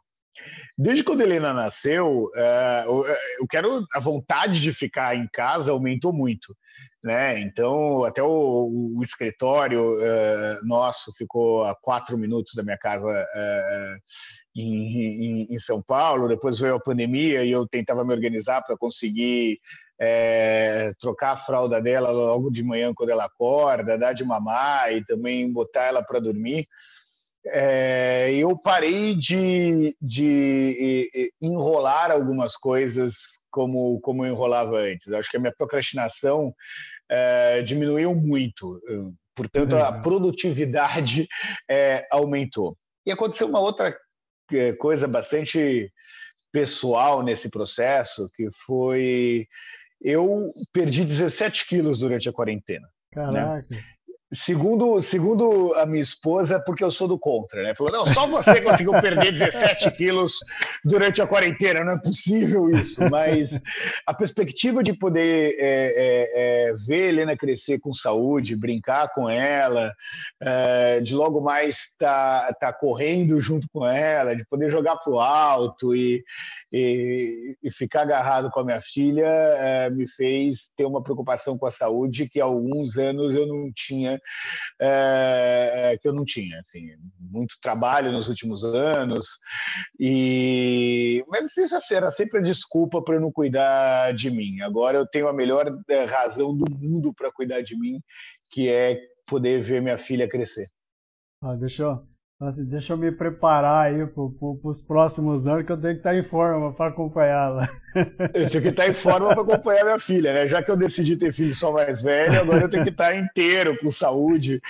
Desde 0.77 1.03
quando 1.03 1.23
a 1.23 1.25
Helena 1.25 1.53
nasceu, 1.53 2.31
é, 2.37 2.85
eu 2.87 3.47
quero 3.49 3.85
a 3.93 3.99
vontade 3.99 4.61
de 4.61 4.73
ficar 4.73 5.17
em 5.17 5.27
casa 5.33 5.73
aumentou 5.73 6.13
muito, 6.13 6.57
né? 7.03 7.41
Então 7.41 8.05
até 8.05 8.23
o, 8.23 8.95
o 8.97 9.03
escritório 9.03 9.99
é, 10.01 10.61
nosso 10.63 11.13
ficou 11.17 11.65
a 11.65 11.75
quatro 11.75 12.17
minutos 12.17 12.55
da 12.55 12.63
minha 12.63 12.79
casa 12.79 13.09
é, 13.11 13.97
em, 14.63 15.45
em, 15.45 15.47
em, 15.51 15.59
São 15.59 15.83
Paulo. 15.83 16.29
Depois 16.29 16.59
veio 16.59 16.77
a 16.77 16.81
pandemia 16.81 17.45
e 17.45 17.51
eu 17.51 17.67
tentava 17.67 18.05
me 18.05 18.13
organizar 18.13 18.63
para 18.63 18.77
conseguir 18.77 19.61
é, 20.01 20.93
trocar 21.01 21.33
a 21.33 21.37
fralda 21.37 21.81
dela 21.81 22.11
logo 22.11 22.51
de 22.51 22.63
manhã 22.63 22.93
quando 22.95 23.11
ela 23.11 23.25
acorda, 23.25 23.99
dar 23.99 24.13
de 24.13 24.25
mamar 24.25 24.93
e 24.93 25.05
também 25.05 25.51
botar 25.53 25.85
ela 25.85 26.03
para 26.03 26.21
dormir. 26.21 26.67
É, 27.47 28.31
eu 28.35 28.57
parei 28.59 29.15
de, 29.15 29.97
de, 30.01 31.33
enrolar 31.41 32.11
algumas 32.11 32.57
coisas 32.57 33.15
como, 33.51 34.01
como 34.01 34.25
eu 34.25 34.33
enrolava 34.33 34.77
antes. 34.79 35.13
Acho 35.13 35.31
que 35.31 35.37
a 35.37 35.41
minha 35.41 35.55
procrastinação 35.57 36.53
é, 37.09 37.63
diminuiu 37.63 38.15
muito, 38.15 38.81
portanto, 39.35 39.77
a 39.77 39.93
produtividade 40.01 41.27
é, 41.71 42.07
aumentou. 42.11 42.77
E 43.07 43.11
aconteceu 43.11 43.47
uma 43.47 43.61
outra 43.61 43.97
coisa 44.79 45.07
bastante 45.07 45.93
pessoal 46.53 47.23
nesse 47.23 47.51
processo, 47.51 48.31
que 48.35 48.49
foi 48.67 49.47
eu 50.01 50.53
perdi 50.73 51.05
17 51.05 51.67
quilos 51.67 51.99
durante 51.99 52.29
a 52.29 52.33
quarentena. 52.33 52.87
Né? 53.15 53.23
Caraca. 53.33 53.67
Né? 53.71 53.83
Segundo, 54.31 55.01
segundo 55.01 55.73
a 55.77 55.87
minha 55.87 56.03
esposa, 56.03 56.61
porque 56.61 56.85
eu 56.85 56.91
sou 56.91 57.09
do 57.09 57.19
contra, 57.19 57.63
né? 57.63 57.75
Falou, 57.75 57.91
não, 57.91 58.05
só 58.05 58.27
você 58.27 58.61
conseguiu 58.61 58.93
perder 59.01 59.33
17 59.33 59.91
quilos 59.93 60.35
durante 60.85 61.23
a 61.23 61.27
quarentena, 61.27 61.83
não 61.83 61.93
é 61.93 61.99
possível 61.99 62.69
isso. 62.69 63.01
Mas 63.11 63.59
a 64.07 64.13
perspectiva 64.13 64.83
de 64.83 64.93
poder 64.93 65.57
é, 65.59 66.69
é, 66.69 66.69
é, 66.69 66.75
ver 66.75 67.05
a 67.05 67.09
Helena 67.09 67.37
crescer 67.39 67.81
com 67.81 67.95
saúde, 67.95 68.55
brincar 68.55 69.11
com 69.15 69.31
ela, 69.31 69.95
é, 70.43 71.01
de 71.01 71.15
logo 71.15 71.41
mais 71.41 71.79
estar 71.79 72.49
tá, 72.49 72.53
tá 72.53 72.73
correndo 72.73 73.41
junto 73.41 73.67
com 73.73 73.87
ela, 73.87 74.37
de 74.37 74.45
poder 74.45 74.69
jogar 74.69 74.97
para 74.97 75.11
o 75.11 75.21
alto 75.21 75.97
e, 75.97 76.23
e, 76.71 77.57
e, 77.63 77.71
ficar 77.71 78.03
agarrado 78.03 78.51
com 78.51 78.61
a 78.61 78.65
minha 78.65 78.81
filha, 78.83 79.27
é, 79.27 79.89
me 79.89 80.07
fez 80.07 80.69
ter 80.77 80.85
uma 80.85 81.03
preocupação 81.03 81.57
com 81.57 81.65
a 81.65 81.71
saúde 81.71 82.29
que 82.29 82.43
há 82.43 82.45
alguns 82.45 82.99
anos 82.99 83.35
eu 83.35 83.47
não 83.47 83.73
tinha 83.75 84.18
é, 84.81 85.99
que 86.01 86.09
eu 86.09 86.13
não 86.13 86.25
tinha. 86.25 86.61
Assim, 86.61 86.89
muito 87.19 87.57
trabalho 87.61 88.13
nos 88.13 88.29
últimos 88.29 88.65
anos, 88.65 89.39
e 89.99 91.25
mas 91.29 91.57
isso 91.57 91.77
era 91.93 92.11
sempre 92.11 92.39
a 92.39 92.43
desculpa 92.43 93.03
para 93.03 93.17
eu 93.17 93.21
não 93.21 93.33
cuidar 93.33 94.13
de 94.15 94.31
mim. 94.31 94.61
Agora 94.61 94.99
eu 94.99 95.07
tenho 95.07 95.29
a 95.29 95.33
melhor 95.33 95.67
é, 95.89 96.05
razão 96.05 96.57
do 96.57 96.65
mundo 96.71 97.13
para 97.15 97.33
cuidar 97.33 97.63
de 97.63 97.79
mim, 97.79 98.01
que 98.51 98.69
é 98.69 98.99
poder 99.27 99.61
ver 99.61 99.83
minha 99.83 99.99
filha 99.99 100.29
crescer. 100.29 100.69
Ah, 101.43 101.55
deixa 101.55 101.85
eu 101.85 102.08
nossa, 102.41 102.65
deixa 102.65 102.93
eu 102.93 102.97
me 102.97 103.11
preparar 103.11 103.87
aí 103.87 104.07
para 104.07 104.23
os 104.63 104.81
próximos 104.81 105.49
anos, 105.49 105.67
que 105.67 105.73
eu 105.73 105.81
tenho 105.81 105.95
que 105.95 106.01
estar 106.01 106.15
em 106.15 106.23
forma 106.23 106.73
para 106.73 106.91
acompanhá-la. 106.91 107.69
Eu 108.33 108.49
tenho 108.49 108.63
que 108.63 108.69
estar 108.69 108.87
em 108.87 108.95
forma 108.95 109.31
para 109.31 109.43
acompanhar 109.43 109.85
minha 109.85 109.99
filha, 109.99 110.33
né? 110.33 110.47
Já 110.47 110.63
que 110.63 110.71
eu 110.71 110.77
decidi 110.77 111.17
ter 111.17 111.33
filho 111.33 111.53
só 111.53 111.73
mais 111.73 112.01
velho, 112.01 112.39
agora 112.39 112.63
eu 112.63 112.71
tenho 112.71 112.85
que 112.85 112.91
estar 112.91 113.17
inteiro, 113.17 113.77
com 113.79 113.91
saúde 113.91 114.61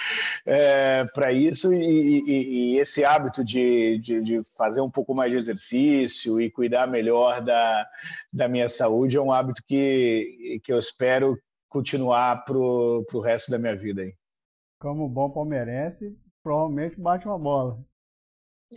é, 0.47 1.05
para 1.13 1.31
isso. 1.31 1.75
E, 1.75 2.21
e, 2.21 2.75
e, 2.77 2.79
esse 2.79 3.05
hábito 3.05 3.45
de, 3.45 3.99
de, 3.99 4.23
de, 4.23 4.43
fazer 4.57 4.81
um 4.81 4.91
pouco 4.91 5.15
mais 5.15 5.31
de 5.31 5.37
exercício 5.37 6.41
e 6.41 6.51
cuidar 6.51 6.87
melhor 6.87 7.43
da, 7.43 7.87
da 8.33 8.49
minha 8.49 8.69
saúde 8.69 9.19
é 9.19 9.21
um 9.21 9.33
hábito 9.33 9.63
que, 9.67 10.59
que 10.65 10.73
eu 10.73 10.79
espero 10.79 11.39
continuar 11.69 12.45
para 12.45 12.57
o 12.57 13.21
resto 13.23 13.51
da 13.51 13.59
minha 13.59 13.77
vida. 13.77 14.03
Aí. 14.03 14.15
Como 14.79 15.07
bom 15.07 15.29
palmeirense, 15.29 16.17
provavelmente 16.43 17.01
bate 17.01 17.27
uma 17.27 17.39
bola. 17.39 17.79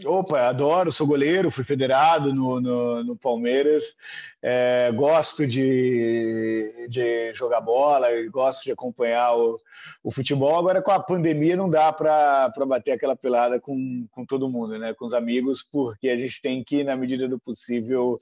Opa, 0.06 0.48
adoro, 0.48 0.90
sou 0.90 1.06
goleiro, 1.06 1.52
fui 1.52 1.66
federado 1.66 2.34
no, 2.34 2.62
no, 2.62 3.04
no 3.04 3.18
Palmeiras, 3.18 3.94
é, 4.42 4.90
gosto 4.94 5.46
de, 5.46 6.88
de 6.88 7.34
jogar 7.34 7.60
bola, 7.60 8.08
gosto 8.32 8.64
de 8.64 8.72
acompanhar 8.72 9.36
o, 9.36 9.60
o 10.02 10.10
futebol. 10.10 10.58
Agora, 10.58 10.82
com 10.82 10.92
a 10.92 11.00
pandemia, 11.00 11.58
não 11.58 11.70
dá 11.70 11.92
para 11.92 12.50
bater 12.66 12.92
aquela 12.92 13.18
pelada 13.18 13.60
com, 13.60 14.08
com 14.12 14.26
todo 14.26 14.50
mundo, 14.50 14.80
né? 14.80 14.94
com 14.94 15.06
os 15.06 15.14
amigos, 15.14 15.62
porque 15.62 16.08
a 16.08 16.16
gente 16.16 16.42
tem 16.42 16.64
que, 16.64 16.86
na 16.86 16.96
medida 16.96 17.28
do 17.28 17.38
possível, 17.38 18.18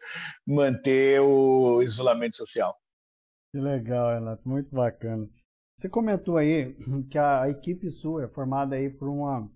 manter 0.48 1.22
o 1.22 1.84
isolamento 1.84 2.36
social. 2.36 2.76
Que 3.54 3.60
legal, 3.60 4.16
Renato, 4.16 4.50
muito 4.50 4.74
bacana. 4.74 5.30
Você 5.80 5.88
comentou 5.88 6.36
aí 6.36 6.76
que 7.10 7.18
a 7.18 7.50
equipe 7.50 7.90
sua 7.90 8.26
é 8.26 8.28
formada 8.28 8.76
aí 8.76 8.90
por 8.90 9.08
uma 9.08 9.50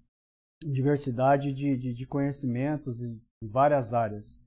diversidade 0.65 1.51
de, 1.51 1.75
de, 1.75 1.93
de 1.93 2.05
conhecimentos 2.05 3.03
em 3.03 3.21
várias 3.43 3.93
áreas. 3.93 4.41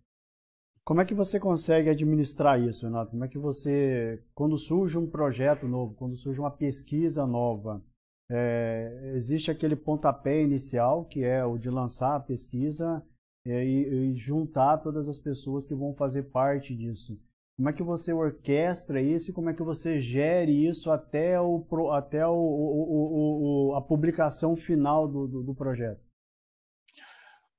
Como 0.83 1.03
é 1.03 1.05
que 1.05 1.12
você 1.12 1.39
consegue 1.39 1.91
administrar 1.91 2.59
isso, 2.59 2.87
Renato? 2.87 3.11
Como 3.11 3.27
é 3.27 3.29
que 3.29 3.37
você, 3.37 4.25
quando 4.35 4.57
surge 4.57 4.97
um 4.97 5.07
projeto 5.07 5.69
novo, 5.69 5.95
quando 5.97 6.17
surge 6.17 6.41
uma 6.41 6.51
pesquisa 6.51 7.27
nova, 7.27 7.85
é, 8.31 9.12
existe 9.15 9.51
aquele 9.51 9.77
pontapé 9.77 10.41
inicial, 10.41 11.05
que 11.05 11.25
é 11.25 11.45
o 11.45 11.59
de 11.59 11.69
lançar 11.69 12.17
a 12.17 12.21
pesquisa 12.21 13.07
é, 13.47 13.62
e, 13.62 14.15
e, 14.15 14.17
juntar 14.17 14.79
todas 14.79 15.11
as 15.11 15.19
pessoas 15.19 15.67
que 15.67 15.75
vão 15.75 15.93
fazer 15.93 16.23
parte 16.23 16.75
disso. 16.75 17.21
Como 17.57 17.71
é 17.71 17.73
que 17.73 17.83
você 17.83 18.12
orquestra 18.12 19.01
isso 19.01 19.31
e 19.31 19.35
como 19.35 19.49
é 19.49 19.55
que 19.55 19.62
você 19.62 19.99
gere 19.99 20.66
isso 20.66 20.90
até, 20.90 21.40
o, 21.40 21.64
até 21.90 22.27
o, 22.27 22.35
o, 22.35 23.71
o 23.71 23.75
a 23.75 23.81
publicação 23.81 24.55
final 24.55 25.09
do, 25.09 25.27
do, 25.27 25.42
do 25.42 25.55
projeto? 25.55 26.07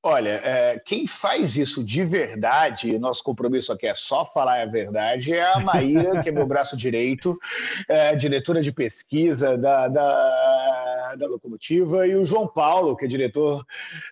Olha, 0.03 0.39
é, 0.43 0.79
quem 0.79 1.07
faz 1.07 1.57
isso 1.57 1.83
de 1.83 2.03
verdade, 2.03 2.97
nosso 2.99 3.23
compromisso 3.23 3.73
aqui 3.73 3.88
é 3.88 3.95
só 3.95 4.23
falar 4.23 4.62
a 4.62 4.65
verdade, 4.65 5.33
é 5.33 5.51
a 5.51 5.60
Maíra, 5.60 6.21
que 6.21 6.29
é 6.29 6.31
meu 6.31 6.45
braço 6.45 6.77
direito, 6.77 7.36
é, 7.89 8.15
diretora 8.15 8.62
de 8.62 8.71
pesquisa 8.71 9.57
da, 9.57 9.88
da, 9.88 10.96
da 11.17 11.27
Locomotiva, 11.27 12.08
e 12.08 12.15
o 12.15 12.25
João 12.25 12.47
Paulo, 12.47 12.95
que 12.95 13.06
é 13.06 13.08
diretor 13.08 13.65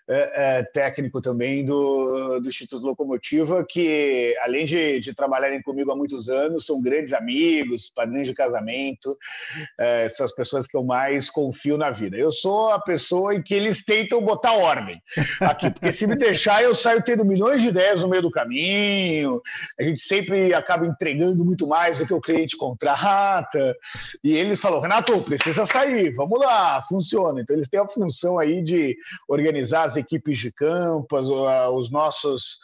é, 0.08 0.60
é, 0.60 0.64
técnico 0.64 1.22
também 1.22 1.66
do, 1.66 2.40
do 2.40 2.48
Instituto 2.48 2.86
Locomotiva, 2.86 3.66
que, 3.68 4.36
além 4.42 4.66
de, 4.66 5.00
de, 5.00 5.14
trabalharem 5.14 5.62
comigo 5.62 5.92
há 5.92 5.96
muitos 5.96 6.30
anos, 6.30 6.66
são 6.66 6.82
grandes 6.82 7.14
amigos, 7.14 7.90
padrinhos 7.90 8.28
de 8.28 8.34
casamento, 8.34 9.18
é, 9.80 10.10
são 10.10 10.26
as 10.26 10.34
pessoas 10.34 10.68
que 10.68 10.76
eu 10.76 10.84
mais 10.84 11.30
confio 11.30 11.78
na 11.78 11.92
vida. 11.92 12.18
Eu 12.18 12.32
sou 12.32 12.72
a 12.72 12.80
pessoa 12.80 13.36
em 13.36 13.42
que 13.42 13.54
eles 13.54 13.84
tentam 13.84 14.22
botar 14.22 14.54
ordem 14.54 15.02
aqui, 15.42 15.70
porque 15.70 15.92
se 15.92 16.08
me 16.08 16.16
deixar, 16.16 16.64
eu 16.64 16.74
saio 16.74 17.04
tendo 17.04 17.26
milhões 17.26 17.62
de 17.62 17.70
ideias 17.70 18.02
no 18.02 18.08
meio 18.08 18.22
do 18.22 18.32
caminho, 18.32 19.42
a 19.80 19.84
gente 19.84 20.02
sempre 20.02 20.54
acaba 20.54 20.86
entregando 20.86 21.44
muito 21.44 21.68
mais 21.68 22.00
do 22.00 22.06
que 22.06 22.14
o 22.14 22.22
cliente 22.22 22.58
contrata, 22.58 23.76
e 24.24 24.36
eles 24.36 24.60
falam, 24.60 24.80
Renato, 24.80 25.22
precisa 25.22 25.66
sair, 25.66 26.14
vamos 26.14 26.40
lá, 26.40 26.82
funciona. 26.96 27.42
Então, 27.42 27.56
eles 27.56 27.68
têm 27.68 27.80
a 27.80 27.88
função 27.88 28.40
aí 28.40 28.64
de 28.64 28.96
organizar 29.28 29.84
as 29.86 29.98
equipes 29.98 30.38
de 30.38 30.52
campo, 30.52 31.18
os 31.18 31.92
nossos, 31.92 32.60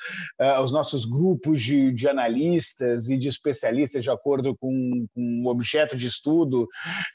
os 0.64 0.72
nossos 0.72 1.06
grupos 1.06 1.62
de, 1.62 1.92
de 1.92 2.08
analistas 2.08 3.10
e 3.10 3.18
de 3.18 3.28
especialistas, 3.28 4.04
de 4.04 4.10
acordo 4.10 4.56
com, 4.56 5.06
com 5.14 5.44
o 5.46 5.50
objeto 5.50 5.98
de 5.98 6.08
estudo, 6.08 6.68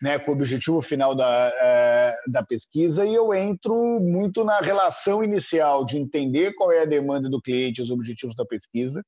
né, 0.02 0.18
com 0.18 0.31
o 0.31 0.35
objetivo 0.35 0.83
final 0.83 1.14
da, 1.14 2.14
da 2.29 2.42
pesquisa, 2.42 3.05
e 3.05 3.14
eu 3.14 3.33
entro 3.33 3.74
muito 4.00 4.44
na 4.44 4.61
relação 4.61 5.24
inicial 5.24 5.85
de 5.85 5.96
entender 5.96 6.52
qual 6.55 6.70
é 6.70 6.83
a 6.83 6.87
demanda 6.87 7.29
do 7.29 7.40
cliente, 7.40 7.83
os 7.83 7.90
objetivos 7.90 8.37
da 8.37 8.44
pesquisa, 8.44 9.02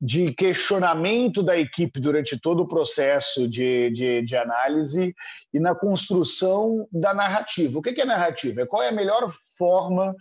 de 0.00 0.32
questionamento 0.32 1.42
da 1.42 1.58
equipe 1.58 1.98
durante 1.98 2.38
todo 2.38 2.62
o 2.62 2.68
processo 2.68 3.48
de, 3.48 3.90
de, 3.90 4.22
de, 4.22 4.36
análise 4.36 5.14
e 5.52 5.58
na 5.58 5.74
construção 5.74 6.86
da 6.92 7.12
narrativa. 7.12 7.78
O 7.78 7.82
que 7.82 8.00
é 8.00 8.04
narrativa? 8.04 8.64
Qual 8.66 8.82
é 8.82 8.88
a 8.88 8.92
melhor 8.92 9.28
forma 9.58 10.14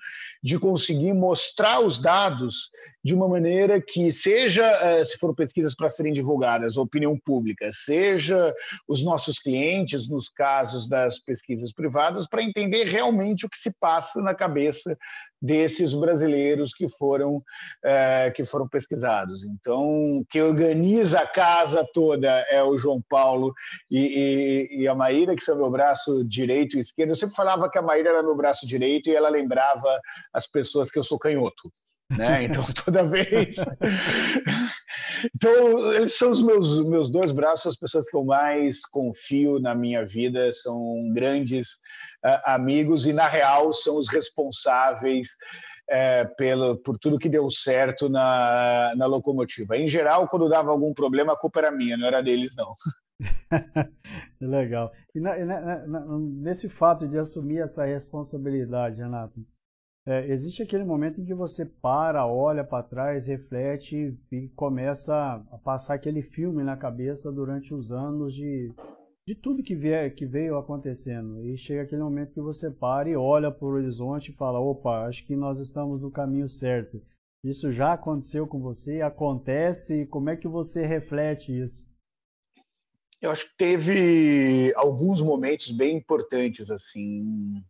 de 0.43 0.58
conseguir 0.58 1.13
mostrar 1.13 1.80
os 1.80 2.02
dados 2.02 2.69
de 3.08 3.13
uma 3.13 3.30
maneira 3.30 3.82
que 3.82 4.12
seja, 4.12 4.65
eh, 4.65 5.06
se 5.06 5.17
for 5.17 5.34
pesquisas 5.34 5.73
para 5.73 5.88
serem 5.88 6.12
divulgadas, 6.12 6.76
opinião 6.76 7.17
pública, 7.17 7.71
seja 7.73 8.54
os 8.86 9.02
nossos 9.02 9.39
clientes, 9.39 10.10
nos 10.10 10.28
casos 10.28 10.89
das 10.89 11.17
pesquisas 11.17 11.71
privadas, 11.71 12.28
para 12.28 12.43
entender 12.43 12.86
realmente 12.86 13.45
o 13.45 13.50
que 13.50 13.58
se 13.58 13.71
passa 13.80 14.21
na 14.21 14.36
cabeça 14.36 14.97
desses 15.41 15.93
brasileiros 15.93 16.73
que 16.73 16.89
foram 16.89 17.43
é, 17.84 18.32
que 18.36 18.43
foram 18.43 18.67
pesquisados. 18.67 19.45
Então, 19.45 20.26
quem 20.30 20.41
organiza 20.41 21.19
a 21.19 21.28
casa 21.28 21.88
toda 21.93 22.30
é 22.50 22.62
o 22.63 22.78
João 22.78 23.02
Paulo 23.08 23.54
e, 23.89 24.67
e, 24.71 24.82
e, 24.82 24.88
a 24.88 24.95
Maíra, 24.95 25.36
que 25.36 25.43
são 25.43 25.58
meu 25.58 25.69
braço 25.69 26.23
direito 26.26 26.78
e 26.78 26.80
esquerdo. 26.80 27.12
Eu 27.12 27.15
sempre 27.15 27.36
falava 27.36 27.69
que 27.69 27.78
a 27.78 27.82
Maíra 27.82 28.10
era 28.10 28.23
meu 28.23 28.36
braço 28.36 28.67
direito 28.67 29.10
e 29.10 29.15
ela 29.15 29.26
lembrava 29.29 29.99
as 30.33 30.47
pessoas 30.47 30.91
que 30.91 30.99
eu 30.99 31.03
sou 31.03 31.19
canhoto. 31.19 31.71
Né? 32.15 32.43
Então, 32.45 32.63
toda 32.85 33.03
vez. 33.03 33.57
então, 35.35 35.93
eles 35.93 36.17
são 36.17 36.31
os 36.31 36.41
meus, 36.41 36.81
meus 36.83 37.09
dois 37.09 37.31
braços, 37.31 37.67
as 37.67 37.77
pessoas 37.77 38.09
que 38.09 38.15
eu 38.15 38.23
mais 38.23 38.85
confio 38.85 39.59
na 39.59 39.75
minha 39.75 40.05
vida, 40.05 40.51
são 40.53 41.11
grandes 41.13 41.67
uh, 42.25 42.39
amigos 42.45 43.05
e, 43.05 43.13
na 43.13 43.27
real, 43.27 43.73
são 43.73 43.97
os 43.97 44.07
responsáveis 44.07 45.29
uh, 45.91 46.35
pelo, 46.37 46.77
por 46.77 46.97
tudo 46.97 47.19
que 47.19 47.29
deu 47.29 47.49
certo 47.49 48.07
na, 48.07 48.93
na 48.95 49.05
locomotiva. 49.05 49.77
Em 49.77 49.87
geral, 49.87 50.27
quando 50.27 50.49
dava 50.49 50.71
algum 50.71 50.93
problema, 50.93 51.33
a 51.33 51.37
culpa 51.37 51.59
era 51.59 51.71
minha, 51.71 51.97
não 51.97 52.07
era 52.07 52.21
deles, 52.21 52.55
não. 52.55 52.73
Legal. 54.39 54.91
E 55.13 55.19
na, 55.19 55.45
na, 55.45 55.88
na, 55.88 56.19
nesse 56.19 56.69
fato 56.69 57.08
de 57.08 57.17
assumir 57.17 57.60
essa 57.60 57.86
responsabilidade, 57.86 59.01
Renato, 59.01 59.39
é, 60.06 60.32
existe 60.32 60.63
aquele 60.63 60.86
momento 60.86 61.19
em 61.19 61.25
que 61.25 61.34
você 61.34 61.65
para, 61.65 62.25
olha 62.25 62.63
para 62.63 62.84
trás, 62.84 63.27
reflete 63.27 64.13
e 64.32 64.47
começa 64.49 65.45
a 65.51 65.58
passar 65.58 65.95
aquele 65.95 66.21
filme 66.21 66.63
na 66.63 66.77
cabeça 66.77 67.32
durante 67.32 67.73
os 67.73 67.91
anos 67.91 68.34
de, 68.34 68.73
de 69.27 69.36
tudo 69.36 69.62
que, 69.62 69.75
vier, 69.75 70.13
que 70.15 70.25
veio 70.25 70.58
acontecendo. 70.58 71.43
E 71.43 71.58
chega 71.58 71.82
aquele 71.82 72.03
momento 72.03 72.34
que 72.34 72.41
você 72.41 72.71
para 72.71 73.10
e 73.10 73.17
olha 73.17 73.51
para 73.51 73.65
o 73.67 73.71
horizonte 73.71 74.32
e 74.32 74.36
fala: 74.36 74.60
opa, 74.60 75.06
acho 75.08 75.25
que 75.25 75.36
nós 75.36 75.60
estamos 75.60 75.99
no 75.99 76.10
caminho 76.10 76.47
certo. 76.47 77.01
Isso 77.43 77.71
já 77.71 77.93
aconteceu 77.93 78.47
com 78.47 78.62
você? 78.62 79.01
Acontece? 79.01 80.06
Como 80.06 80.30
é 80.30 80.38
que 80.38 80.47
você 80.47 80.86
reflete 80.86 81.51
isso? 81.51 81.96
Eu 83.21 83.32
acho 83.32 83.45
que 83.45 83.58
teve 83.58 84.71
alguns 84.75 85.21
momentos 85.21 85.71
bem 85.71 85.97
importantes 85.97 86.69
assim 86.69 87.63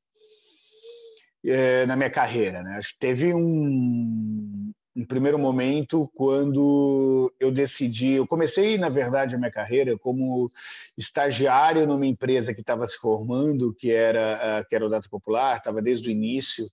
é, 1.45 1.85
na 1.85 1.95
minha 1.95 2.09
carreira. 2.09 2.61
Né? 2.61 2.77
Acho 2.77 2.89
que 2.89 2.99
teve 2.99 3.33
um, 3.33 4.73
um 4.95 5.05
primeiro 5.05 5.39
momento 5.39 6.11
quando 6.15 7.33
eu 7.39 7.51
decidi. 7.51 8.13
Eu 8.13 8.27
comecei, 8.27 8.77
na 8.77 8.89
verdade, 8.89 9.35
a 9.35 9.37
minha 9.37 9.51
carreira 9.51 9.97
como 9.97 10.51
estagiário 10.97 11.85
numa 11.87 12.05
empresa 12.05 12.53
que 12.53 12.61
estava 12.61 12.85
se 12.85 12.97
formando, 12.97 13.73
que 13.73 13.91
era, 13.91 14.65
que 14.67 14.75
era 14.75 14.85
o 14.85 14.89
Data 14.89 15.07
Popular, 15.09 15.57
estava 15.57 15.81
desde 15.81 16.09
o 16.09 16.11
início 16.11 16.67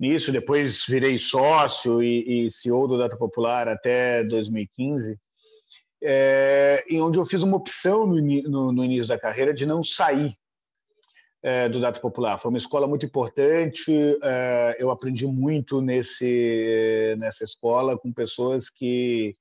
nisso, 0.00 0.32
depois 0.32 0.84
virei 0.88 1.16
sócio 1.16 2.02
e, 2.02 2.46
e 2.46 2.50
CEO 2.50 2.88
do 2.88 2.98
Data 2.98 3.16
Popular 3.16 3.68
até 3.68 4.24
2015, 4.24 5.16
é, 6.02 6.84
em 6.88 7.00
onde 7.00 7.18
eu 7.18 7.24
fiz 7.24 7.42
uma 7.42 7.56
opção 7.56 8.06
no, 8.06 8.20
no, 8.20 8.72
no, 8.72 8.84
início 8.84 9.08
da 9.08 9.18
carreira 9.18 9.54
de 9.54 9.64
não 9.64 9.82
sair 9.82 10.36
é, 11.42 11.68
do 11.68 11.80
Data 11.80 12.00
Popular. 12.00 12.38
Foi 12.38 12.48
uma 12.48 12.58
escola 12.58 12.88
muito 12.88 13.06
importante, 13.06 13.92
é, 14.22 14.76
eu 14.78 14.90
aprendi 14.90 15.26
muito 15.26 15.80
nesse, 15.80 17.14
nessa 17.18 17.44
escola 17.44 17.96
com 17.96 18.12
pessoas 18.12 18.68
que, 18.68 19.36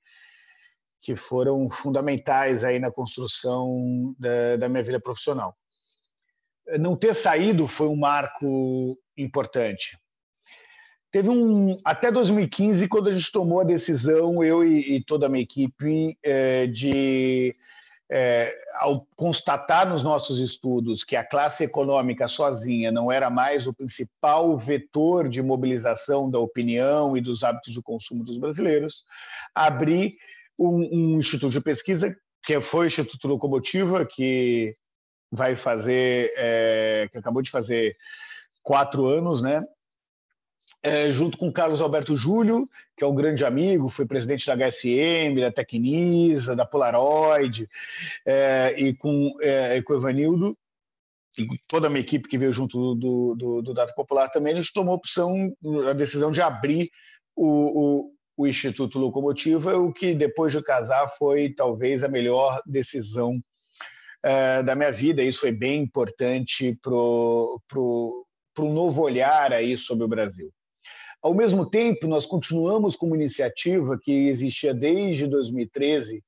que 1.01 1.15
foram 1.15 1.67
fundamentais 1.69 2.63
aí 2.63 2.79
na 2.79 2.91
construção 2.91 4.15
da, 4.19 4.57
da 4.57 4.69
minha 4.69 4.83
vida 4.83 4.99
profissional. 4.99 5.55
Não 6.79 6.95
ter 6.95 7.13
saído 7.15 7.67
foi 7.67 7.87
um 7.87 7.97
marco 7.97 8.97
importante. 9.17 9.97
Teve 11.11 11.29
um 11.29 11.77
até 11.83 12.09
2015 12.09 12.87
quando 12.87 13.09
a 13.09 13.13
gente 13.13 13.31
tomou 13.31 13.59
a 13.59 13.65
decisão, 13.65 14.41
eu 14.43 14.63
e, 14.63 14.95
e 14.95 15.03
toda 15.03 15.25
a 15.25 15.29
minha 15.29 15.43
equipe, 15.43 16.17
é, 16.23 16.67
de 16.67 17.55
é, 18.09 18.53
ao 18.79 19.07
constatar 19.15 19.87
nos 19.87 20.03
nossos 20.03 20.39
estudos 20.39 21.03
que 21.03 21.15
a 21.15 21.23
classe 21.23 21.63
econômica 21.63 22.27
sozinha 22.27 22.91
não 22.91 23.11
era 23.11 23.29
mais 23.29 23.67
o 23.67 23.73
principal 23.73 24.55
vetor 24.57 25.29
de 25.29 25.41
mobilização 25.41 26.29
da 26.29 26.37
opinião 26.39 27.15
e 27.15 27.21
dos 27.21 27.43
hábitos 27.43 27.73
de 27.73 27.81
consumo 27.81 28.23
dos 28.23 28.37
brasileiros, 28.37 29.03
abrir 29.55 30.15
um, 30.59 31.15
um 31.15 31.19
instituto 31.19 31.51
de 31.51 31.61
pesquisa 31.61 32.15
que 32.43 32.59
foi 32.59 32.85
o 32.85 32.87
Instituto 32.87 33.27
Locomotiva, 33.27 34.05
que 34.05 34.75
vai 35.31 35.55
fazer, 35.55 36.33
é, 36.35 37.07
que 37.11 37.17
acabou 37.17 37.41
de 37.41 37.51
fazer 37.51 37.95
quatro 38.61 39.05
anos, 39.05 39.41
né? 39.41 39.61
É, 40.83 41.11
junto 41.11 41.37
com 41.37 41.51
Carlos 41.51 41.81
Alberto 41.81 42.15
Júlio, 42.17 42.67
que 42.97 43.03
é 43.03 43.07
um 43.07 43.15
grande 43.15 43.45
amigo, 43.45 43.89
foi 43.89 44.05
presidente 44.05 44.45
da 44.47 44.55
HSM, 44.55 45.39
da 45.39 45.51
Tecnisa, 45.51 46.55
da 46.55 46.65
Polaroid, 46.65 47.69
é, 48.25 48.75
e, 48.77 48.93
com, 48.95 49.35
é, 49.41 49.81
com 49.83 49.93
o 49.93 49.97
Evanildo, 49.97 50.57
e 51.37 51.47
toda 51.67 51.87
a 51.87 51.89
minha 51.89 52.01
equipe 52.01 52.27
que 52.27 52.37
veio 52.37 52.51
junto 52.51 52.95
do, 52.95 53.35
do, 53.35 53.61
do 53.61 53.73
Data 53.73 53.93
Popular 53.93 54.29
também, 54.29 54.53
a 54.53 54.55
gente 54.57 54.73
tomou 54.73 54.93
a 54.93 54.97
opção, 54.97 55.53
a 55.87 55.93
decisão 55.93 56.31
de 56.31 56.41
abrir 56.41 56.89
o, 57.35 57.45
o, 57.47 58.11
o 58.37 58.47
Instituto 58.47 58.99
Locomotiva, 58.99 59.77
o 59.77 59.93
que 59.93 60.13
depois 60.13 60.51
de 60.51 60.61
casar 60.61 61.07
foi 61.07 61.53
talvez 61.53 62.03
a 62.03 62.09
melhor 62.09 62.61
decisão 62.65 63.39
é, 64.23 64.61
da 64.63 64.75
minha 64.75 64.91
vida. 64.91 65.23
Isso 65.23 65.41
foi 65.41 65.51
bem 65.51 65.83
importante 65.83 66.77
para 66.81 66.91
um 67.79 68.73
novo 68.73 69.01
olhar 69.01 69.53
aí 69.53 69.77
sobre 69.77 70.03
o 70.03 70.09
Brasil. 70.09 70.51
Ao 71.21 71.35
mesmo 71.35 71.69
tempo, 71.69 72.07
nós 72.07 72.25
continuamos 72.25 72.95
com 72.95 73.05
uma 73.05 73.15
iniciativa 73.15 73.97
que 74.01 74.27
existia 74.27 74.73
desde 74.73 75.27
2013, 75.27 76.23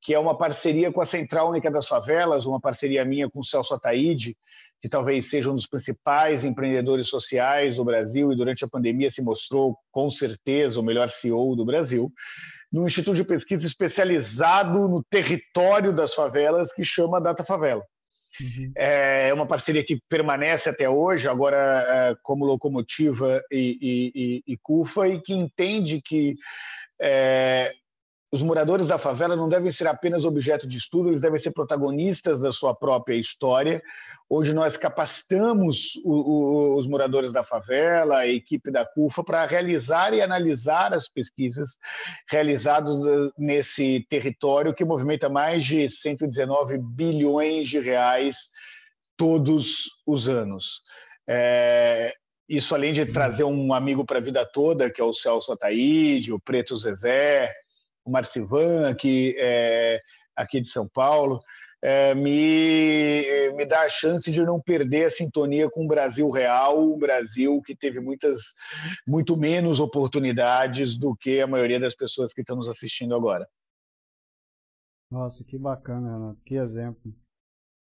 que 0.00 0.12
é 0.12 0.18
uma 0.18 0.36
parceria 0.36 0.90
com 0.90 1.00
a 1.00 1.06
Central 1.06 1.48
Única 1.48 1.70
das 1.70 1.86
Favelas, 1.86 2.44
uma 2.44 2.60
parceria 2.60 3.04
minha 3.04 3.30
com 3.30 3.38
o 3.38 3.44
Celso 3.44 3.72
Ataíde, 3.72 4.36
que 4.80 4.88
talvez 4.88 5.30
seja 5.30 5.48
um 5.48 5.54
dos 5.54 5.68
principais 5.68 6.42
empreendedores 6.42 7.06
sociais 7.06 7.76
do 7.76 7.84
Brasil 7.84 8.32
e 8.32 8.36
durante 8.36 8.64
a 8.64 8.68
pandemia 8.68 9.12
se 9.12 9.22
mostrou 9.22 9.78
com 9.92 10.10
certeza 10.10 10.80
o 10.80 10.82
melhor 10.82 11.08
CEO 11.08 11.54
do 11.54 11.64
Brasil, 11.64 12.12
num 12.72 12.84
instituto 12.84 13.14
de 13.14 13.24
pesquisa 13.24 13.64
especializado 13.64 14.88
no 14.88 15.04
território 15.04 15.92
das 15.92 16.14
favelas 16.14 16.72
que 16.72 16.82
chama 16.82 17.20
Data 17.20 17.44
Favela. 17.44 17.84
Uhum. 18.40 18.72
É 18.76 19.32
uma 19.34 19.46
parceria 19.46 19.84
que 19.84 20.00
permanece 20.08 20.68
até 20.68 20.88
hoje, 20.88 21.28
agora 21.28 21.56
é, 21.56 22.16
como 22.22 22.44
locomotiva 22.44 23.42
e, 23.50 23.78
e, 23.80 24.12
e, 24.14 24.52
e 24.52 24.56
CUFA, 24.58 25.08
e 25.08 25.20
que 25.20 25.34
entende 25.34 26.00
que 26.00 26.34
é, 27.00 27.72
os 28.32 28.42
moradores 28.42 28.86
da 28.86 28.96
favela 28.96 29.36
não 29.36 29.46
devem 29.46 29.70
ser 29.70 29.86
apenas 29.86 30.24
objeto 30.24 30.66
de 30.66 30.78
estudo, 30.78 31.10
eles 31.10 31.20
devem 31.20 31.38
ser 31.38 31.52
protagonistas 31.52 32.40
da 32.40 32.50
sua 32.50 32.74
própria 32.74 33.14
história. 33.14 33.82
Hoje 34.26 34.54
nós 34.54 34.74
capacitamos 34.78 36.00
o, 36.02 36.12
o, 36.12 36.76
os 36.78 36.86
moradores 36.86 37.30
da 37.30 37.44
favela, 37.44 38.20
a 38.20 38.26
equipe 38.26 38.70
da 38.70 38.86
CUFA, 38.86 39.22
para 39.22 39.44
realizar 39.44 40.14
e 40.14 40.22
analisar 40.22 40.94
as 40.94 41.10
pesquisas 41.10 41.76
realizadas 42.26 42.96
nesse 43.36 44.06
território 44.08 44.72
que 44.72 44.82
movimenta 44.82 45.28
mais 45.28 45.62
de 45.62 45.86
119 45.86 46.78
bilhões 46.78 47.68
de 47.68 47.80
reais 47.80 48.48
todos 49.14 49.90
os 50.06 50.26
anos. 50.26 50.80
É, 51.28 52.14
isso 52.48 52.74
além 52.74 52.94
de 52.94 53.04
trazer 53.04 53.44
um 53.44 53.74
amigo 53.74 54.06
para 54.06 54.18
a 54.18 54.22
vida 54.22 54.44
toda, 54.46 54.90
que 54.90 55.02
é 55.02 55.04
o 55.04 55.12
Celso 55.12 55.52
Ataíde, 55.52 56.32
o 56.32 56.40
Preto 56.40 56.74
Zezé, 56.78 57.52
o 58.04 58.10
Marcivan, 58.10 58.88
aqui, 58.88 59.34
é, 59.38 60.00
aqui 60.36 60.60
de 60.60 60.68
São 60.68 60.88
Paulo, 60.88 61.40
é, 61.82 62.14
me, 62.14 63.52
me 63.56 63.66
dá 63.66 63.82
a 63.82 63.88
chance 63.88 64.30
de 64.30 64.42
não 64.44 64.60
perder 64.60 65.06
a 65.06 65.10
sintonia 65.10 65.68
com 65.68 65.84
o 65.84 65.88
Brasil 65.88 66.30
real, 66.30 66.80
um 66.80 66.98
Brasil 66.98 67.60
que 67.62 67.74
teve 67.74 67.98
muitas, 67.98 68.54
muito 69.06 69.36
menos 69.36 69.80
oportunidades 69.80 70.96
do 70.96 71.16
que 71.16 71.40
a 71.40 71.46
maioria 71.46 71.80
das 71.80 71.94
pessoas 71.94 72.32
que 72.32 72.40
estão 72.40 72.56
nos 72.56 72.68
assistindo 72.68 73.14
agora. 73.14 73.48
Nossa, 75.10 75.44
que 75.44 75.58
bacana, 75.58 76.12
Renato, 76.12 76.42
que 76.42 76.54
exemplo. 76.54 77.12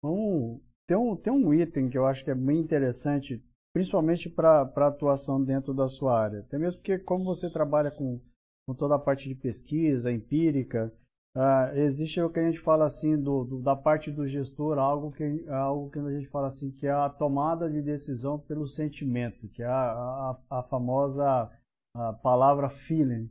Um, 0.04 0.60
tem, 0.86 0.96
um, 0.96 1.16
tem 1.16 1.32
um 1.32 1.52
item 1.52 1.88
que 1.88 1.98
eu 1.98 2.06
acho 2.06 2.22
que 2.22 2.30
é 2.30 2.34
bem 2.34 2.58
interessante, 2.58 3.42
principalmente 3.72 4.28
para 4.28 4.60
a 4.60 4.86
atuação 4.86 5.42
dentro 5.42 5.74
da 5.74 5.88
sua 5.88 6.20
área. 6.20 6.40
Até 6.40 6.58
mesmo 6.58 6.80
porque, 6.80 6.98
como 6.98 7.24
você 7.24 7.50
trabalha 7.50 7.90
com 7.90 8.20
com 8.66 8.74
toda 8.74 8.96
a 8.96 8.98
parte 8.98 9.28
de 9.28 9.34
pesquisa 9.34 10.10
empírica, 10.10 10.92
uh, 11.36 11.76
existe 11.76 12.20
o 12.20 12.28
que 12.28 12.40
a 12.40 12.42
gente 12.42 12.58
fala 12.58 12.84
assim 12.84 13.16
do, 13.16 13.44
do, 13.44 13.62
da 13.62 13.76
parte 13.76 14.10
do 14.10 14.26
gestor, 14.26 14.78
algo 14.78 15.12
que, 15.12 15.44
algo 15.48 15.88
que 15.88 15.98
a 16.00 16.10
gente 16.10 16.28
fala 16.28 16.48
assim 16.48 16.72
que 16.72 16.86
é 16.86 16.90
a 16.90 17.08
tomada 17.08 17.70
de 17.70 17.80
decisão 17.80 18.38
pelo 18.38 18.66
sentimento, 18.66 19.48
que 19.48 19.62
é 19.62 19.66
a, 19.66 20.36
a, 20.50 20.58
a 20.58 20.62
famosa 20.64 21.50
a 21.94 22.12
palavra 22.12 22.68
feeling. 22.68 23.30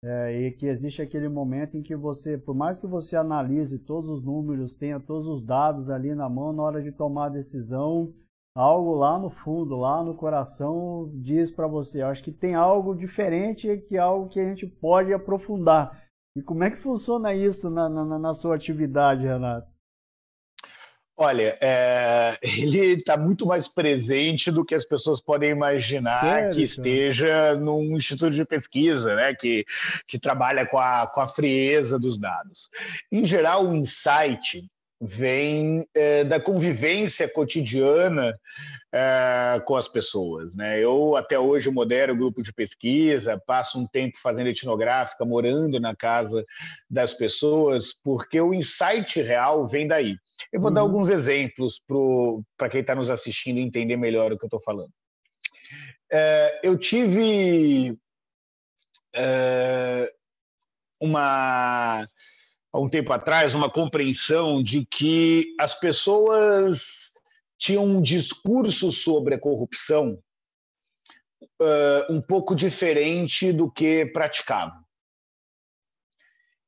É, 0.00 0.40
e 0.40 0.52
que 0.52 0.66
existe 0.66 1.02
aquele 1.02 1.28
momento 1.28 1.76
em 1.76 1.82
que 1.82 1.96
você, 1.96 2.38
por 2.38 2.54
mais 2.54 2.78
que 2.78 2.86
você 2.86 3.16
analise 3.16 3.80
todos 3.80 4.08
os 4.08 4.22
números, 4.22 4.72
tenha 4.72 5.00
todos 5.00 5.26
os 5.26 5.42
dados 5.42 5.90
ali 5.90 6.14
na 6.14 6.28
mão, 6.28 6.52
na 6.52 6.62
hora 6.62 6.80
de 6.80 6.92
tomar 6.92 7.26
a 7.26 7.30
decisão, 7.30 8.14
algo 8.54 8.94
lá 8.94 9.18
no 9.18 9.30
fundo, 9.30 9.76
lá 9.76 10.02
no 10.02 10.14
coração, 10.14 11.10
diz 11.14 11.50
para 11.50 11.66
você. 11.66 12.02
Acho 12.02 12.22
que 12.22 12.32
tem 12.32 12.54
algo 12.54 12.94
diferente 12.94 13.78
que 13.88 13.96
é 13.96 14.00
algo 14.00 14.28
que 14.28 14.40
a 14.40 14.44
gente 14.44 14.66
pode 14.66 15.12
aprofundar. 15.12 16.04
E 16.36 16.42
como 16.42 16.64
é 16.64 16.70
que 16.70 16.76
funciona 16.76 17.34
isso 17.34 17.70
na, 17.70 17.88
na, 17.88 18.18
na 18.18 18.34
sua 18.34 18.54
atividade, 18.54 19.26
Renato? 19.26 19.78
Olha, 21.20 21.58
é, 21.60 22.38
ele 22.42 22.92
está 22.92 23.16
muito 23.16 23.44
mais 23.44 23.66
presente 23.66 24.52
do 24.52 24.64
que 24.64 24.74
as 24.74 24.86
pessoas 24.86 25.20
podem 25.20 25.50
imaginar 25.50 26.20
Sério, 26.20 26.54
que 26.54 26.62
esteja 26.62 27.56
num 27.56 27.96
instituto 27.96 28.30
de 28.30 28.44
pesquisa, 28.44 29.16
né, 29.16 29.34
que, 29.34 29.64
que 30.06 30.18
trabalha 30.18 30.64
com 30.64 30.78
a, 30.78 31.08
com 31.08 31.20
a 31.20 31.26
frieza 31.26 31.98
dos 31.98 32.20
dados. 32.20 32.70
Em 33.10 33.24
geral, 33.24 33.66
o 33.66 33.74
insight 33.74 34.64
vem 35.00 35.86
é, 35.94 36.24
da 36.24 36.40
convivência 36.40 37.28
cotidiana 37.28 38.38
é, 38.92 39.62
com 39.64 39.76
as 39.76 39.86
pessoas. 39.86 40.56
Né? 40.56 40.80
Eu, 40.80 41.14
até 41.16 41.38
hoje, 41.38 41.70
modero 41.70 42.16
grupo 42.16 42.42
de 42.42 42.52
pesquisa, 42.52 43.40
passo 43.46 43.78
um 43.78 43.86
tempo 43.86 44.18
fazendo 44.18 44.48
etnográfica, 44.48 45.24
morando 45.24 45.78
na 45.78 45.94
casa 45.94 46.44
das 46.90 47.14
pessoas, 47.14 47.92
porque 48.02 48.40
o 48.40 48.52
insight 48.52 49.22
real 49.22 49.68
vem 49.68 49.86
daí. 49.86 50.16
Eu 50.52 50.60
vou 50.60 50.68
uhum. 50.68 50.74
dar 50.74 50.80
alguns 50.80 51.10
exemplos 51.10 51.80
para 52.56 52.68
quem 52.68 52.80
está 52.80 52.94
nos 52.94 53.10
assistindo 53.10 53.58
entender 53.58 53.96
melhor 53.96 54.32
o 54.32 54.38
que 54.38 54.44
eu 54.44 54.48
estou 54.48 54.62
falando. 54.62 54.92
É, 56.10 56.60
eu 56.64 56.76
tive 56.78 57.96
é, 59.14 60.12
uma 61.00 62.06
há 62.78 62.80
um 62.80 62.88
tempo 62.88 63.12
atrás, 63.12 63.54
uma 63.54 63.70
compreensão 63.70 64.62
de 64.62 64.86
que 64.86 65.54
as 65.58 65.78
pessoas 65.78 67.12
tinham 67.58 67.84
um 67.84 68.00
discurso 68.00 68.92
sobre 68.92 69.34
a 69.34 69.38
corrupção 69.38 70.18
uh, 71.60 72.12
um 72.12 72.20
pouco 72.20 72.54
diferente 72.54 73.52
do 73.52 73.70
que 73.70 74.06
praticavam. 74.06 74.78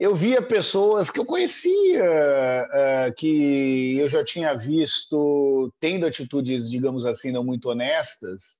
Eu 0.00 0.14
via 0.14 0.40
pessoas 0.40 1.10
que 1.10 1.20
eu 1.20 1.26
conhecia, 1.26 2.02
uh, 2.02 3.14
que 3.14 3.98
eu 3.98 4.08
já 4.08 4.24
tinha 4.24 4.54
visto 4.54 5.72
tendo 5.78 6.06
atitudes, 6.06 6.68
digamos 6.68 7.06
assim, 7.06 7.30
não 7.30 7.44
muito 7.44 7.68
honestas, 7.68 8.58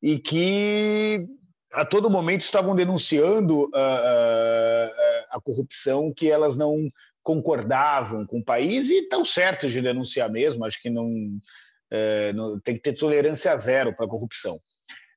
e 0.00 0.18
que 0.18 1.26
a 1.72 1.84
todo 1.84 2.10
momento 2.10 2.42
estavam 2.42 2.76
denunciando 2.76 3.68
ah, 3.74 5.13
a, 5.34 5.40
corrupção 5.40 6.12
que 6.14 6.30
elas 6.30 6.56
não 6.56 6.88
concordavam 7.22 8.26
com 8.26 8.38
o 8.38 8.44
país 8.44 8.88
e 8.88 8.98
estão 8.98 9.24
certos 9.24 9.72
de 9.72 9.80
denunciar 9.80 10.30
mesmo. 10.30 10.64
Acho 10.64 10.80
que 10.80 10.90
não, 10.90 11.10
é, 11.90 12.32
não 12.32 12.60
tem 12.60 12.74
que 12.74 12.82
ter 12.82 12.92
tolerância 12.94 13.56
zero 13.56 13.94
para 13.94 14.06
a 14.06 14.08
corrupção. 14.08 14.58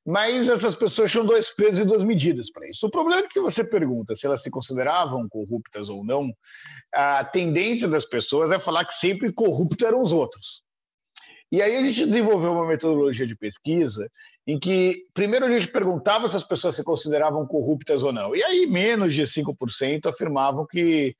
Mas 0.06 0.48
essas 0.48 0.74
pessoas 0.74 1.10
tinham 1.10 1.26
dois 1.26 1.50
pesos 1.50 1.80
e 1.80 1.84
duas 1.84 2.02
medidas 2.02 2.50
para 2.50 2.66
isso. 2.66 2.86
O 2.86 2.90
problema 2.90 3.20
é 3.20 3.26
que, 3.26 3.34
se 3.34 3.40
você 3.40 3.62
pergunta 3.62 4.14
se 4.14 4.26
elas 4.26 4.42
se 4.42 4.50
consideravam 4.50 5.28
corruptas 5.28 5.90
ou 5.90 6.02
não, 6.02 6.32
a 6.94 7.22
tendência 7.24 7.86
das 7.86 8.06
pessoas 8.06 8.50
é 8.50 8.58
falar 8.58 8.86
que 8.86 8.94
sempre 8.94 9.30
corruptos 9.30 9.86
eram 9.86 10.00
os 10.00 10.10
outros. 10.10 10.62
E 11.50 11.62
aí 11.62 11.76
a 11.76 11.82
gente 11.82 12.06
desenvolveu 12.06 12.52
uma 12.52 12.66
metodologia 12.66 13.26
de 13.26 13.36
pesquisa 13.36 14.10
em 14.48 14.58
que 14.58 15.04
primeiro 15.12 15.44
a 15.44 15.50
gente 15.50 15.70
perguntava 15.70 16.28
se 16.30 16.34
as 16.34 16.42
pessoas 16.42 16.74
se 16.74 16.82
consideravam 16.82 17.46
corruptas 17.46 18.02
ou 18.02 18.14
não. 18.14 18.34
E 18.34 18.42
aí 18.42 18.66
menos 18.66 19.14
de 19.14 19.22
5% 19.22 20.06
afirmavam 20.06 20.66
que, 20.66 21.14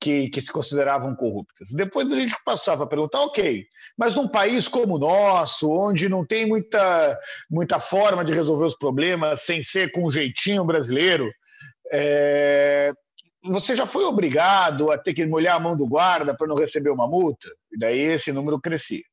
que, 0.00 0.30
que, 0.30 0.40
se 0.40 0.50
consideravam 0.50 1.14
corruptas. 1.14 1.68
Depois 1.74 2.10
a 2.10 2.16
gente 2.16 2.34
passava 2.42 2.84
a 2.84 2.86
perguntar, 2.86 3.20
ok, 3.20 3.66
mas 3.98 4.14
num 4.14 4.26
país 4.26 4.66
como 4.66 4.94
o 4.94 4.98
nosso, 4.98 5.70
onde 5.70 6.08
não 6.08 6.24
tem 6.24 6.46
muita, 6.46 7.20
muita 7.50 7.78
forma 7.78 8.24
de 8.24 8.32
resolver 8.32 8.64
os 8.64 8.78
problemas 8.78 9.42
sem 9.42 9.62
ser 9.62 9.92
com 9.92 10.06
um 10.06 10.10
jeitinho 10.10 10.64
brasileiro, 10.64 11.30
é, 11.92 12.94
você 13.44 13.74
já 13.74 13.84
foi 13.84 14.04
obrigado 14.04 14.90
a 14.90 14.96
ter 14.96 15.12
que 15.12 15.26
molhar 15.26 15.56
a 15.56 15.60
mão 15.60 15.76
do 15.76 15.86
guarda 15.86 16.34
para 16.34 16.46
não 16.46 16.56
receber 16.56 16.88
uma 16.88 17.06
multa? 17.06 17.46
E 17.70 17.78
daí 17.78 18.00
esse 18.00 18.32
número 18.32 18.58
crescia. 18.58 19.04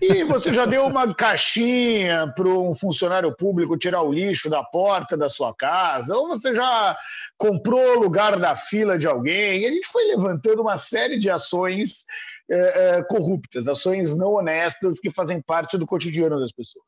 E 0.00 0.22
você 0.24 0.52
já 0.52 0.66
deu 0.66 0.86
uma 0.86 1.14
caixinha 1.14 2.30
para 2.36 2.48
um 2.48 2.74
funcionário 2.74 3.34
público 3.34 3.78
tirar 3.78 4.02
o 4.02 4.12
lixo 4.12 4.50
da 4.50 4.62
porta 4.62 5.16
da 5.16 5.28
sua 5.28 5.54
casa, 5.54 6.14
ou 6.14 6.28
você 6.28 6.54
já 6.54 6.96
comprou 7.38 7.96
o 7.96 8.00
lugar 8.00 8.38
da 8.38 8.54
fila 8.54 8.98
de 8.98 9.06
alguém. 9.06 9.62
E 9.62 9.66
a 9.66 9.72
gente 9.72 9.86
foi 9.86 10.04
levantando 10.04 10.60
uma 10.60 10.76
série 10.76 11.18
de 11.18 11.30
ações 11.30 12.04
é, 12.50 12.98
é, 12.98 13.04
corruptas, 13.04 13.66
ações 13.66 14.16
não 14.16 14.34
honestas 14.34 15.00
que 15.00 15.10
fazem 15.10 15.40
parte 15.40 15.78
do 15.78 15.86
cotidiano 15.86 16.38
das 16.38 16.52
pessoas. 16.52 16.84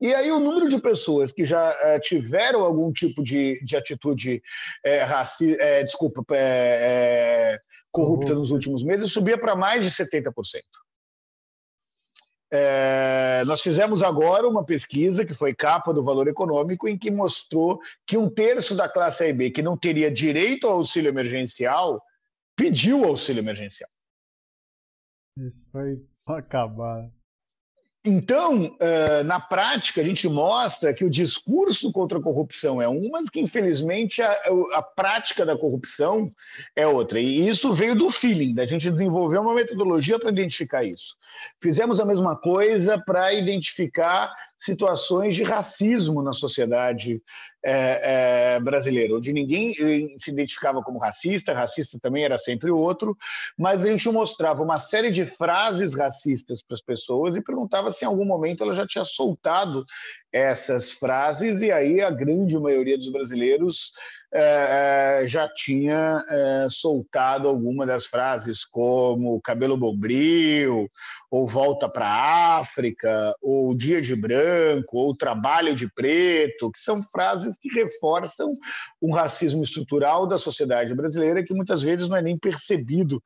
E 0.00 0.14
aí 0.14 0.30
o 0.32 0.40
número 0.40 0.68
de 0.68 0.80
pessoas 0.80 1.30
que 1.30 1.44
já 1.44 1.76
é, 1.82 2.00
tiveram 2.00 2.64
algum 2.64 2.90
tipo 2.92 3.22
de, 3.22 3.60
de 3.62 3.76
atitude 3.76 4.42
raci 5.06 5.56
desculpa, 5.84 6.24
corrupta 7.92 8.34
nos 8.34 8.50
últimos 8.50 8.82
meses 8.82 9.12
subia 9.12 9.38
para 9.38 9.54
mais 9.54 9.84
de 9.84 9.90
70%. 9.90 10.32
É, 12.56 13.44
nós 13.46 13.60
fizemos 13.60 14.00
agora 14.00 14.46
uma 14.46 14.64
pesquisa 14.64 15.26
que 15.26 15.34
foi 15.34 15.52
capa 15.52 15.92
do 15.92 16.04
Valor 16.04 16.28
Econômico, 16.28 16.86
em 16.86 16.96
que 16.96 17.10
mostrou 17.10 17.80
que 18.06 18.16
um 18.16 18.30
terço 18.30 18.76
da 18.76 18.88
classe 18.88 19.24
A 19.24 19.26
e 19.26 19.32
B 19.32 19.50
que 19.50 19.60
não 19.60 19.76
teria 19.76 20.08
direito 20.08 20.68
ao 20.68 20.74
auxílio 20.74 21.08
emergencial 21.08 22.00
pediu 22.56 23.04
auxílio 23.04 23.40
emergencial. 23.40 23.90
Isso 25.36 25.68
foi 25.72 26.00
acabar. 26.28 27.10
Então, 28.06 28.76
na 29.24 29.40
prática, 29.40 30.02
a 30.02 30.04
gente 30.04 30.28
mostra 30.28 30.92
que 30.92 31.06
o 31.06 31.10
discurso 31.10 31.90
contra 31.90 32.18
a 32.18 32.22
corrupção 32.22 32.82
é 32.82 32.86
um, 32.86 33.08
mas 33.10 33.30
que, 33.30 33.40
infelizmente, 33.40 34.20
a, 34.20 34.30
a, 34.74 34.82
prática 34.82 35.46
da 35.46 35.56
corrupção 35.56 36.30
é 36.76 36.86
outra. 36.86 37.18
E 37.18 37.48
isso 37.48 37.72
veio 37.72 37.94
do 37.94 38.10
feeling, 38.10 38.54
da 38.54 38.66
gente 38.66 38.90
desenvolver 38.90 39.38
uma 39.38 39.54
metodologia 39.54 40.18
para 40.18 40.30
identificar 40.30 40.84
isso. 40.84 41.16
Fizemos 41.62 41.98
a 41.98 42.04
mesma 42.04 42.36
coisa 42.36 42.98
para 42.98 43.32
identificar 43.32 44.30
situações 44.64 45.34
de 45.34 45.42
racismo 45.42 46.22
na 46.22 46.32
sociedade 46.32 47.22
é, 47.64 48.54
é, 48.54 48.60
brasileira, 48.60 49.16
onde 49.16 49.32
ninguém 49.32 49.70
eh, 49.70 50.14
se 50.18 50.30
identificava 50.30 50.82
como 50.82 50.98
racista, 50.98 51.54
racista 51.54 51.98
também 52.00 52.24
era 52.24 52.36
sempre 52.36 52.70
outro, 52.70 53.16
mas 53.58 53.84
a 53.84 53.90
gente 53.90 54.08
mostrava 54.10 54.62
uma 54.62 54.78
série 54.78 55.10
de 55.10 55.24
frases 55.24 55.94
racistas 55.94 56.62
para 56.62 56.74
as 56.74 56.82
pessoas 56.82 57.36
e 57.36 57.42
perguntava 57.42 57.90
se 57.90 58.04
em 58.04 58.08
algum 58.08 58.24
momento 58.24 58.62
ela 58.62 58.74
já 58.74 58.86
tinha 58.86 59.04
soltado 59.04 59.84
essas 60.34 60.90
frases, 60.90 61.60
e 61.60 61.70
aí 61.70 62.00
a 62.00 62.10
grande 62.10 62.58
maioria 62.58 62.96
dos 62.98 63.08
brasileiros 63.08 63.92
é, 64.34 65.20
uh, 65.22 65.26
já 65.28 65.48
tinha 65.48 66.24
uh, 66.28 66.68
soltado 66.68 67.46
alguma 67.46 67.86
das 67.86 68.06
frases, 68.06 68.64
como 68.64 69.40
cabelo 69.40 69.76
bombril, 69.76 70.90
ou 71.30 71.46
volta 71.46 71.88
para 71.88 72.08
a 72.08 72.58
África, 72.58 73.32
ou 73.40 73.76
dia 73.76 74.02
de 74.02 74.16
branco, 74.16 74.98
ou 74.98 75.16
trabalho 75.16 75.72
de 75.72 75.88
preto, 75.94 76.72
que 76.72 76.80
são 76.80 77.00
frases 77.00 77.56
que 77.56 77.68
reforçam 77.68 78.54
um 79.00 79.12
racismo 79.12 79.62
estrutural 79.62 80.26
da 80.26 80.36
sociedade 80.36 80.92
brasileira 80.96 81.44
que 81.44 81.54
muitas 81.54 81.80
vezes 81.80 82.08
não 82.08 82.16
é 82.16 82.22
nem 82.22 82.36
percebido 82.36 83.22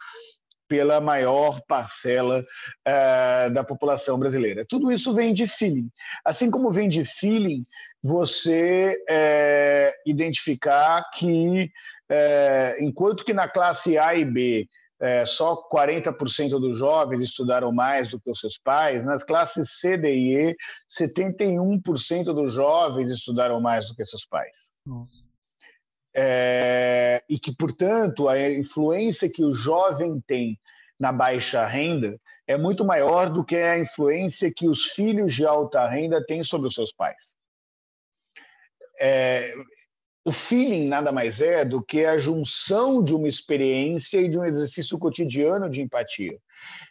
pela 0.69 1.01
maior 1.01 1.61
parcela 1.67 2.41
uh, 2.41 3.53
da 3.53 3.65
população 3.65 4.19
brasileira. 4.19 4.67
Tudo 4.69 4.93
isso 4.93 5.13
vem 5.15 5.33
de 5.33 5.47
feeling. 5.49 5.91
Assim 6.25 6.51
como 6.51 6.71
vem 6.71 6.89
de 6.89 7.05
feeling, 7.05 7.65
você 8.03 9.03
é, 9.09 9.95
identificar 10.07 11.03
que, 11.15 11.71
é, 12.09 12.77
enquanto 12.81 13.25
que 13.25 13.33
na 13.33 13.49
classe 13.49 13.97
A 13.99 14.15
e 14.15 14.25
B 14.25 14.69
é, 15.01 15.25
só 15.25 15.57
40% 15.69 16.59
dos 16.61 16.79
jovens 16.79 17.23
estudaram 17.23 17.73
mais 17.73 18.11
do 18.11 18.21
que 18.21 18.31
os 18.31 18.41
seus 18.41 18.59
pais, 18.59 19.05
nas 19.05 19.23
classes 19.23 19.79
C, 19.81 19.97
D 19.97 20.13
e 20.13 20.51
E, 20.51 20.57
71% 20.91 22.25
dos 22.35 22.55
jovens 22.55 23.11
estudaram 23.11 23.61
mais 23.61 23.87
do 23.87 23.95
que 23.95 24.05
seus 24.05 24.27
pais. 24.27 24.71
Nossa. 24.85 25.28
É, 26.21 27.23
e 27.29 27.39
que, 27.39 27.55
portanto, 27.55 28.29
a 28.29 28.51
influência 28.51 29.31
que 29.31 29.45
o 29.45 29.55
jovem 29.55 30.21
tem 30.27 30.59
na 30.99 31.13
baixa 31.13 31.65
renda 31.65 32.21
é 32.45 32.57
muito 32.57 32.85
maior 32.85 33.31
do 33.31 33.45
que 33.45 33.55
a 33.55 33.79
influência 33.79 34.53
que 34.53 34.69
os 34.69 34.87
filhos 34.87 35.33
de 35.33 35.47
alta 35.47 35.87
renda 35.87 36.25
têm 36.27 36.43
sobre 36.43 36.67
os 36.67 36.75
seus 36.75 36.93
pais. 36.93 37.37
É, 39.01 39.55
o 40.25 40.33
feeling 40.33 40.89
nada 40.89 41.13
mais 41.13 41.41
é 41.41 41.65
do 41.65 41.81
que 41.81 42.05
a 42.05 42.19
junção 42.19 43.01
de 43.01 43.15
uma 43.15 43.29
experiência 43.29 44.21
e 44.21 44.29
de 44.29 44.37
um 44.37 44.45
exercício 44.45 44.99
cotidiano 44.99 45.71
de 45.71 45.83
empatia, 45.83 46.37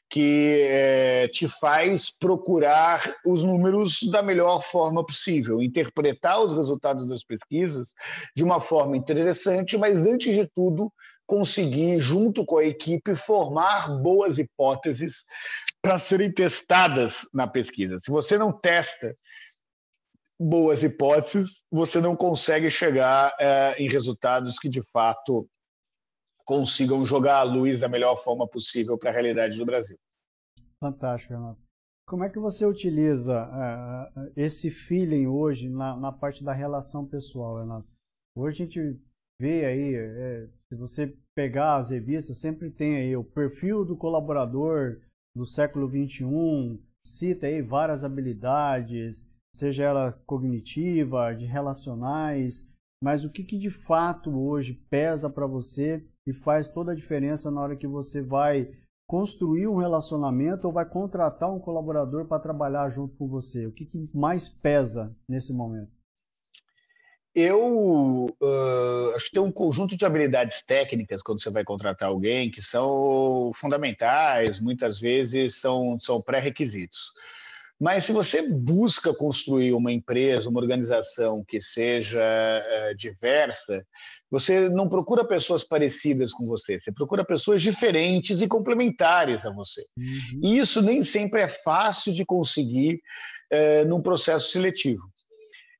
que 0.09 0.61
é, 0.67 1.27
te 1.27 1.47
faz 1.47 2.09
procurar 2.09 3.13
os 3.25 3.43
números 3.43 3.99
da 4.09 4.21
melhor 4.21 4.63
forma 4.63 5.05
possível, 5.05 5.61
interpretar 5.61 6.41
os 6.41 6.53
resultados 6.53 7.07
das 7.07 7.23
pesquisas 7.23 7.93
de 8.35 8.43
uma 8.43 8.61
forma 8.61 8.95
interessante, 8.95 9.77
mas 9.77 10.05
antes 10.05 10.33
de 10.33 10.47
tudo, 10.55 10.91
conseguir, 11.25 11.99
junto 11.99 12.45
com 12.45 12.57
a 12.57 12.65
equipe, 12.65 13.13
formar 13.13 13.89
boas 14.01 14.37
hipóteses 14.37 15.25
para 15.81 15.99
serem 15.99 16.31
testadas 16.31 17.27
na 17.33 17.45
pesquisa. 17.45 17.99
Se 17.99 18.09
você 18.09 18.37
não 18.37 18.53
testa 18.53 19.13
boas 20.39 20.83
hipóteses, 20.83 21.63
você 21.69 21.99
não 21.99 22.15
consegue 22.15 22.69
chegar 22.69 23.35
é, 23.39 23.75
em 23.77 23.89
resultados 23.89 24.57
que 24.57 24.69
de 24.69 24.81
fato 24.89 25.49
consigam 26.47 27.05
jogar 27.05 27.39
a 27.39 27.43
luz 27.43 27.81
da 27.81 27.89
melhor 27.89 28.15
forma 28.15 28.47
possível 28.47 28.97
para 28.97 29.09
a 29.09 29.13
realidade 29.13 29.57
do 29.57 29.65
Brasil. 29.65 29.97
Fantástico, 30.81 31.33
Renato. 31.33 31.59
Como 32.07 32.23
é 32.23 32.29
que 32.29 32.39
você 32.39 32.65
utiliza 32.65 33.43
uh, 33.45 34.31
esse 34.33 34.71
feeling 34.71 35.27
hoje 35.27 35.67
na, 35.67 35.97
na, 35.97 36.09
parte 36.09 36.45
da 36.45 36.53
relação 36.53 37.05
pessoal, 37.05 37.59
Renato? 37.59 37.85
Hoje 38.33 38.63
a 38.63 38.65
gente 38.65 39.01
vê 39.41 39.65
aí, 39.65 39.95
é, 39.95 40.47
se 40.69 40.77
você 40.77 41.13
pegar 41.35 41.75
as 41.75 41.89
revistas, 41.89 42.37
sempre 42.37 42.71
tem 42.71 42.95
aí 42.95 43.17
o 43.17 43.25
perfil 43.25 43.83
do 43.83 43.97
colaborador 43.97 45.01
do 45.35 45.45
século 45.45 45.89
XXI, 45.89 46.81
cita 47.05 47.47
aí 47.47 47.61
várias 47.61 48.05
habilidades, 48.05 49.29
seja 49.53 49.83
ela 49.83 50.13
cognitiva, 50.25 51.33
de 51.33 51.45
relacionais, 51.45 52.69
mas 53.03 53.25
o 53.25 53.31
que, 53.31 53.43
que 53.43 53.57
de 53.57 53.69
fato 53.69 54.31
hoje 54.39 54.73
pesa 54.89 55.29
para 55.29 55.45
você 55.45 56.07
e 56.27 56.33
faz 56.33 56.67
toda 56.67 56.91
a 56.91 56.95
diferença 56.95 57.49
na 57.49 57.61
hora 57.61 57.75
que 57.75 57.87
você 57.87 58.21
vai 58.21 58.69
construir 59.07 59.67
um 59.67 59.77
relacionamento 59.77 60.67
ou 60.67 60.73
vai 60.73 60.85
contratar 60.85 61.49
um 61.49 61.59
colaborador 61.59 62.25
para 62.25 62.41
trabalhar 62.41 62.89
junto 62.89 63.15
com 63.15 63.27
você? 63.27 63.65
O 63.65 63.71
que, 63.71 63.85
que 63.85 64.09
mais 64.13 64.49
pesa 64.49 65.15
nesse 65.27 65.53
momento? 65.53 65.95
Eu 67.33 68.25
uh, 68.41 69.15
acho 69.15 69.25
que 69.25 69.31
tem 69.31 69.41
um 69.41 69.51
conjunto 69.51 69.95
de 69.95 70.05
habilidades 70.05 70.65
técnicas 70.65 71.21
quando 71.21 71.41
você 71.41 71.49
vai 71.49 71.63
contratar 71.63 72.09
alguém 72.09 72.51
que 72.51 72.61
são 72.61 73.51
fundamentais, 73.53 74.59
muitas 74.59 74.99
vezes 74.99 75.55
são, 75.55 75.97
são 75.99 76.21
pré-requisitos. 76.21 77.11
Mas 77.79 78.05
se 78.05 78.11
você 78.11 78.41
busca 78.41 79.13
construir 79.13 79.73
uma 79.73 79.91
empresa, 79.91 80.49
uma 80.49 80.59
organização 80.59 81.43
que 81.47 81.61
seja 81.61 82.19
uh, 82.19 82.95
diversa, 82.95 83.85
você 84.31 84.67
não 84.67 84.89
procura 84.89 85.23
pessoas 85.23 85.63
parecidas 85.63 86.33
com 86.33 86.47
você, 86.47 86.79
você 86.79 86.91
procura 86.91 87.23
pessoas 87.23 87.61
diferentes 87.61 88.41
e 88.41 88.47
complementares 88.47 89.45
a 89.45 89.51
você. 89.51 89.85
Uhum. 89.97 90.39
E 90.43 90.57
isso 90.57 90.81
nem 90.81 91.03
sempre 91.03 91.41
é 91.41 91.47
fácil 91.47 92.11
de 92.13 92.25
conseguir 92.25 92.99
uh, 93.53 93.87
num 93.87 94.01
processo 94.01 94.51
seletivo. 94.51 95.03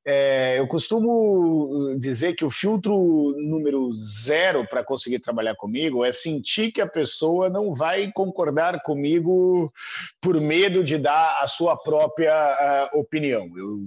É, 0.10 0.58
eu 0.58 0.66
costumo 0.68 1.94
dizer 2.00 2.34
que 2.34 2.46
o 2.46 2.50
filtro 2.50 2.96
número 3.38 3.92
zero 3.94 4.66
para 4.66 4.82
conseguir 4.82 5.20
trabalhar 5.20 5.54
comigo 5.54 6.06
é 6.06 6.14
sentir 6.14 6.72
que 6.72 6.80
a 6.80 6.88
pessoa 6.88 7.50
não 7.50 7.74
vai 7.74 8.10
concordar 8.14 8.82
comigo 8.84 9.70
por 10.22 10.40
medo 10.40 10.82
de 10.82 10.98
dar 10.98 11.42
a 11.42 11.48
sua 11.48 11.76
própria 11.76 12.90
uh, 12.94 12.98
opinião. 12.98 13.52
Eu 13.58 13.82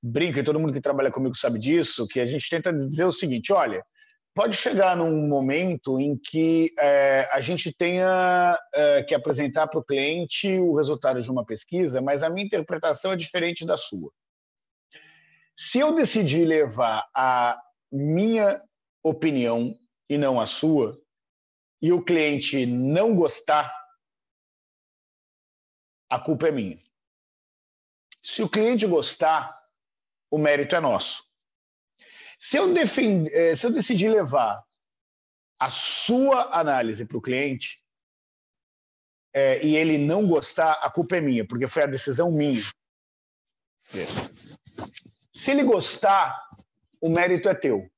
brinco, 0.00 0.38
e 0.38 0.44
todo 0.44 0.60
mundo 0.60 0.72
que 0.72 0.80
trabalha 0.80 1.10
comigo 1.10 1.34
sabe 1.34 1.58
disso, 1.58 2.06
que 2.06 2.20
a 2.20 2.26
gente 2.26 2.48
tenta 2.48 2.72
dizer 2.72 3.04
o 3.04 3.10
seguinte: 3.10 3.52
olha, 3.52 3.84
pode 4.32 4.56
chegar 4.56 4.96
num 4.96 5.26
momento 5.26 5.98
em 5.98 6.16
que 6.16 6.72
é, 6.78 7.28
a 7.32 7.40
gente 7.40 7.74
tenha 7.76 8.56
é, 8.72 9.02
que 9.02 9.12
apresentar 9.12 9.66
para 9.66 9.80
o 9.80 9.84
cliente 9.84 10.56
o 10.56 10.76
resultado 10.76 11.20
de 11.20 11.28
uma 11.28 11.44
pesquisa, 11.44 12.00
mas 12.00 12.22
a 12.22 12.30
minha 12.30 12.46
interpretação 12.46 13.10
é 13.10 13.16
diferente 13.16 13.66
da 13.66 13.76
sua. 13.76 14.12
Se 15.56 15.78
eu 15.78 15.94
decidir 15.94 16.44
levar 16.44 17.08
a 17.14 17.60
minha 17.90 18.62
opinião 19.02 19.78
e 20.08 20.18
não 20.18 20.38
a 20.38 20.46
sua, 20.46 21.00
e 21.80 21.92
o 21.92 22.04
cliente 22.04 22.66
não 22.66 23.14
gostar, 23.16 23.74
a 26.10 26.20
culpa 26.20 26.48
é 26.48 26.52
minha. 26.52 26.82
Se 28.22 28.42
o 28.42 28.48
cliente 28.48 28.86
gostar, 28.86 29.56
o 30.30 30.36
mérito 30.36 30.76
é 30.76 30.80
nosso. 30.80 31.24
Se 32.38 32.58
eu, 32.58 32.74
defend... 32.74 33.28
Eh, 33.32 33.56
se 33.56 33.66
eu 33.66 33.72
decidir 33.72 34.10
levar 34.10 34.62
a 35.58 35.70
sua 35.70 36.58
análise 36.58 37.06
para 37.06 37.16
o 37.16 37.22
cliente 37.22 37.82
é, 39.32 39.64
e 39.64 39.76
ele 39.76 39.98
não 39.98 40.26
gostar, 40.26 40.72
a 40.82 40.90
culpa 40.90 41.16
é 41.16 41.20
minha, 41.20 41.46
porque 41.46 41.66
foi 41.66 41.84
a 41.84 41.86
decisão 41.86 42.30
minha. 42.30 42.62
Se 45.36 45.50
ele 45.50 45.64
gostar, 45.64 46.48
o 46.98 47.10
mérito 47.10 47.46
é 47.46 47.54
teu. 47.54 47.90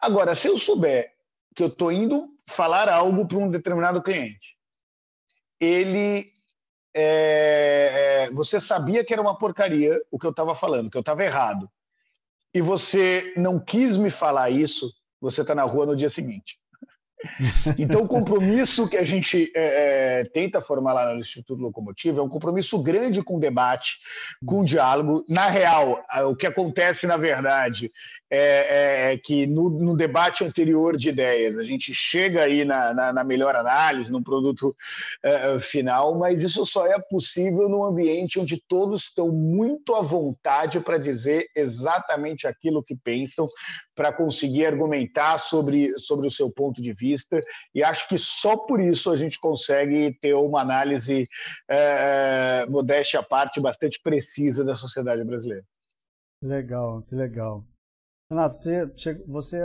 Agora, 0.00 0.34
se 0.34 0.48
eu 0.48 0.58
souber 0.58 1.14
que 1.54 1.62
eu 1.62 1.68
estou 1.68 1.92
indo 1.92 2.28
falar 2.44 2.88
algo 2.88 3.26
para 3.26 3.38
um 3.38 3.48
determinado 3.48 4.02
cliente, 4.02 4.58
ele. 5.60 6.32
É, 6.96 8.26
é, 8.28 8.30
você 8.32 8.60
sabia 8.60 9.04
que 9.04 9.12
era 9.12 9.20
uma 9.20 9.36
porcaria 9.36 10.00
o 10.12 10.18
que 10.18 10.26
eu 10.26 10.30
estava 10.30 10.54
falando, 10.54 10.88
que 10.90 10.96
eu 10.96 11.00
estava 11.00 11.24
errado, 11.24 11.68
e 12.52 12.60
você 12.60 13.34
não 13.36 13.58
quis 13.58 13.96
me 13.96 14.10
falar 14.10 14.50
isso, 14.50 14.92
você 15.20 15.40
está 15.40 15.56
na 15.56 15.64
rua 15.64 15.86
no 15.86 15.96
dia 15.96 16.08
seguinte. 16.08 16.60
Então, 17.78 18.02
o 18.02 18.08
compromisso 18.08 18.88
que 18.88 18.96
a 18.96 19.04
gente 19.04 19.50
é, 19.54 20.20
é, 20.20 20.22
tenta 20.24 20.60
formar 20.60 20.92
lá 20.92 21.12
no 21.12 21.18
Instituto 21.18 21.60
Locomotivo 21.60 22.20
é 22.20 22.22
um 22.22 22.28
compromisso 22.28 22.82
grande 22.82 23.22
com 23.22 23.36
o 23.36 23.40
debate, 23.40 23.98
com 24.44 24.64
diálogo. 24.64 25.24
Na 25.28 25.48
real, 25.48 26.04
o 26.26 26.36
que 26.36 26.46
acontece, 26.46 27.06
na 27.06 27.16
verdade, 27.16 27.90
é, 28.34 29.10
é, 29.10 29.12
é 29.12 29.18
que 29.18 29.46
no, 29.46 29.70
no, 29.70 29.96
debate 29.96 30.42
anterior 30.42 30.96
de 30.96 31.08
ideias 31.08 31.56
a 31.56 31.62
gente 31.62 31.94
chega 31.94 32.42
aí 32.42 32.64
na, 32.64 32.92
na, 32.92 33.12
na 33.12 33.24
melhor 33.24 33.54
análise, 33.54 34.10
no 34.10 34.22
produto 34.22 34.74
é, 35.22 35.58
final, 35.60 36.18
mas 36.18 36.42
isso 36.42 36.66
só 36.66 36.86
é 36.86 36.98
possível 36.98 37.68
num 37.68 37.84
ambiente 37.84 38.40
onde 38.40 38.60
todos 38.66 39.02
estão 39.02 39.30
muito 39.30 39.94
à 39.94 40.02
vontade 40.02 40.80
para 40.80 40.98
dizer 40.98 41.46
exatamente 41.54 42.46
aquilo 42.46 42.82
que 42.82 42.96
pensam, 42.96 43.48
para 43.94 44.12
conseguir 44.12 44.66
argumentar 44.66 45.38
sobre, 45.38 45.96
sobre 45.98 46.26
o 46.26 46.30
seu 46.30 46.50
ponto 46.50 46.82
de 46.82 46.92
vista, 46.92 47.40
e 47.72 47.84
acho 47.84 48.08
que 48.08 48.18
só 48.18 48.56
por 48.56 48.80
isso 48.80 49.10
a 49.10 49.16
gente 49.16 49.38
consegue 49.38 50.18
ter 50.20 50.34
uma 50.34 50.60
análise, 50.60 51.28
é, 51.70 52.66
modéstia 52.68 53.20
à 53.20 53.22
parte, 53.22 53.60
bastante 53.60 54.00
precisa 54.02 54.64
da 54.64 54.74
sociedade 54.74 55.22
brasileira. 55.22 55.64
Legal, 56.42 57.02
que 57.02 57.14
legal. 57.14 57.64
Renato, 58.30 58.54
você, 58.54 58.86
você 59.26 59.58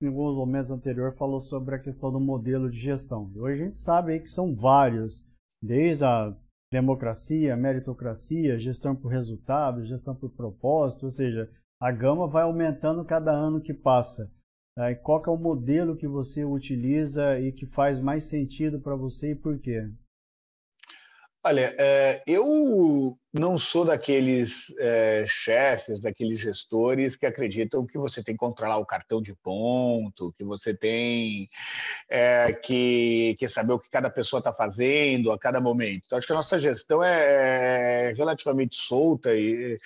em 0.00 0.06
alguns 0.06 0.36
momentos 0.36 0.70
anteriores 0.70 1.18
falou 1.18 1.40
sobre 1.40 1.74
a 1.74 1.78
questão 1.78 2.12
do 2.12 2.20
modelo 2.20 2.70
de 2.70 2.78
gestão. 2.78 3.30
Hoje 3.36 3.60
a 3.60 3.64
gente 3.64 3.76
sabe 3.76 4.12
aí 4.12 4.20
que 4.20 4.28
são 4.28 4.54
vários, 4.54 5.28
desde 5.62 6.04
a 6.04 6.34
democracia, 6.72 7.56
meritocracia, 7.56 8.58
gestão 8.58 8.94
por 8.94 9.08
resultado, 9.08 9.84
gestão 9.84 10.14
por 10.14 10.30
propósito, 10.30 11.04
ou 11.04 11.10
seja, 11.10 11.50
a 11.80 11.90
gama 11.90 12.26
vai 12.26 12.44
aumentando 12.44 13.04
cada 13.04 13.32
ano 13.32 13.60
que 13.60 13.74
passa. 13.74 14.32
Né? 14.76 14.94
Qual 14.94 15.22
é 15.26 15.30
o 15.30 15.36
modelo 15.36 15.96
que 15.96 16.06
você 16.06 16.44
utiliza 16.44 17.38
e 17.40 17.52
que 17.52 17.66
faz 17.66 17.98
mais 17.98 18.24
sentido 18.24 18.80
para 18.80 18.94
você 18.94 19.32
e 19.32 19.34
por 19.34 19.58
quê? 19.58 19.90
Olha, 21.48 21.72
é, 21.78 22.24
eu 22.26 23.16
não 23.32 23.56
sou 23.56 23.84
daqueles 23.84 24.76
é, 24.80 25.24
chefes, 25.28 26.00
daqueles 26.00 26.40
gestores 26.40 27.14
que 27.14 27.24
acreditam 27.24 27.86
que 27.86 27.96
você 27.96 28.20
tem 28.20 28.34
que 28.34 28.40
controlar 28.40 28.78
o 28.78 28.84
cartão 28.84 29.22
de 29.22 29.32
ponto, 29.32 30.32
que 30.36 30.42
você 30.42 30.76
tem 30.76 31.48
é, 32.10 32.52
que, 32.52 33.36
que 33.38 33.46
saber 33.46 33.74
o 33.74 33.78
que 33.78 33.88
cada 33.88 34.10
pessoa 34.10 34.40
está 34.40 34.52
fazendo 34.52 35.30
a 35.30 35.38
cada 35.38 35.60
momento. 35.60 36.02
Então, 36.06 36.18
acho 36.18 36.26
que 36.26 36.32
a 36.32 36.36
nossa 36.36 36.58
gestão 36.58 37.00
é, 37.00 38.08
é 38.08 38.12
relativamente 38.16 38.74
solta 38.74 39.32
e, 39.32 39.78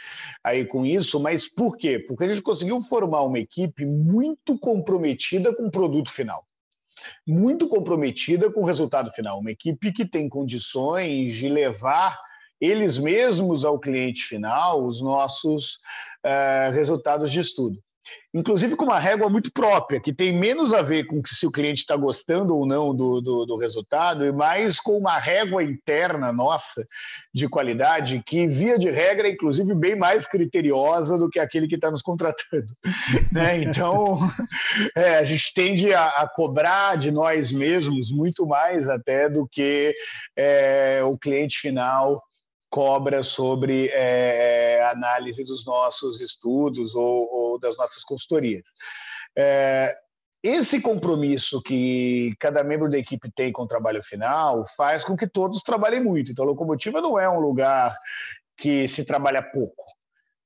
aí 0.43 0.65
com 0.65 0.87
isso, 0.87 1.21
mas 1.21 1.47
por 1.47 1.77
quê? 1.77 1.99
Porque 1.99 2.25
a 2.25 2.29
gente 2.29 2.41
conseguiu 2.41 2.81
formar 2.81 3.21
uma 3.25 3.39
equipe 3.39 3.85
muito 3.85 4.59
comprometida 4.59 5.55
com 5.55 5.67
o 5.67 5.71
produto 5.71 6.11
final 6.11 6.50
muito 7.27 7.69
comprometida 7.69 8.51
com 8.51 8.63
o 8.63 8.67
resultado 8.67 9.11
final. 9.13 9.41
Uma 9.41 9.51
equipe 9.51 9.93
que 9.93 10.05
tem 10.05 10.29
condições 10.29 11.35
de 11.35 11.49
levar 11.49 12.19
eles 12.61 12.99
mesmos 12.99 13.65
ao 13.65 13.79
cliente 13.79 14.23
final 14.23 14.85
os 14.85 15.01
nossos 15.01 15.77
uh, 16.25 16.73
resultados 16.73 17.33
de 17.33 17.41
estudo 17.41 17.83
inclusive 18.33 18.77
com 18.77 18.85
uma 18.85 18.99
régua 18.99 19.29
muito 19.29 19.53
própria, 19.53 20.01
que 20.01 20.13
tem 20.13 20.33
menos 20.33 20.73
a 20.73 20.83
ver 20.83 21.05
com 21.05 21.21
se 21.27 21.47
o 21.47 21.51
cliente 21.51 21.81
está 21.81 21.97
gostando 21.97 22.57
ou 22.57 22.65
não 22.65 22.95
do, 22.95 23.21
do, 23.21 23.45
do, 23.45 23.57
resultado, 23.57 24.25
e 24.25 24.33
mais 24.33 24.79
com 24.79 24.97
uma 24.97 25.19
régua 25.19 25.63
interna 25.65 26.33
nossa 26.33 26.87
de 27.35 27.49
qualidade, 27.49 28.23
que, 28.25 28.47
via 28.47 28.79
de 28.79 28.91
regra, 28.91 29.29
é 29.29 29.33
inclusive 29.33 29.75
bem 29.75 29.97
mais 29.97 30.27
criteriosa 30.27 31.19
do 31.19 31.29
que 31.29 31.41
aquele 31.41 31.67
que 31.67 31.75
está 31.75 31.91
nos 31.91 32.03
contratando. 32.03 32.73
né? 33.33 33.63
Então, 33.63 34.19
é, 34.97 35.19
a 35.19 35.25
gente 35.25 35.53
tende 35.53 35.93
a, 35.93 36.07
a, 36.07 36.29
cobrar 36.29 36.97
de 36.97 37.11
nós 37.11 37.51
mesmos 37.53 38.13
muito 38.13 38.47
mais 38.47 38.89
até 38.89 39.29
do 39.29 39.47
que 39.47 39.93
é, 40.37 41.03
o 41.05 41.19
cliente 41.19 41.59
final 41.59 42.17
cobra 42.71 43.23
sobre 43.23 43.89
é, 43.93 44.83
análise 44.93 45.45
dos 45.45 45.67
nossos 45.67 46.21
estudos 46.21 46.95
ou, 46.95 47.29
ou 47.31 47.59
das 47.59 47.77
nossas 47.77 48.05
consultorias. 48.05 48.65
É, 49.37 49.95
esse 50.43 50.81
compromisso 50.81 51.61
que 51.61 52.35
cada 52.39 52.65
membro 52.65 52.89
da 52.89 52.97
equipe 52.97 53.31
tem 53.35 53.53
com 53.53 53.63
o 53.63 53.69
trabalho 53.69 54.03
final 54.03 54.65
faz 54.77 55.05
com 55.05 55.17
que 55.17 55.27
todos 55.29 55.63
trabalhem 55.63 56.03
muito. 56.03 56.33
Então, 56.33 56.45
a 56.45 56.49
locomotiva 56.49 57.01
não 57.01 57.19
é 57.19 57.29
um 57.29 57.41
lugar 57.41 57.95
que 58.57 58.87
se 58.89 59.05
trabalha 59.05 59.43
pouco. 59.43 59.85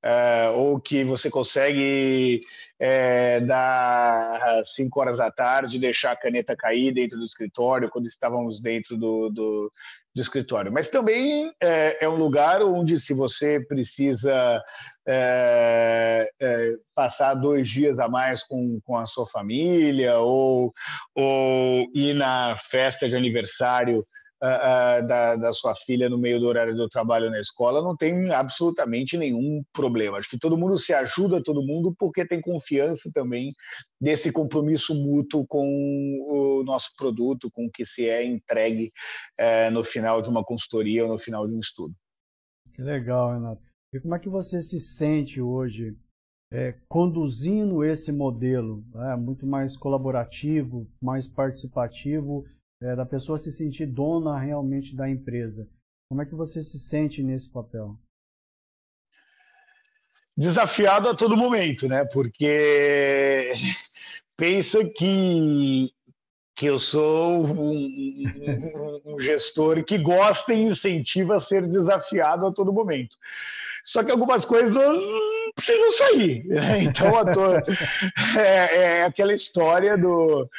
É, 0.03 0.49
ou 0.49 0.79
que 0.79 1.03
você 1.03 1.31
consegue 1.31 2.41
é, 2.77 3.39
dar 3.39 4.63
cinco 4.63 4.99
horas 4.99 5.17
da 5.17 5.31
tarde, 5.31 5.79
deixar 5.79 6.11
a 6.11 6.15
caneta 6.15 6.55
cair 6.55 6.93
dentro 6.93 7.17
do 7.17 7.25
escritório, 7.25 7.89
quando 7.89 8.05
estávamos 8.05 8.61
dentro 8.61 8.95
do, 8.97 9.31
do, 9.31 9.73
do 10.15 10.21
escritório. 10.21 10.71
Mas 10.71 10.89
também 10.89 11.51
é, 11.61 12.05
é, 12.05 12.09
um 12.09 12.15
lugar 12.15 12.61
onde, 12.61 12.99
se 12.99 13.13
você 13.13 13.59
precisa 13.67 14.61
é, 15.05 16.29
é, 16.41 16.73
passar 16.95 17.33
dois 17.33 17.67
dias 17.67 17.99
a 17.99 18.07
mais 18.07 18.41
com, 18.41 18.79
com 18.85 18.95
a 18.95 19.05
sua 19.05 19.27
família 19.27 20.17
ou, 20.19 20.73
ou 21.13 21.85
ir 21.93 22.13
na 22.13 22.57
festa 22.57 23.09
de 23.09 23.15
aniversário 23.15 24.05
uh, 24.43 25.07
da, 25.07 25.35
da 25.35 25.53
sua 25.53 25.75
filha 25.75 26.09
no 26.09 26.17
meio 26.17 26.39
do 26.39 26.47
horário 26.47 26.75
do 26.75 26.87
trabalho 26.87 27.29
na 27.29 27.39
escola, 27.39 27.81
não 27.81 27.95
tem 27.95 28.31
absolutamente 28.31 29.17
nenhum 29.17 29.63
problema. 29.73 30.17
Acho 30.17 30.29
que 30.29 30.39
todo 30.39 30.57
mundo 30.57 30.77
se 30.77 30.93
ajuda, 30.93 31.43
todo 31.43 31.65
mundo, 31.65 31.95
porque 31.97 32.25
tem 32.25 32.41
confiança 32.41 33.09
também 33.13 33.51
desse 33.99 34.31
compromisso 34.31 34.93
mútuo 34.93 35.45
com 35.47 35.67
o 36.29 36.63
nosso 36.63 36.89
produto, 36.97 37.49
com 37.51 37.65
o 37.65 37.71
que 37.71 37.85
se 37.85 38.09
é 38.09 38.23
entregue 38.23 38.91
uh, 39.39 39.71
no 39.71 39.83
final 39.83 40.21
de 40.21 40.29
uma 40.29 40.43
consultoria 40.43 41.03
ou 41.03 41.09
no 41.09 41.17
final 41.17 41.47
de 41.47 41.53
um 41.53 41.59
estudo. 41.59 41.93
Que 42.73 42.81
legal, 42.81 43.33
Renato. 43.33 43.61
E 43.93 43.99
como 43.99 44.15
é 44.15 44.19
que 44.19 44.29
você 44.29 44.61
se 44.61 44.79
sente 44.79 45.39
hoje 45.39 45.95
é, 46.51 46.75
conduzindo 46.87 47.83
esse 47.83 48.11
modelo 48.11 48.85
né, 48.93 49.15
muito 49.15 49.47
mais 49.47 49.75
colaborativo, 49.75 50.87
mais 51.01 51.27
participativo 51.27 52.45
é, 52.85 52.95
da 52.95 53.05
pessoa 53.05 53.37
se 53.37 53.51
sentir 53.51 53.87
dona 53.87 54.37
realmente 54.37 54.95
da 54.95 55.09
empresa. 55.09 55.67
Como 56.07 56.21
é 56.21 56.25
que 56.25 56.35
você 56.35 56.61
se 56.61 56.79
sente 56.79 57.23
nesse 57.23 57.51
papel? 57.51 57.97
Desafiado 60.37 61.09
a 61.09 61.15
todo 61.15 61.35
momento, 61.35 61.87
né? 61.87 62.05
Porque 62.05 63.51
pensa 64.37 64.79
que 64.95 65.91
que 66.57 66.67
eu 66.67 66.79
sou 66.79 67.45
um, 67.45 68.23
um, 68.23 69.01
um, 69.05 69.19
gestor 69.19 69.83
que 69.83 69.97
gosta 69.97 70.53
e 70.53 70.61
incentiva 70.61 71.35
a 71.35 71.39
ser 71.41 71.67
desafiado 71.67 72.45
a 72.45 72.51
todo 72.53 72.71
momento. 72.71 73.17
Só 73.83 74.01
que 74.01 74.09
algumas 74.09 74.45
coisas 74.45 74.73
precisam 75.55 75.91
sair. 75.93 76.45
Então, 76.81 77.55
é, 78.37 78.77
é, 78.99 79.03
aquela 79.03 79.33
história 79.33 79.97
do. 79.97 80.49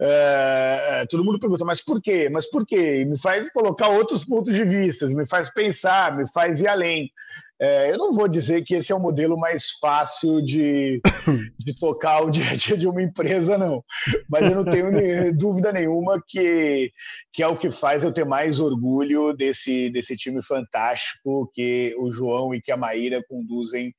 É, 0.00 1.06
todo 1.10 1.24
mundo 1.24 1.38
pergunta, 1.38 1.64
mas 1.64 1.80
por 1.80 2.00
quê? 2.00 2.28
Mas 2.30 2.46
por 2.46 2.66
quê? 2.66 3.04
Me 3.04 3.18
faz 3.18 3.50
colocar 3.50 3.88
outros 3.88 4.24
pontos 4.24 4.54
de 4.54 4.64
vista, 4.64 5.06
me 5.06 5.26
faz 5.26 5.50
pensar, 5.50 6.16
me 6.16 6.26
faz 6.26 6.60
ir 6.60 6.68
além. 6.68 7.12
É, 7.60 7.90
eu 7.90 7.98
não 7.98 8.12
vou 8.12 8.28
dizer 8.28 8.62
que 8.64 8.74
esse 8.74 8.92
é 8.92 8.94
o 8.94 9.00
modelo 9.00 9.36
mais 9.36 9.70
fácil 9.80 10.40
de, 10.40 11.00
de 11.58 11.74
tocar 11.78 12.22
o 12.22 12.30
dia 12.30 12.50
a 12.50 12.54
dia 12.54 12.76
de 12.76 12.86
uma 12.86 13.02
empresa, 13.02 13.58
não. 13.58 13.84
Mas 14.28 14.44
eu 14.44 14.54
não 14.54 14.64
tenho 14.64 14.88
dúvida 15.36 15.72
nenhuma 15.72 16.22
que, 16.26 16.92
que 17.32 17.42
é 17.42 17.48
o 17.48 17.56
que 17.56 17.70
faz 17.70 18.04
eu 18.04 18.12
ter 18.12 18.24
mais 18.24 18.60
orgulho 18.60 19.32
desse, 19.32 19.90
desse 19.90 20.16
time 20.16 20.42
fantástico 20.42 21.50
que 21.52 21.94
o 21.98 22.10
João 22.12 22.54
e 22.54 22.62
que 22.62 22.70
a 22.70 22.76
Maíra 22.76 23.24
conduzem 23.28 23.92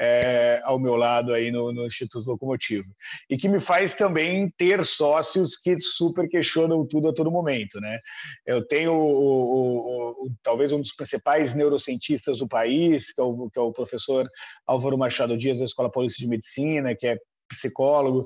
é, 0.00 0.60
ao 0.64 0.78
meu 0.78 0.96
lado 0.96 1.32
aí 1.32 1.50
no, 1.50 1.72
no 1.72 1.86
Instituto 1.86 2.28
Locomotivo. 2.28 2.88
E 3.30 3.36
que 3.36 3.48
me 3.48 3.60
faz 3.60 3.94
também 3.94 4.52
ter 4.58 4.84
sócios 4.84 5.56
que 5.56 5.78
super 5.78 6.28
questionam 6.28 6.86
tudo 6.86 7.08
a 7.08 7.14
todo 7.14 7.30
momento. 7.30 7.80
Né? 7.80 7.98
Eu 8.44 8.66
tenho 8.66 8.92
o, 8.92 8.96
o, 8.96 10.10
o, 10.26 10.30
talvez 10.42 10.72
um 10.72 10.80
dos 10.80 10.92
principais 10.92 11.54
neurocientistas 11.54 12.38
do 12.38 12.48
país, 12.48 12.95
que 13.14 13.20
é 13.20 13.24
o, 13.24 13.50
que 13.50 13.58
é 13.58 13.62
o 13.62 13.72
professor 13.72 14.28
Álvaro 14.66 14.98
Machado 14.98 15.36
Dias, 15.36 15.58
da 15.58 15.64
Escola 15.64 15.90
Paulista 15.90 16.20
de 16.20 16.28
Medicina, 16.28 16.94
que 16.94 17.06
é 17.06 17.16
psicólogo 17.48 18.20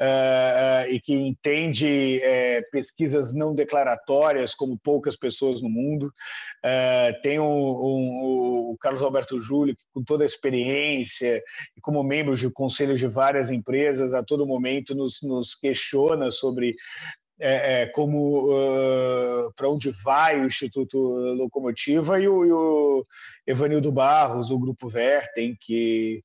uh, 0.00 0.04
uh, 0.04 0.90
e 0.90 1.00
que 1.00 1.14
entende 1.14 2.20
uh, 2.22 2.70
pesquisas 2.70 3.34
não 3.34 3.54
declaratórias 3.54 4.54
como 4.54 4.78
poucas 4.78 5.16
pessoas 5.16 5.62
no 5.62 5.68
mundo. 5.68 6.12
tem 7.22 7.40
um, 7.40 7.44
um, 7.44 8.70
o 8.72 8.76
Carlos 8.80 9.02
Alberto 9.02 9.40
Júlio, 9.40 9.76
que 9.76 9.84
com 9.92 10.02
toda 10.02 10.24
a 10.24 10.26
experiência 10.26 11.42
e 11.76 11.80
como 11.80 12.02
membro 12.02 12.36
de 12.36 12.50
conselhos 12.50 12.98
de 12.98 13.06
várias 13.06 13.50
empresas, 13.50 14.14
a 14.14 14.22
todo 14.22 14.46
momento 14.46 14.94
nos, 14.94 15.20
nos 15.22 15.54
questiona 15.54 16.30
sobre 16.30 16.74
é, 17.40 17.82
é, 17.82 17.86
como 17.86 18.50
uh, 18.52 19.52
para 19.54 19.68
onde 19.68 19.90
vai 19.90 20.40
o 20.40 20.46
Instituto 20.46 20.98
Locomotiva 20.98 22.20
e 22.20 22.28
o, 22.28 22.44
e 22.44 22.52
o, 22.52 23.06
Evanildo 23.46 23.92
Barros, 23.92 24.48
do 24.48 24.58
Grupo 24.58 24.88
Vertem, 24.88 25.56
que, 25.60 26.22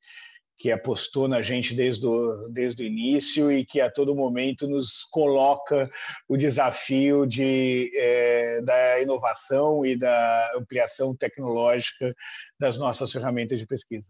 que 0.57 0.72
apostou 0.72 1.28
na 1.28 1.41
gente 1.41 1.76
desde 1.76 2.05
o, 2.05 2.47
desde 2.49 2.84
o 2.84 2.86
início 2.86 3.51
e 3.51 3.66
que 3.66 3.80
a 3.80 3.91
todo 3.91 4.16
momento 4.16 4.68
nos 4.68 5.03
coloca 5.03 5.89
o 6.28 6.36
desafio 6.36 7.28
de, 7.28 7.91
é, 7.95 8.61
da 8.61 9.01
inovação 9.01 9.86
e 9.86 9.95
da 9.97 10.53
ampliação 10.57 11.16
tecnológica 11.16 12.14
das 12.59 12.78
nossas 12.78 13.11
ferramentas 13.11 13.59
de 13.59 13.68
pesquisa. 13.68 14.09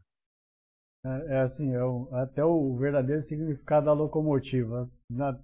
É, 1.06 1.36
é 1.36 1.40
assim, 1.40 1.76
é 1.76 1.84
o, 1.84 2.08
até 2.14 2.46
o 2.46 2.78
verdadeiro 2.78 3.22
significado 3.22 3.88
da 3.88 3.94
locomotiva. 3.94 4.90
Na, 5.10 5.38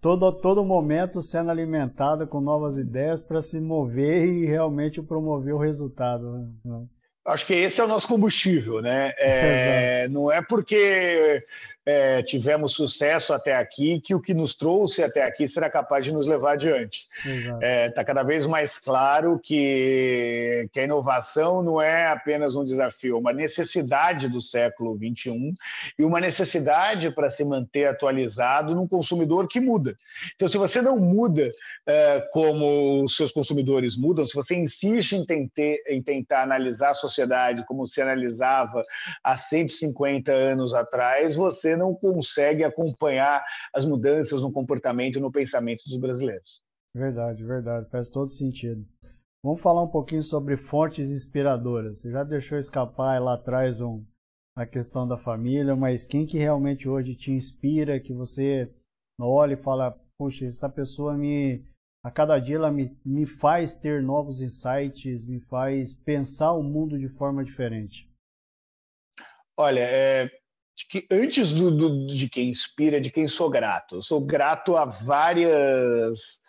todo, 0.00 0.32
todo 0.32 0.64
momento 0.64 1.20
sendo 1.20 1.50
alimentada 1.50 2.26
com 2.26 2.40
novas 2.40 2.78
ideias 2.78 3.22
para 3.22 3.40
se 3.40 3.60
mover 3.60 4.26
e 4.26 4.46
realmente 4.46 5.02
promover 5.02 5.54
o 5.54 5.58
resultado. 5.58 6.32
Né? 6.64 6.86
Acho 7.24 7.46
que 7.46 7.54
esse 7.54 7.80
é 7.80 7.84
o 7.84 7.88
nosso 7.88 8.08
combustível, 8.08 8.82
né? 8.82 9.12
É, 9.16 10.08
não 10.08 10.30
é 10.30 10.42
porque 10.42 11.44
é, 11.84 12.22
tivemos 12.22 12.74
sucesso 12.74 13.34
até 13.34 13.54
aqui 13.54 14.00
que 14.00 14.14
o 14.14 14.20
que 14.20 14.32
nos 14.32 14.54
trouxe 14.54 15.02
até 15.02 15.22
aqui 15.22 15.48
será 15.48 15.68
capaz 15.68 16.04
de 16.04 16.12
nos 16.12 16.26
levar 16.26 16.52
adiante. 16.52 17.08
Está 17.24 17.58
é, 17.60 17.90
tá 17.90 18.04
cada 18.04 18.22
vez 18.22 18.46
mais 18.46 18.78
claro 18.78 19.40
que, 19.42 20.68
que 20.72 20.80
a 20.80 20.84
inovação 20.84 21.62
não 21.62 21.80
é 21.80 22.06
apenas 22.06 22.54
um 22.54 22.64
desafio, 22.64 23.16
é 23.16 23.18
uma 23.18 23.32
necessidade 23.32 24.28
do 24.28 24.40
século 24.40 24.96
XXI 24.96 25.54
e 25.98 26.04
uma 26.04 26.20
necessidade 26.20 27.10
para 27.10 27.30
se 27.30 27.44
manter 27.44 27.86
atualizado 27.86 28.74
num 28.74 28.86
consumidor 28.86 29.48
que 29.48 29.60
muda. 29.60 29.96
Então, 30.34 30.46
se 30.46 30.58
você 30.58 30.80
não 30.80 30.98
muda 30.98 31.50
é, 31.86 32.20
como 32.32 33.02
os 33.02 33.16
seus 33.16 33.32
consumidores 33.32 33.96
mudam, 33.96 34.24
se 34.24 34.34
você 34.34 34.54
insiste 34.54 35.14
em, 35.14 35.24
tente, 35.24 35.82
em 35.88 36.00
tentar 36.00 36.42
analisar 36.42 36.94
suas 36.94 37.11
sociedade 37.12 37.64
como 37.66 37.86
se 37.86 38.00
analisava 38.00 38.82
há 39.22 39.36
150 39.36 40.32
anos 40.32 40.72
atrás, 40.72 41.36
você 41.36 41.76
não 41.76 41.94
consegue 41.94 42.64
acompanhar 42.64 43.44
as 43.74 43.84
mudanças 43.84 44.40
no 44.40 44.50
comportamento 44.50 45.18
e 45.18 45.20
no 45.20 45.30
pensamento 45.30 45.84
dos 45.84 45.98
brasileiros. 45.98 46.60
Verdade, 46.94 47.44
verdade, 47.44 47.88
faz 47.90 48.08
todo 48.08 48.30
sentido. 48.30 48.84
Vamos 49.44 49.60
falar 49.60 49.82
um 49.82 49.88
pouquinho 49.88 50.22
sobre 50.22 50.56
fontes 50.56 51.10
inspiradoras. 51.10 52.00
Você 52.00 52.10
já 52.10 52.22
deixou 52.22 52.58
escapar 52.58 53.20
lá 53.20 53.34
atrás 53.34 53.80
um, 53.80 54.04
a 54.56 54.66
questão 54.66 55.06
da 55.06 55.18
família, 55.18 55.74
mas 55.74 56.06
quem 56.06 56.26
que 56.26 56.38
realmente 56.38 56.88
hoje 56.88 57.14
te 57.14 57.32
inspira, 57.32 57.98
que 57.98 58.12
você 58.12 58.70
olha 59.20 59.54
e 59.54 59.56
fala, 59.56 59.98
puxa, 60.18 60.46
essa 60.46 60.68
pessoa 60.68 61.16
me, 61.16 61.64
a 62.02 62.10
cada 62.10 62.38
dia 62.38 62.56
ela 62.56 62.70
me, 62.70 62.96
me 63.04 63.26
faz 63.26 63.74
ter 63.74 64.02
novos 64.02 64.40
insights, 64.40 65.26
me 65.26 65.40
faz 65.40 65.94
pensar 65.94 66.52
o 66.52 66.62
mundo 66.62 66.98
de 66.98 67.08
forma 67.08 67.44
diferente? 67.44 68.10
Olha, 69.56 69.80
é, 69.80 70.30
que 70.88 71.06
antes 71.10 71.52
do, 71.52 71.70
do, 71.70 72.06
de 72.06 72.28
quem 72.28 72.48
inspira, 72.48 73.00
de 73.00 73.10
quem 73.10 73.28
sou 73.28 73.48
grato. 73.48 73.96
Eu 73.96 74.02
sou 74.02 74.20
grato 74.20 74.76
a 74.76 74.84
várias 74.84 76.40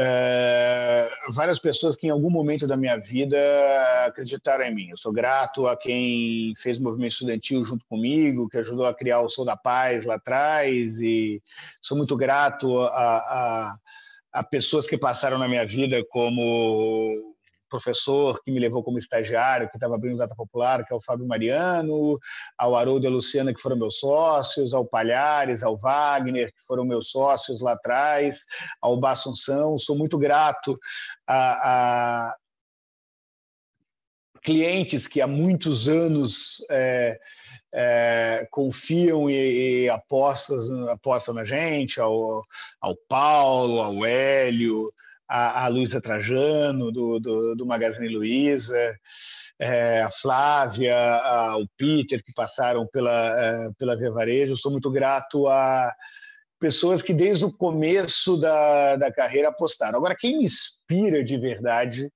é, 0.00 1.10
várias 1.30 1.58
pessoas 1.58 1.96
que 1.96 2.06
em 2.06 2.10
algum 2.10 2.30
momento 2.30 2.68
da 2.68 2.76
minha 2.76 2.96
vida 2.96 3.36
acreditaram 4.06 4.64
em 4.64 4.72
mim. 4.72 4.88
Eu 4.90 4.96
sou 4.96 5.12
grato 5.12 5.66
a 5.66 5.76
quem 5.76 6.54
fez 6.56 6.78
movimento 6.78 7.12
estudantil 7.12 7.64
junto 7.64 7.84
comigo, 7.86 8.48
que 8.48 8.58
ajudou 8.58 8.86
a 8.86 8.94
criar 8.94 9.20
o 9.20 9.28
Sou 9.28 9.44
da 9.44 9.56
Paz 9.56 10.04
lá 10.04 10.14
atrás, 10.14 11.00
e 11.00 11.42
sou 11.80 11.96
muito 11.96 12.16
grato 12.16 12.80
a, 12.80 13.16
a, 13.16 13.78
a 14.38 14.44
pessoas 14.44 14.86
que 14.86 14.96
passaram 14.96 15.36
na 15.36 15.48
minha 15.48 15.66
vida 15.66 16.00
como 16.10 17.34
professor 17.68 18.40
que 18.44 18.52
me 18.52 18.60
levou 18.60 18.84
como 18.84 18.96
estagiário, 18.96 19.68
que 19.68 19.76
estava 19.76 19.96
abrindo 19.96 20.16
Data 20.16 20.34
Popular, 20.36 20.86
que 20.86 20.92
é 20.92 20.96
o 20.96 21.00
Fábio 21.00 21.26
Mariano, 21.26 22.16
ao 22.56 22.76
Haroldo 22.76 23.04
e 23.04 23.08
a 23.08 23.10
Luciana, 23.10 23.52
que 23.52 23.60
foram 23.60 23.76
meus 23.76 23.98
sócios, 23.98 24.72
ao 24.72 24.86
Palhares, 24.86 25.64
ao 25.64 25.76
Wagner, 25.76 26.52
que 26.52 26.62
foram 26.64 26.84
meus 26.84 27.10
sócios 27.10 27.60
lá 27.60 27.72
atrás, 27.72 28.44
ao 28.80 28.96
Bassunção. 28.96 29.76
Sou 29.76 29.98
muito 29.98 30.16
grato 30.16 30.78
a, 31.26 32.28
a 32.28 32.36
clientes 34.48 35.06
que 35.06 35.20
há 35.20 35.26
muitos 35.26 35.86
anos 35.88 36.64
é, 36.70 37.20
é, 37.70 38.48
confiam 38.50 39.28
e, 39.28 39.84
e 39.84 39.88
apostam, 39.90 40.88
apostam 40.88 41.34
na 41.34 41.44
gente, 41.44 42.00
ao, 42.00 42.42
ao 42.80 42.96
Paulo, 43.06 43.78
ao 43.82 44.06
Hélio, 44.06 44.90
a, 45.28 45.68
Luísa 45.68 46.00
Trajano, 46.00 46.90
do, 46.90 47.20
do, 47.20 47.56
do 47.56 47.66
Magazine 47.66 48.08
Luiza, 48.08 48.98
é, 49.58 50.00
a 50.00 50.10
Flávia, 50.10 50.96
a, 50.96 51.58
o 51.58 51.68
Peter, 51.76 52.24
que 52.24 52.32
passaram 52.32 52.86
pela, 52.86 53.38
é, 53.38 53.70
pela 53.78 53.98
Via 53.98 54.10
Varejo. 54.10 54.56
Sou 54.56 54.72
muito 54.72 54.90
grato 54.90 55.46
a 55.46 55.92
pessoas 56.58 57.02
que 57.02 57.12
desde 57.12 57.44
o 57.44 57.52
começo 57.52 58.38
da, 58.38 58.96
da 58.96 59.12
carreira 59.12 59.50
apostaram. 59.50 59.98
Agora, 59.98 60.16
quem 60.16 60.38
me 60.38 60.44
inspira 60.44 61.22
de 61.22 61.36
verdade 61.36 62.10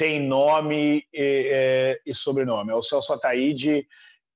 tem 0.00 0.18
nome 0.18 1.04
e, 1.12 1.48
é, 1.52 2.00
e 2.06 2.14
sobrenome. 2.14 2.72
É 2.72 2.74
o 2.74 2.80
Celso 2.80 3.12
Ataíde, 3.12 3.86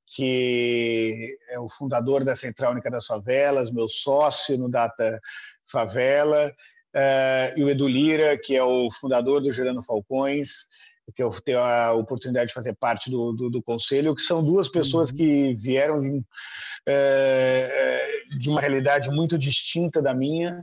que 0.06 1.38
é 1.48 1.58
o 1.58 1.70
fundador 1.70 2.22
da 2.22 2.34
Central 2.34 2.72
Única 2.72 2.90
das 2.90 3.06
Favelas, 3.06 3.72
meu 3.72 3.88
sócio 3.88 4.58
no 4.58 4.68
Data 4.68 5.18
Favela, 5.64 6.54
uh, 6.94 7.58
e 7.58 7.64
o 7.64 7.70
Edu 7.70 7.88
Lira, 7.88 8.36
que 8.36 8.54
é 8.54 8.62
o 8.62 8.90
fundador 8.90 9.40
do 9.40 9.50
Gerando 9.50 9.82
Falcões, 9.82 10.66
que 11.14 11.22
eu 11.22 11.30
tenho 11.42 11.60
a 11.60 11.94
oportunidade 11.94 12.48
de 12.48 12.54
fazer 12.54 12.74
parte 12.74 13.10
do, 13.10 13.32
do, 13.32 13.48
do 13.48 13.62
conselho, 13.62 14.14
que 14.14 14.20
são 14.20 14.44
duas 14.44 14.68
pessoas 14.68 15.08
uhum. 15.08 15.16
que 15.16 15.54
vieram 15.54 15.98
de, 15.98 16.10
uh, 16.10 18.38
de 18.38 18.50
uma 18.50 18.60
realidade 18.60 19.08
muito 19.08 19.38
distinta 19.38 20.02
da 20.02 20.14
minha, 20.14 20.62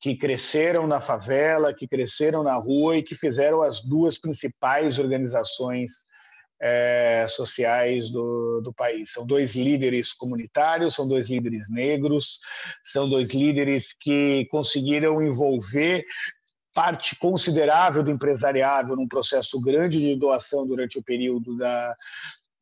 que 0.00 0.16
cresceram 0.16 0.86
na 0.86 1.00
favela, 1.00 1.74
que 1.74 1.86
cresceram 1.86 2.42
na 2.42 2.54
rua 2.54 2.96
e 2.96 3.02
que 3.02 3.14
fizeram 3.14 3.60
as 3.60 3.82
duas 3.82 4.16
principais 4.16 4.98
organizações 4.98 6.06
é, 6.60 7.26
sociais 7.28 8.10
do, 8.10 8.60
do 8.62 8.72
país. 8.72 9.12
São 9.12 9.26
dois 9.26 9.54
líderes 9.54 10.12
comunitários, 10.12 10.94
são 10.94 11.06
dois 11.06 11.28
líderes 11.28 11.70
negros, 11.70 12.38
são 12.82 13.08
dois 13.08 13.30
líderes 13.30 13.94
que 13.98 14.46
conseguiram 14.50 15.22
envolver 15.22 16.04
parte 16.72 17.16
considerável 17.16 18.02
do 18.02 18.10
empresariado 18.10 18.96
num 18.96 19.08
processo 19.08 19.60
grande 19.60 19.98
de 19.98 20.18
doação 20.18 20.66
durante 20.66 20.98
o 20.98 21.02
período 21.02 21.56
da, 21.56 21.96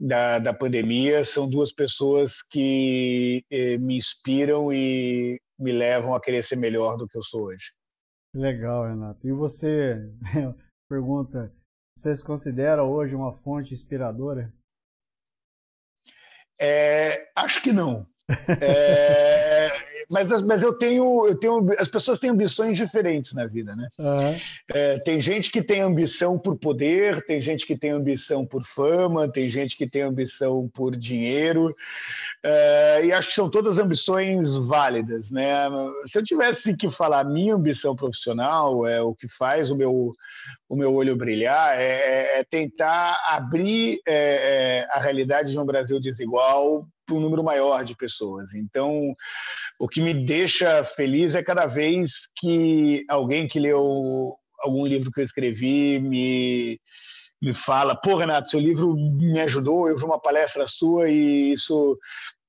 da, 0.01 0.39
da 0.39 0.55
pandemia. 0.55 1.23
São 1.25 1.49
duas 1.49 1.73
pessoas 1.73 2.43
que 2.43 3.45
eh, 3.51 3.79
me 3.79 3.97
inspiram 3.97 4.73
e 4.73 5.41
me 5.59 5.73
levam 5.73 6.15
a 6.15 6.21
querer 6.21 6.43
ser 6.43 6.57
melhor 6.57 6.97
do 6.97 7.09
que 7.09 7.17
eu 7.17 7.23
sou 7.23 7.47
hoje. 7.47 7.73
Legal, 8.35 8.87
Renato. 8.87 9.27
E 9.27 9.33
você 9.33 9.97
pergunta 10.89 11.53
você 11.99 12.15
se 12.15 12.25
considera 12.25 12.85
hoje 12.85 13.13
uma 13.13 13.33
fonte 13.33 13.75
inspiradora? 13.75 14.55
É, 16.61 17.29
acho 17.35 17.61
que 17.61 17.73
não. 17.73 18.09
É, 18.61 19.71
mas, 20.09 20.43
mas 20.43 20.63
eu 20.63 20.73
tenho, 20.73 21.27
eu 21.27 21.35
tenho. 21.37 21.71
As 21.79 21.89
pessoas 21.89 22.19
têm 22.19 22.31
ambições 22.31 22.79
diferentes 22.79 23.35
na 23.35 23.47
vida, 23.47 23.77
né? 23.77 23.89
Uhum. 23.99 24.37
É, 24.73 24.99
tem 25.01 25.21
gente 25.21 25.51
que 25.51 25.63
tem 25.63 25.83
ambição 25.83 26.39
por 26.39 26.57
poder, 26.57 27.23
tem 27.27 27.41
gente 27.41 27.67
que 27.67 27.77
tem 27.77 27.91
ambição 27.91 28.47
por 28.47 28.65
fama, 28.65 29.31
tem 29.31 29.49
gente 29.51 29.77
que 29.77 29.87
tem 29.87 30.03
ambição 30.03 30.67
por 30.73 30.97
dinheiro. 30.97 31.77
É, 32.43 33.05
e 33.05 33.13
acho 33.13 33.29
que 33.29 33.35
são 33.35 33.51
todas 33.51 33.79
ambições 33.79 34.57
válidas, 34.57 35.31
né? 35.31 35.69
Se 36.07 36.19
eu 36.19 36.25
tivesse 36.25 36.75
que 36.75 36.89
falar 36.89 37.25
minha 37.25 37.55
ambição 37.55 37.95
profissional, 37.95 38.87
é 38.87 39.03
o 39.03 39.15
que 39.15 39.29
faz 39.29 39.71
o 39.71 39.77
meu, 39.77 40.15
o 40.69 40.77
meu 40.77 40.95
olho 40.95 41.17
brilhar, 41.17 41.79
é, 41.79 42.41
é 42.41 42.45
tentar 42.45 43.19
abrir 43.29 44.01
é, 44.07 44.87
é, 44.87 44.89
a 44.91 45.01
realidade 45.01 45.53
de 45.53 45.59
um 45.59 45.67
Brasil 45.67 46.01
desigual 46.01 46.87
para 47.09 47.17
um 47.17 47.21
número 47.21 47.43
maior 47.43 47.83
de 47.85 47.97
pessoas. 47.97 48.55
Então, 48.55 49.15
o 49.79 49.89
que 49.89 50.03
me 50.03 50.13
deixa 50.27 50.85
feliz 50.85 51.35
é 51.35 51.43
cada 51.43 51.67
vez 51.67 52.29
que 52.37 53.05
alguém 53.09 53.49
que 53.49 53.59
leu 53.59 54.37
algum 54.61 54.87
livro 54.87 55.11
que 55.11 55.21
eu 55.21 55.25
escrevi 55.25 55.99
me 55.99 56.79
me 57.41 57.55
fala, 57.55 57.95
pô, 57.95 58.17
Renato, 58.17 58.51
seu 58.51 58.59
livro 58.59 58.93
me 58.97 59.39
ajudou, 59.39 59.89
eu 59.89 59.97
vi 59.97 60.03
uma 60.03 60.21
palestra 60.21 60.67
sua 60.67 61.09
e 61.09 61.53
isso 61.53 61.97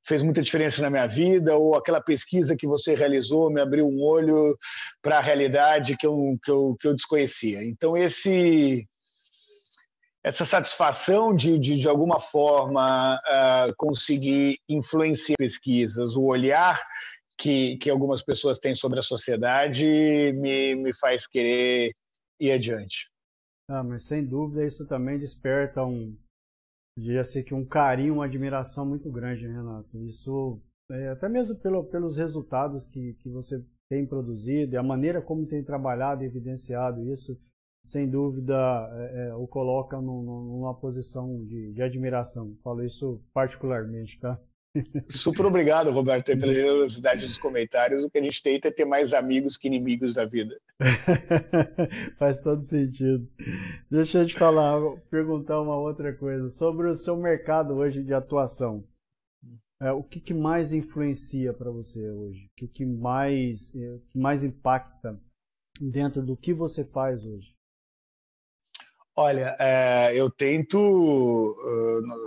fez 0.03 0.23
muita 0.23 0.41
diferença 0.41 0.81
na 0.81 0.89
minha 0.89 1.05
vida, 1.05 1.55
ou 1.55 1.75
aquela 1.75 2.01
pesquisa 2.01 2.57
que 2.57 2.65
você 2.65 2.95
realizou 2.95 3.51
me 3.51 3.61
abriu 3.61 3.87
um 3.87 4.01
olho 4.01 4.57
para 4.99 5.19
a 5.19 5.21
realidade 5.21 5.95
que 5.95 6.07
eu, 6.07 6.35
que, 6.43 6.49
eu, 6.49 6.75
que 6.79 6.87
eu 6.87 6.95
desconhecia. 6.95 7.63
Então, 7.63 7.95
esse 7.95 8.87
essa 10.23 10.45
satisfação 10.45 11.33
de, 11.33 11.57
de, 11.57 11.77
de 11.77 11.87
alguma 11.87 12.19
forma, 12.19 13.15
uh, 13.15 13.73
conseguir 13.77 14.59
influenciar 14.67 15.37
pesquisas, 15.37 16.15
o 16.15 16.23
olhar 16.23 16.81
que, 17.37 17.77
que 17.77 17.89
algumas 17.89 18.21
pessoas 18.21 18.59
têm 18.59 18.75
sobre 18.75 18.99
a 18.99 19.03
sociedade 19.03 19.85
me, 20.33 20.75
me 20.75 20.93
faz 20.93 21.25
querer 21.25 21.93
ir 22.39 22.51
adiante. 22.51 23.09
Ah, 23.69 23.83
mas 23.83 24.03
sem 24.03 24.25
dúvida 24.25 24.65
isso 24.65 24.87
também 24.87 25.17
desperta 25.17 25.85
um, 25.85 26.17
diria 26.97 27.23
ser 27.23 27.43
que 27.43 27.53
um 27.53 27.65
carinho, 27.65 28.15
uma 28.15 28.25
admiração 28.25 28.85
muito 28.85 29.09
grande, 29.09 29.47
né, 29.47 29.55
Renato. 29.55 29.97
Isso, 30.05 30.61
é, 30.91 31.09
até 31.09 31.29
mesmo 31.29 31.57
pelo, 31.59 31.85
pelos 31.85 32.17
resultados 32.17 32.87
que, 32.87 33.13
que 33.15 33.29
você 33.29 33.63
tem 33.89 34.05
produzido 34.05 34.73
e 34.73 34.77
a 34.77 34.83
maneira 34.83 35.21
como 35.21 35.47
tem 35.47 35.63
trabalhado 35.63 36.23
e 36.23 36.27
evidenciado 36.27 37.09
isso, 37.09 37.39
sem 37.83 38.09
dúvida, 38.09 38.55
é, 38.93 39.29
é, 39.29 39.35
o 39.35 39.47
coloca 39.47 39.99
numa 40.01 40.73
posição 40.73 41.43
de, 41.45 41.73
de, 41.73 41.81
admiração. 41.81 42.55
Falo 42.63 42.83
isso 42.83 43.21
particularmente, 43.33 44.19
tá? 44.19 44.39
Super 45.09 45.45
obrigado, 45.47 45.89
Roberto, 45.89 46.27
pela 46.37 46.53
generosidade 46.53 47.25
dos 47.25 47.39
comentários. 47.39 48.03
O 48.03 48.09
que 48.09 48.19
a 48.19 48.23
gente 48.23 48.43
tenta 48.43 48.67
é 48.67 48.71
ter 48.71 48.85
mais 48.85 49.13
amigos 49.13 49.57
que 49.57 49.67
inimigos 49.67 50.13
da 50.13 50.25
vida. 50.25 50.59
Faz 52.19 52.41
todo 52.41 52.61
sentido. 52.61 53.27
Deixa 53.89 54.19
eu 54.19 54.25
te 54.27 54.35
falar, 54.35 54.79
perguntar 55.09 55.59
uma 55.59 55.77
outra 55.77 56.13
coisa 56.13 56.49
sobre 56.49 56.87
o 56.87 56.93
seu 56.93 57.17
mercado 57.17 57.73
hoje 57.75 58.03
de 58.03 58.13
atuação. 58.13 58.83
É, 59.81 59.91
o 59.91 60.03
que, 60.03 60.19
que 60.19 60.33
mais 60.33 60.71
influencia 60.71 61.53
para 61.53 61.71
você 61.71 62.07
hoje? 62.11 62.45
O 62.47 62.49
que, 62.55 62.67
que 62.67 62.85
mais, 62.85 63.71
que 63.71 64.19
mais 64.19 64.43
impacta 64.43 65.19
dentro 65.81 66.21
do 66.21 66.37
que 66.37 66.53
você 66.53 66.83
faz 66.83 67.25
hoje? 67.25 67.58
Olha, 69.21 69.53
é, 69.59 70.13
eu 70.15 70.29
tento. 70.29 71.53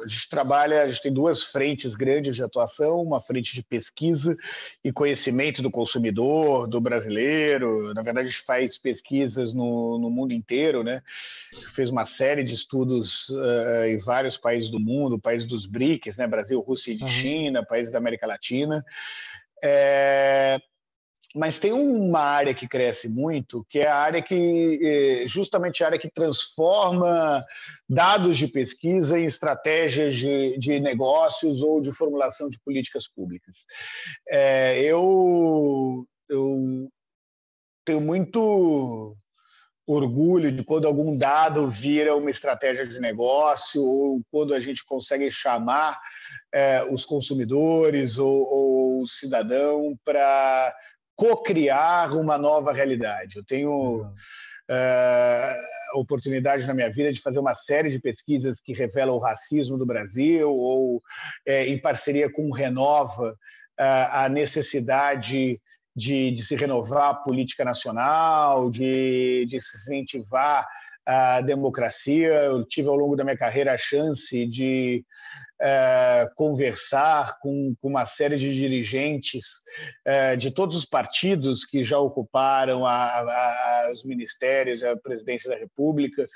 a 0.05 0.07
gente 0.07 0.28
trabalha, 0.28 0.82
a 0.82 0.86
gente 0.86 1.01
tem 1.01 1.11
duas 1.11 1.43
frentes 1.43 1.95
grandes 1.95 2.36
de 2.36 2.43
atuação: 2.43 3.01
uma 3.01 3.18
frente 3.18 3.55
de 3.55 3.62
pesquisa 3.62 4.36
e 4.84 4.93
conhecimento 4.93 5.62
do 5.62 5.70
consumidor, 5.70 6.68
do 6.68 6.82
brasileiro. 6.82 7.95
Na 7.95 8.03
verdade, 8.03 8.26
a 8.26 8.30
gente 8.30 8.43
faz 8.43 8.76
pesquisas 8.76 9.55
no, 9.55 9.99
no 9.99 10.11
mundo 10.11 10.34
inteiro, 10.34 10.84
né? 10.84 11.01
Fez 11.74 11.88
uma 11.88 12.05
série 12.05 12.45
de 12.45 12.53
estudos 12.53 13.30
uh, 13.30 13.86
em 13.88 13.97
vários 13.97 14.36
países 14.36 14.68
do 14.68 14.78
mundo, 14.78 15.18
países 15.18 15.47
dos 15.47 15.64
BRICS, 15.64 16.18
né? 16.18 16.26
Brasil, 16.26 16.61
Rússia 16.61 16.93
e 16.93 17.09
China, 17.09 17.61
uhum. 17.61 17.66
países 17.66 17.95
da 17.95 17.99
América 18.01 18.26
Latina. 18.26 18.84
É, 19.64 20.61
mas 21.35 21.59
tem 21.59 21.72
uma 21.72 22.20
área 22.20 22.55
que 22.55 22.68
cresce 22.68 23.09
muito, 23.09 23.64
que 23.70 23.78
é 23.78 23.89
a 23.89 23.97
área 23.97 24.22
que, 24.22 24.80
eh, 24.83 25.26
justamente 25.26 25.83
a 25.83 25.87
área 25.87 25.99
que 25.99 26.11
transforma 26.11 27.45
dados 27.89 28.37
de 28.37 28.49
pesquisa 28.49 29.18
em 29.18 29.24
estratégias 29.24 30.14
de, 30.14 30.59
de 30.59 30.78
negócios 30.78 31.62
ou 31.62 31.80
de 31.80 31.91
formulação 31.91 32.51
de 32.51 32.61
políticas 32.62 33.09
públicas. 33.09 33.64
É, 34.28 34.83
eu, 34.83 36.07
eu 36.28 36.89
tenho 37.85 38.01
muito 38.01 39.16
orgulho 39.87 40.53
de 40.53 40.62
quando 40.62 40.87
algum 40.87 41.16
dado 41.16 41.68
vira 41.68 42.14
uma 42.14 42.30
estratégia 42.30 42.87
de 42.87 43.01
negócio 43.01 43.83
ou 43.83 44.22
quando 44.30 44.55
a 44.55 44.61
gente 44.61 44.85
consegue 44.85 45.30
chamar 45.30 45.99
é, 46.53 46.85
os 46.85 47.05
consumidores 47.05 48.18
ou, 48.18 48.43
ou 48.49 49.03
o 49.03 49.09
cidadão 49.09 49.99
para 50.05 50.74
co-criar 51.16 52.16
uma 52.16 52.38
nova 52.38 52.72
realidade. 52.72 53.36
Eu 53.36 53.44
tenho 53.44 54.02
uh, 54.02 56.00
oportunidade 56.00 56.66
na 56.66 56.74
minha 56.74 56.90
vida 56.90 57.12
de 57.12 57.20
fazer 57.20 57.38
uma 57.38 57.54
série 57.54 57.90
de 57.90 58.00
pesquisas 58.00 58.60
que 58.60 58.72
revelam 58.72 59.16
o 59.16 59.20
racismo 59.20 59.76
do 59.76 59.86
Brasil 59.86 60.50
ou, 60.50 60.96
uh, 60.96 61.02
em 61.46 61.78
parceria 61.78 62.30
com 62.30 62.48
o 62.48 62.54
Renova, 62.54 63.32
uh, 63.32 64.08
a 64.10 64.28
necessidade 64.28 65.60
de, 65.94 66.30
de, 66.30 66.42
se 66.42 66.56
renovar 66.56 67.10
a 67.10 67.14
política 67.14 67.64
nacional, 67.64 68.70
de, 68.70 69.44
de 69.46 69.60
se 69.60 69.76
incentivar 69.76 70.66
a 71.07 71.40
democracia. 71.40 72.28
Eu 72.28 72.64
tive 72.64 72.88
ao 72.88 72.96
longo 72.96 73.16
da 73.16 73.24
minha 73.24 73.36
carreira 73.36 73.72
a 73.72 73.76
chance 73.76 74.46
de 74.46 75.05
uh, 75.61 76.34
conversar 76.34 77.38
com, 77.40 77.74
com, 77.80 77.88
uma 77.88 78.07
série 78.07 78.36
de 78.36 78.55
dirigentes 78.55 79.46
uh, 80.07 80.36
de 80.36 80.53
todos 80.53 80.76
os 80.76 80.84
partidos 80.84 81.64
que 81.64 81.84
já 81.84 81.98
ocuparam 81.98 82.86
a, 82.86 82.94
a, 82.94 83.90
os 83.92 84.05
ministérios, 84.05 84.82
a 84.82 84.96
presidência 84.96 85.50
da 85.50 85.57
República. 85.57 86.28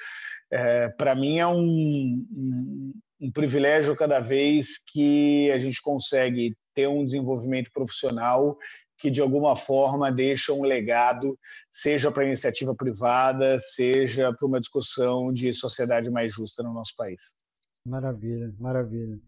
Uh, 0.52 0.96
Para 0.96 1.14
mim 1.14 1.38
é 1.38 1.46
um, 1.46 2.26
um, 2.32 2.92
um 3.20 3.30
privilégio 3.32 3.96
cada 3.96 4.20
vez 4.20 4.78
que 4.92 5.50
a 5.50 5.58
gente 5.58 5.80
consegue 5.80 6.56
ter 6.74 6.86
um 6.86 7.04
desenvolvimento 7.04 7.70
profissional 7.72 8.56
que 8.98 9.10
de 9.10 9.20
alguma 9.20 9.56
forma 9.56 10.10
deixa 10.10 10.52
um 10.52 10.62
legado, 10.62 11.38
seja 11.70 12.10
para 12.10 12.24
iniciativa 12.24 12.74
privada, 12.74 13.58
seja 13.60 14.32
para 14.32 14.46
uma 14.46 14.60
discussão 14.60 15.32
de 15.32 15.52
sociedade 15.52 16.10
mais 16.10 16.32
justa 16.32 16.62
no 16.62 16.72
nosso 16.72 16.94
país. 16.96 17.20
Maravilha, 17.84 18.54
maravilha. 18.58 19.20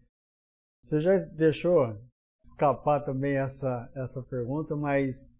Você 0.83 0.99
já 0.99 1.15
deixou 1.15 1.97
escapar 2.43 3.01
também 3.01 3.37
essa, 3.37 3.89
essa 3.93 4.23
pergunta, 4.23 4.75
mas 4.75 5.33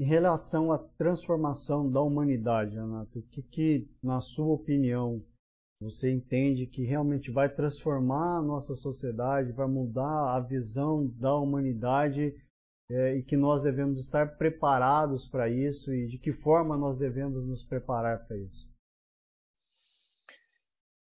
em 0.00 0.04
relação 0.04 0.72
à 0.72 0.78
transformação 0.78 1.90
da 1.90 2.00
humanidade, 2.00 2.76
Renato, 2.76 3.18
o 3.18 3.22
que, 3.22 3.42
que, 3.42 3.90
na 4.02 4.20
sua 4.20 4.54
opinião, 4.54 5.24
você 5.80 6.10
entende 6.10 6.66
que 6.66 6.84
realmente 6.84 7.30
vai 7.30 7.48
transformar 7.48 8.38
a 8.38 8.42
nossa 8.42 8.74
sociedade, 8.74 9.52
vai 9.52 9.66
mudar 9.66 10.34
a 10.34 10.40
visão 10.40 11.06
da 11.06 11.34
humanidade 11.36 12.34
é, 12.92 13.16
e 13.16 13.22
que 13.22 13.36
nós 13.36 13.62
devemos 13.62 14.00
estar 14.00 14.36
preparados 14.36 15.24
para 15.24 15.48
isso 15.48 15.94
e 15.94 16.06
de 16.06 16.18
que 16.18 16.32
forma 16.32 16.76
nós 16.76 16.98
devemos 16.98 17.46
nos 17.46 17.62
preparar 17.62 18.26
para 18.26 18.36
isso? 18.36 18.70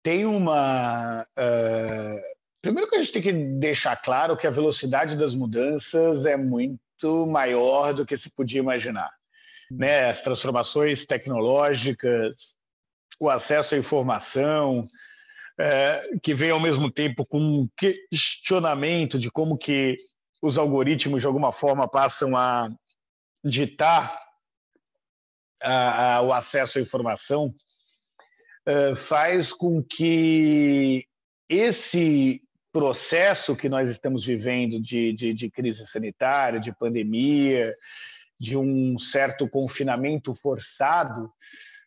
Tem 0.03 0.25
uma. 0.27 1.23
Uh, 1.23 2.21
primeiro 2.61 2.89
que 2.89 2.97
a 2.97 3.01
gente 3.01 3.13
tem 3.13 3.23
que 3.23 3.33
deixar 3.33 3.97
claro 3.97 4.37
que 4.37 4.47
a 4.47 4.51
velocidade 4.51 5.17
das 5.17 5.35
mudanças 5.35 6.27
é 6.27 6.37
muito 6.37 7.27
maior 7.27 7.95
do 7.95 8.05
que 8.05 8.17
se 8.17 8.31
podia 8.31 8.61
imaginar. 8.61 9.11
Né? 9.71 10.09
As 10.09 10.23
transformações 10.23 11.07
tecnológicas, 11.07 12.57
o 13.21 13.29
acesso 13.29 13.75
à 13.75 13.79
informação, 13.79 14.89
é, 15.59 16.03
que 16.23 16.35
vem 16.35 16.51
ao 16.51 16.61
mesmo 16.61 16.91
tempo 16.91 17.25
com 17.25 17.41
um 17.41 17.69
questionamento 17.77 19.19
de 19.19 19.31
como 19.31 19.57
que 19.57 19.97
os 20.47 20.59
algoritmos 20.59 21.21
de 21.21 21.27
alguma 21.27 21.53
forma 21.53 21.89
passam 21.89 22.37
a 22.37 22.71
ditar 23.45 24.19
a, 25.63 26.17
a, 26.17 26.23
o 26.23 26.33
acesso 26.33 26.79
à 26.79 26.83
informação, 26.83 27.55
uh, 28.69 28.95
faz 28.95 29.53
com 29.53 29.83
que 29.83 31.07
esse 31.49 32.43
processo 32.73 33.57
que 33.57 33.69
nós 33.69 33.91
estamos 33.91 34.25
vivendo 34.25 34.81
de, 34.81 35.13
de, 35.13 35.33
de 35.33 35.51
crise 35.51 35.87
sanitária, 35.87 36.61
de 36.61 36.77
pandemia, 36.77 37.75
de 38.39 38.57
um 38.57 38.99
certo 38.99 39.49
confinamento 39.49 40.35
forçado, 40.35 41.33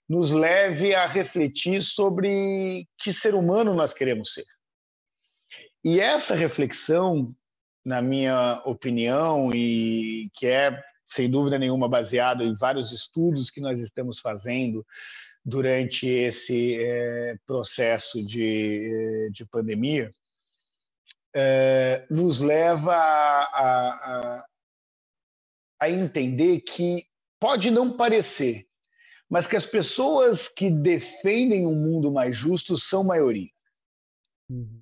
nos 0.07 0.32
leve 0.32 0.95
a 0.95 1.05
refletir 1.05 1.84
sobre 1.84 2.88
que 2.97 3.14
ser 3.14 3.36
humano 3.36 3.76
nós 3.76 3.93
queremos 3.93 4.34
ser. 4.34 4.45
E 5.84 5.99
essa 5.99 6.34
reflexão 6.34 7.26
na 7.84 8.02
minha 8.02 8.62
opinião, 8.66 9.52
e 9.54 10.30
que 10.34 10.48
é, 10.48 10.82
sem 11.08 11.30
dúvida 11.30 11.58
nenhuma, 11.58 11.90
baseado 11.90 12.44
em 12.44 12.56
vários 12.56 12.92
estudos 12.92 13.50
que 13.50 13.62
nós 13.62 13.80
estamos 13.80 14.20
fazendo 14.20 14.86
durante 15.44 16.08
esse 16.08 16.76
é, 16.82 17.38
processo 17.46 18.24
de, 18.24 18.86
eh, 18.86 19.30
de 19.32 19.46
pandemia, 19.46 20.12
é, 21.34 22.06
nos 22.10 22.40
leva 22.40 22.94
a, 22.94 24.38
a, 24.40 24.46
a 25.80 25.90
entender 25.90 26.62
que 26.62 27.06
pode 27.40 27.72
não 27.72 27.96
parecer, 27.96 28.68
mas 29.30 29.48
que 29.48 29.56
as 29.56 29.66
pessoas 29.66 30.50
que 30.50 30.70
defendem 30.70 31.66
um 31.66 31.76
mundo 31.76 32.12
mais 32.12 32.36
justo 32.36 32.78
são 32.78 33.04
maioria. 33.04 33.50
Uhum. 34.50 34.79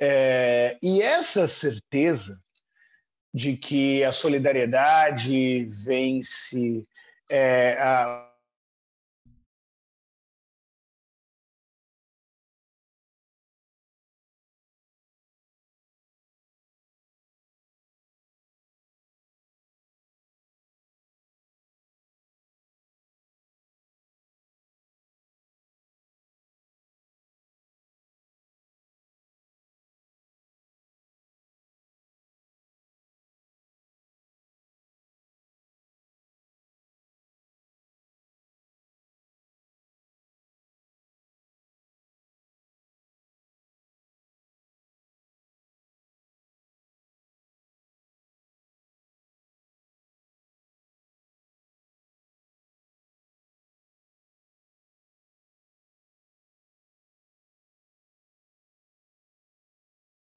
É, 0.00 0.78
e 0.82 1.02
essa 1.02 1.46
certeza 1.46 2.40
de 3.32 3.56
que 3.56 4.02
a 4.02 4.10
solidariedade 4.10 5.66
vence 5.84 6.86
é, 7.30 7.76
a, 7.78 8.29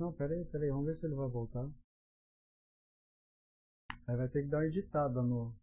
Não, 0.04 0.12
pera 0.12 0.34
aí, 0.34 0.43
pera 0.43 0.66
aí, 0.66 0.70
vamos 0.70 0.88
ver 0.88 0.95
se 0.97 1.06
ele 1.06 1.16
vai 1.16 1.30
voltar. 1.30 1.66
Aí 4.06 4.18
vai 4.18 4.28
ter 4.28 4.43
que 4.43 4.49
dar 4.49 4.58
uma 4.58 4.66
editada 4.66 5.22
no, 5.22 5.56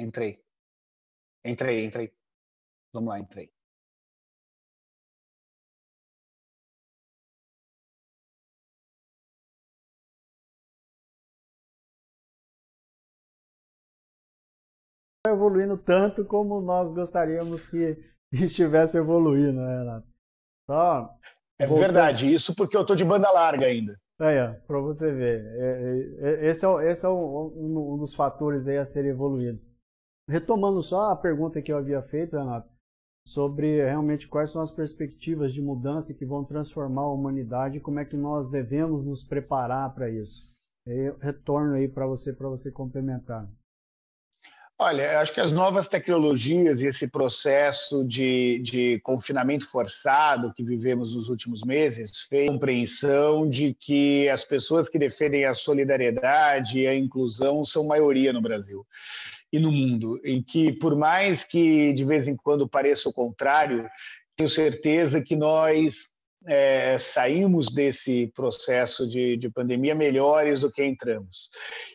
Entrei. 0.00 0.42
Entrei, 1.44 1.84
entrei. 1.84 2.12
Vamos 2.92 3.10
lá, 3.10 3.18
entrei. 3.18 3.52
evoluindo 15.26 15.76
tanto 15.76 16.24
como 16.24 16.60
nós 16.60 16.92
gostaríamos 16.92 17.66
que 17.66 17.96
estivesse 18.32 18.96
evoluindo, 18.96 19.60
né, 19.60 19.78
Renato? 19.78 20.08
Só 20.68 21.14
é 21.58 21.66
voltando... 21.66 21.86
verdade, 21.86 22.32
isso 22.32 22.54
porque 22.54 22.76
eu 22.76 22.80
estou 22.80 22.96
de 22.96 23.04
banda 23.04 23.30
larga 23.30 23.66
ainda. 23.66 24.00
É, 24.20 24.52
para 24.66 24.78
você 24.80 25.12
ver. 25.12 25.42
É, 25.56 26.42
é, 26.42 26.46
esse 26.46 26.64
é, 26.66 26.90
esse 26.90 27.06
é 27.06 27.08
um, 27.08 27.94
um, 27.94 27.98
dos 27.98 28.14
fatores 28.14 28.68
aí 28.68 28.76
a 28.76 28.84
serem 28.84 29.10
evoluídos. 29.10 29.72
Retomando 30.30 30.80
só 30.80 31.10
a 31.10 31.16
pergunta 31.16 31.60
que 31.60 31.72
eu 31.72 31.76
havia 31.76 32.00
feito, 32.00 32.36
Renato, 32.36 32.70
sobre 33.26 33.84
realmente 33.84 34.28
quais 34.28 34.50
são 34.50 34.62
as 34.62 34.70
perspectivas 34.70 35.52
de 35.52 35.60
mudança 35.60 36.14
que 36.14 36.24
vão 36.24 36.44
transformar 36.44 37.02
a 37.02 37.12
humanidade 37.12 37.78
e 37.78 37.80
como 37.80 37.98
é 37.98 38.04
que 38.04 38.16
nós 38.16 38.48
devemos 38.48 39.04
nos 39.04 39.24
preparar 39.24 39.92
para 39.92 40.08
isso. 40.08 40.48
Eu 40.86 41.18
retorno 41.18 41.74
aí 41.74 41.88
para 41.88 42.06
você 42.06 42.32
para 42.32 42.48
você 42.48 42.70
complementar. 42.70 43.48
Olha, 44.78 45.20
acho 45.20 45.34
que 45.34 45.40
as 45.40 45.50
novas 45.50 45.88
tecnologias 45.88 46.80
e 46.80 46.86
esse 46.86 47.10
processo 47.10 48.06
de, 48.06 48.60
de 48.60 49.00
confinamento 49.00 49.68
forçado 49.68 50.54
que 50.54 50.64
vivemos 50.64 51.14
nos 51.14 51.28
últimos 51.28 51.62
meses 51.62 52.20
fez 52.20 52.48
compreensão 52.48 53.46
de 53.46 53.74
que 53.74 54.28
as 54.28 54.44
pessoas 54.44 54.88
que 54.88 54.98
defendem 54.98 55.44
a 55.44 55.54
solidariedade 55.54 56.78
e 56.78 56.86
a 56.86 56.94
inclusão 56.94 57.64
são 57.64 57.88
maioria 57.88 58.32
no 58.32 58.40
Brasil 58.40 58.86
e 59.52 59.58
no 59.58 59.72
mundo, 59.72 60.20
em 60.24 60.42
que 60.42 60.72
por 60.72 60.96
mais 60.96 61.44
que 61.44 61.92
de 61.92 62.04
vez 62.04 62.28
em 62.28 62.36
quando 62.36 62.68
pareça 62.68 63.08
o 63.08 63.12
contrário, 63.12 63.88
tenho 64.36 64.48
certeza 64.48 65.22
que 65.22 65.36
nós 65.36 66.10
é, 66.46 66.96
saímos 66.98 67.68
desse 67.68 68.28
processo 68.34 69.08
de, 69.08 69.36
de, 69.36 69.50
pandemia 69.50 69.94
melhores 69.94 70.60
do 70.60 70.72
que 70.72 70.84
entramos. 70.84 71.50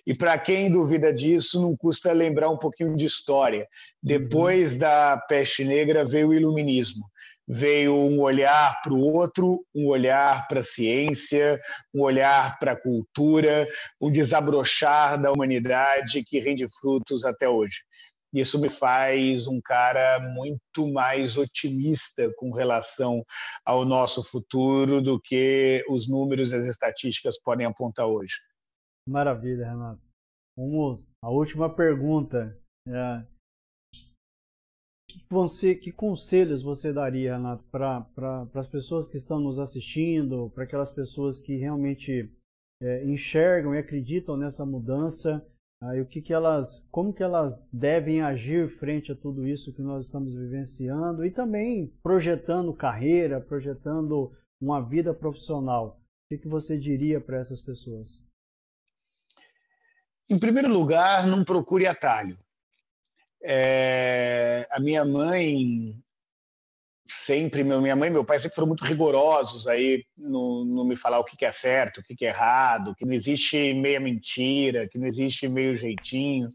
E 0.06 0.14
para 0.14 0.38
quem 0.38 0.72
duvida 0.72 1.14
disso, 1.14 1.60
não 1.62 1.76
custa 1.76 2.12
lembrar 2.12 2.50
um 2.50 2.58
pouquinho 2.58 2.96
de 2.96 3.06
história. 3.06 3.68
Depois 4.02 4.74
uhum. 4.74 4.80
da 4.80 5.18
peste 5.28 5.64
negra 5.64 6.06
veio 6.06 6.30
o 6.30 6.34
iluminismo. 6.34 7.06
Veio 7.48 7.94
um 7.94 8.20
olhar 8.22 8.82
para 8.82 8.94
o 8.94 9.00
outro, 9.00 9.64
um 9.74 9.88
olhar 9.88 10.48
para 10.48 10.62
a 10.62 10.64
ciência, 10.64 11.62
um 11.94 12.02
olhar 12.02 12.58
para 12.60 12.72
a 12.72 12.82
cultura, 12.82 13.68
um 14.02 14.12
desabrochar 14.12 15.22
da 15.22 15.32
humanidade 15.32 16.24
que 16.24 16.40
rende 16.40 16.68
frutos 16.80 17.24
até 17.24 17.48
hoje. 17.48 17.82
Isso 18.34 18.60
me 18.60 18.68
faz 18.68 19.48
um 19.48 19.62
cara 19.62 20.20
muito 20.20 20.92
mais 20.92 21.38
otimista 21.38 22.30
com 22.36 22.52
relação 22.52 23.24
ao 23.66 23.86
nosso 23.86 24.22
futuro 24.24 25.02
do 25.02 25.20
que 25.22 25.86
os 25.88 26.10
números 26.10 26.52
e 26.52 26.56
as 26.56 26.66
estatísticas 26.66 27.40
podem 27.40 27.66
apontar 27.66 28.08
hoje. 28.08 28.34
Maravilha, 29.08 29.70
Renato. 29.70 30.02
Vamos 30.58 31.02
a 31.24 31.30
última 31.30 31.74
pergunta. 31.74 32.58
É, 32.88 33.26
que, 35.20 35.26
você, 35.30 35.76
que 35.76 35.92
conselhos 35.92 36.62
você 36.62 36.94
daria, 36.94 37.36
Renato, 37.36 37.64
para 37.72 38.02
pra, 38.02 38.48
as 38.54 38.68
pessoas 38.68 39.10
que 39.10 39.18
estão 39.18 39.40
nos 39.40 39.60
assistindo, 39.60 40.52
para 40.54 40.64
aquelas 40.64 40.92
pessoas 40.92 41.40
que 41.40 41.56
realmente 41.56 42.32
é, 42.82 43.04
enxergam 43.06 43.74
e 43.74 43.78
acreditam 43.78 44.38
nessa 44.38 44.66
mudança 44.66 45.46
o 46.02 46.06
que, 46.06 46.22
que 46.22 46.34
elas, 46.34 46.88
como 46.90 47.14
que 47.14 47.22
elas 47.22 47.68
devem 47.72 48.22
agir 48.22 48.70
frente 48.70 49.12
a 49.12 49.16
tudo 49.16 49.48
isso 49.48 49.74
que 49.74 49.82
nós 49.82 50.06
estamos 50.06 50.34
vivenciando 50.34 51.26
e 51.26 51.32
também 51.32 51.88
projetando 52.02 52.74
carreira, 52.74 53.40
projetando 53.40 54.36
uma 54.60 54.82
vida 54.82 55.14
profissional. 55.14 56.00
O 56.00 56.28
que, 56.30 56.42
que 56.42 56.48
você 56.48 56.78
diria 56.78 57.22
para 57.22 57.38
essas 57.38 57.62
pessoas? 57.62 58.24
Em 60.28 60.40
primeiro 60.40 60.70
lugar, 60.70 61.28
não 61.28 61.44
procure 61.44 61.86
atalho. 61.86 62.38
É, 63.48 64.68
a 64.72 64.80
minha 64.80 65.06
mãe 65.06 65.96
sempre, 67.08 67.64
meu, 67.64 67.80
minha 67.80 67.96
mãe 67.96 68.10
e 68.10 68.12
meu 68.12 68.26
pai 68.26 68.40
sempre 68.40 68.56
foram 68.56 68.68
muito 68.68 68.84
rigorosos 68.84 69.68
aí 69.68 70.04
no, 70.18 70.66
no 70.66 70.84
me 70.84 70.96
falar 70.96 71.20
o 71.20 71.24
que, 71.24 71.46
é 71.46 71.52
certo, 71.52 72.00
o 72.00 72.04
que, 72.04 72.16
que 72.16 72.26
é 72.26 72.30
errado, 72.30 72.96
que 72.96 73.06
não 73.06 73.14
existe 73.14 73.74
meia 73.76 74.00
mentira, 74.00 74.88
que 74.90 74.98
não 74.98 75.06
existe 75.06 75.48
meio 75.48 75.76
jeitinho. 75.76 76.52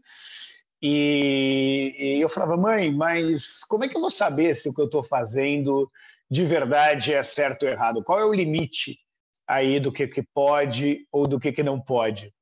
E, 0.81 1.95
e 1.97 2.21
eu 2.21 2.27
falava, 2.27 2.57
mãe, 2.57 2.91
mas 2.91 3.63
como 3.69 3.85
é 3.85 3.87
que 3.87 3.95
eu 3.95 4.01
vou 4.01 4.09
saber 4.09 4.53
se 4.55 4.67
o 4.67 4.73
que 4.73 4.81
eu 4.81 4.85
estou 4.85 5.03
fazendo 5.03 5.89
de 6.29 6.43
verdade 6.43 7.13
é 7.13 7.23
certo 7.23 7.63
ou 7.63 7.69
errado? 7.69 8.03
Qual 8.03 8.19
é 8.19 8.25
o 8.25 8.33
limite 8.33 8.99
aí 9.47 9.79
do 9.79 9.93
que, 9.93 10.07
que 10.07 10.23
pode 10.33 11.07
ou 11.09 11.25
do 11.25 11.39
que, 11.39 11.53
que 11.53 11.63
não 11.63 11.79
pode? 11.79 12.33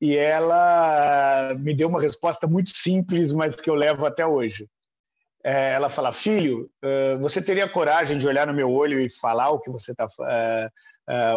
E 0.00 0.16
ela 0.16 1.54
me 1.58 1.74
deu 1.74 1.88
uma 1.88 2.00
resposta 2.00 2.46
muito 2.46 2.70
simples, 2.70 3.32
mas 3.32 3.56
que 3.56 3.70
eu 3.70 3.74
levo 3.74 4.04
até 4.04 4.26
hoje 4.26 4.68
é, 5.46 5.74
ela 5.74 5.88
fala: 5.88 6.10
Filho, 6.10 6.68
você 7.20 7.40
teria 7.40 7.68
coragem 7.68 8.18
de 8.18 8.26
olhar 8.26 8.48
no 8.48 8.52
meu 8.52 8.68
olho 8.68 8.98
e 8.98 9.08
falar 9.08 9.50
o 9.50 9.60
que 9.60 9.70
você 9.70 9.92
está 9.92 10.08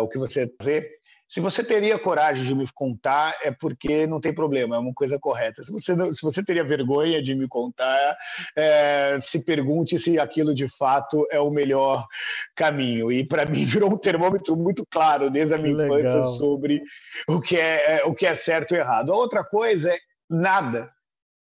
o 0.01 0.07
que 0.07 0.17
você 0.17 0.51
fazer? 0.59 0.98
Se 1.29 1.39
você 1.39 1.63
teria 1.63 1.99
coragem 1.99 2.43
de 2.43 2.55
me 2.55 2.65
contar, 2.73 3.37
é 3.43 3.51
porque 3.51 4.07
não 4.07 4.19
tem 4.19 4.33
problema, 4.33 4.75
é 4.75 4.79
uma 4.79 4.93
coisa 4.95 5.19
correta. 5.19 5.61
Se 5.61 5.71
você, 5.71 5.93
se 6.11 6.23
você 6.23 6.43
teria 6.43 6.63
vergonha 6.63 7.21
de 7.21 7.35
me 7.35 7.47
contar, 7.47 8.17
é, 8.55 9.19
se 9.21 9.45
pergunte 9.45 9.99
se 9.99 10.17
aquilo 10.17 10.55
de 10.55 10.67
fato 10.67 11.27
é 11.29 11.39
o 11.39 11.51
melhor 11.51 12.07
caminho. 12.55 13.11
E 13.11 13.23
para 13.23 13.45
mim 13.45 13.63
virou 13.63 13.93
um 13.93 13.97
termômetro 13.97 14.57
muito 14.57 14.83
claro 14.89 15.29
desde 15.29 15.53
a 15.53 15.57
minha 15.59 15.75
que 15.75 15.83
infância 15.83 16.15
legal. 16.15 16.23
sobre 16.23 16.81
o 17.27 17.39
que, 17.39 17.57
é, 17.57 18.01
o 18.05 18.15
que 18.15 18.25
é 18.25 18.33
certo 18.33 18.73
e 18.73 18.77
errado. 18.77 19.13
A 19.13 19.15
outra 19.15 19.43
coisa 19.43 19.93
é 19.93 19.99
nada, 20.27 20.91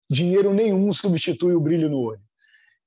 dinheiro 0.09 0.53
nenhum 0.53 0.91
substitui 0.91 1.53
o 1.53 1.61
brilho 1.61 1.89
no 1.89 2.01
olho. 2.01 2.26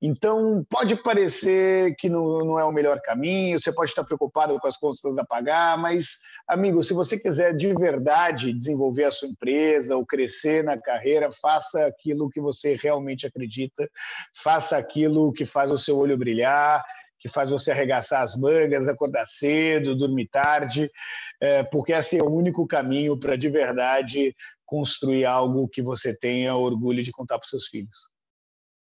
Então, 0.02 0.64
pode 0.70 0.96
parecer 0.96 1.94
que 1.96 2.08
não, 2.08 2.38
não, 2.38 2.58
é 2.58 2.64
o 2.64 2.72
melhor 2.72 2.98
caminho, 3.02 3.60
você 3.60 3.70
pode 3.70 3.90
estar 3.90 4.02
preocupado 4.02 4.58
com 4.58 4.66
as 4.66 4.76
contas 4.76 5.04
a 5.18 5.26
pagar, 5.26 5.76
mas, 5.76 6.18
amigo, 6.48 6.82
se 6.82 6.94
você 6.94 7.18
quiser 7.18 7.54
de 7.54 7.74
verdade 7.74 8.52
desenvolver 8.52 9.04
a 9.04 9.10
sua 9.10 9.28
empresa 9.28 9.94
ou 9.94 10.06
crescer 10.06 10.64
na 10.64 10.80
carreira, 10.80 11.30
faça 11.30 11.86
aquilo 11.86 12.30
que 12.30 12.40
você 12.40 12.78
realmente 12.80 13.26
acredita, 13.26 13.86
faça 14.34 14.78
aquilo 14.78 15.32
que 15.34 15.44
faz 15.44 15.70
o 15.70 15.78
seu 15.78 15.98
olho 15.98 16.16
brilhar, 16.16 16.82
que 17.18 17.28
faz 17.28 17.50
você 17.50 17.70
arregaçar 17.70 18.22
as 18.22 18.34
mangas, 18.34 18.88
acordar 18.88 19.26
cedo, 19.26 19.94
dormir 19.94 20.28
tarde, 20.28 20.90
é, 21.38 21.62
porque 21.62 21.92
esse 21.92 22.16
é 22.16 22.22
o 22.22 22.30
único 22.30 22.66
caminho 22.66 23.18
para 23.18 23.36
de 23.36 23.50
verdade 23.50 24.34
construir 24.64 25.26
algo 25.26 25.68
que 25.68 25.82
você 25.82 26.16
tenha 26.16 26.56
orgulho 26.56 27.02
de 27.02 27.12
contar 27.12 27.38
para 27.38 27.44
os 27.44 27.50
seus 27.50 27.66
filhos. 27.66 28.08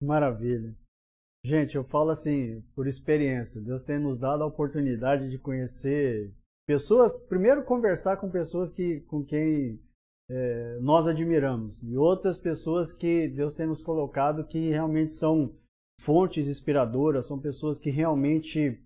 Maravilha. 0.01 0.73
Gente, 1.43 1.75
eu 1.75 1.83
falo 1.83 2.09
assim, 2.09 2.61
por 2.75 2.85
experiência, 2.85 3.61
Deus 3.61 3.83
tem 3.83 3.97
nos 3.97 4.17
dado 4.17 4.43
a 4.43 4.47
oportunidade 4.47 5.29
de 5.29 5.37
conhecer 5.37 6.33
pessoas, 6.67 7.17
primeiro 7.17 7.63
conversar 7.63 8.17
com 8.17 8.29
pessoas 8.29 8.73
que, 8.73 8.99
com 9.01 9.23
quem 9.23 9.79
é, 10.29 10.77
nós 10.81 11.07
admiramos 11.07 11.81
e 11.81 11.95
outras 11.95 12.37
pessoas 12.37 12.93
que 12.93 13.27
Deus 13.29 13.53
tem 13.53 13.65
nos 13.65 13.81
colocado 13.81 14.45
que 14.45 14.69
realmente 14.69 15.11
são 15.11 15.55
fontes 15.99 16.47
inspiradoras, 16.47 17.25
são 17.25 17.39
pessoas 17.39 17.79
que 17.79 17.89
realmente 17.89 18.79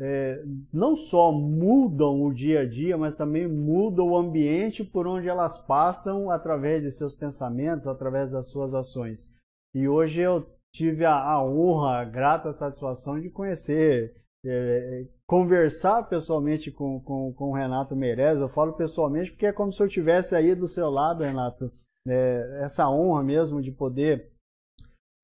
é, 0.00 0.44
não 0.72 0.96
só 0.96 1.30
mudam 1.30 2.22
o 2.22 2.32
dia 2.34 2.60
a 2.60 2.68
dia, 2.68 2.98
mas 2.98 3.14
também 3.14 3.46
mudam 3.46 4.08
o 4.08 4.16
ambiente 4.16 4.82
por 4.82 5.06
onde 5.06 5.28
elas 5.28 5.58
passam 5.58 6.30
através 6.30 6.82
de 6.82 6.90
seus 6.90 7.14
pensamentos, 7.14 7.86
através 7.86 8.32
das 8.32 8.46
suas 8.48 8.74
ações. 8.74 9.32
E 9.74 9.86
hoje 9.86 10.20
eu 10.20 10.46
tive 10.72 11.04
a, 11.04 11.16
a 11.16 11.44
honra, 11.44 12.00
a 12.00 12.04
grata 12.04 12.52
satisfação 12.52 13.20
de 13.20 13.28
conhecer, 13.28 14.14
é, 14.44 15.06
conversar 15.26 16.04
pessoalmente 16.04 16.70
com, 16.70 17.00
com, 17.00 17.32
com 17.32 17.50
o 17.50 17.54
Renato 17.54 17.96
Meirelles. 17.96 18.40
Eu 18.40 18.48
falo 18.48 18.72
pessoalmente 18.72 19.30
porque 19.30 19.46
é 19.46 19.52
como 19.52 19.72
se 19.72 19.82
eu 19.82 19.86
estivesse 19.86 20.34
aí 20.34 20.54
do 20.54 20.68
seu 20.68 20.90
lado, 20.90 21.24
Renato. 21.24 21.70
É, 22.06 22.60
essa 22.62 22.88
honra 22.88 23.22
mesmo 23.22 23.60
de 23.60 23.70
poder 23.70 24.30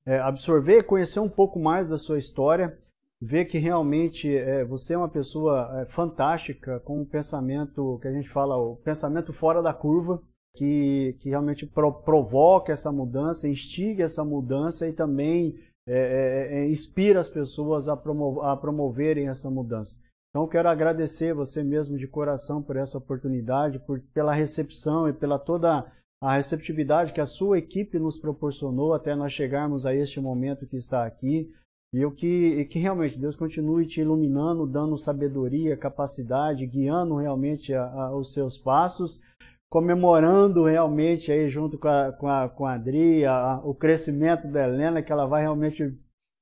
é, 0.05 0.19
absorver, 0.19 0.83
conhecer 0.83 1.19
um 1.19 1.29
pouco 1.29 1.59
mais 1.59 1.89
da 1.89 1.97
sua 1.97 2.17
história, 2.17 2.77
ver 3.19 3.45
que 3.45 3.57
realmente 3.57 4.33
é, 4.33 4.63
você 4.63 4.93
é 4.93 4.97
uma 4.97 5.09
pessoa 5.09 5.81
é, 5.81 5.85
fantástica, 5.85 6.79
com 6.81 7.01
um 7.01 7.05
pensamento 7.05 7.97
que 8.01 8.07
a 8.07 8.11
gente 8.11 8.29
fala, 8.29 8.55
o 8.55 8.77
pensamento 8.77 9.33
fora 9.33 9.61
da 9.61 9.73
curva 9.73 10.21
que, 10.55 11.15
que 11.19 11.29
realmente 11.29 11.65
pro, 11.65 11.91
provoca 11.91 12.73
essa 12.73 12.91
mudança, 12.91 13.47
instiga 13.47 14.03
essa 14.03 14.23
mudança 14.23 14.87
e 14.87 14.93
também 14.93 15.59
é, 15.87 15.93
é, 15.93 16.59
é, 16.59 16.69
inspira 16.69 17.19
as 17.19 17.29
pessoas 17.29 17.87
a, 17.87 17.93
a 17.93 18.57
promoverem 18.57 19.29
essa 19.29 19.49
mudança. 19.49 19.97
Então, 20.29 20.47
quero 20.47 20.67
agradecer 20.67 21.33
você 21.33 21.63
mesmo 21.63 21.97
de 21.97 22.07
coração 22.07 22.61
por 22.61 22.75
essa 22.75 22.97
oportunidade, 22.97 23.79
por, 23.79 24.01
pela 24.13 24.33
recepção 24.33 25.07
e 25.07 25.13
pela 25.13 25.39
toda 25.39 25.91
a 26.21 26.35
receptividade 26.35 27.13
que 27.13 27.21
a 27.21 27.25
sua 27.25 27.57
equipe 27.57 27.97
nos 27.99 28.17
proporcionou 28.17 28.93
até 28.93 29.15
nós 29.15 29.31
chegarmos 29.31 29.85
a 29.85 29.95
este 29.95 30.19
momento 30.19 30.67
que 30.67 30.75
está 30.75 31.05
aqui. 31.05 31.51
E 31.93 32.01
eu 32.01 32.11
que, 32.11 32.65
que 32.65 32.79
realmente 32.79 33.17
Deus 33.17 33.35
continue 33.35 33.85
te 33.85 34.01
iluminando, 34.01 34.67
dando 34.67 34.97
sabedoria, 34.97 35.77
capacidade, 35.77 36.65
guiando 36.65 37.15
realmente 37.15 37.73
a, 37.73 37.85
a, 37.85 38.15
os 38.15 38.33
seus 38.33 38.57
passos, 38.57 39.21
comemorando 39.69 40.63
realmente 40.65 41.31
aí 41.31 41.49
junto 41.49 41.77
com 41.77 41.87
a, 41.87 42.11
com 42.11 42.27
a, 42.27 42.49
com 42.49 42.65
a 42.65 42.73
Adri, 42.73 43.25
a, 43.25 43.59
o 43.63 43.73
crescimento 43.73 44.47
da 44.47 44.63
Helena, 44.63 45.01
que 45.01 45.11
ela 45.11 45.25
vai 45.25 45.41
realmente 45.41 45.97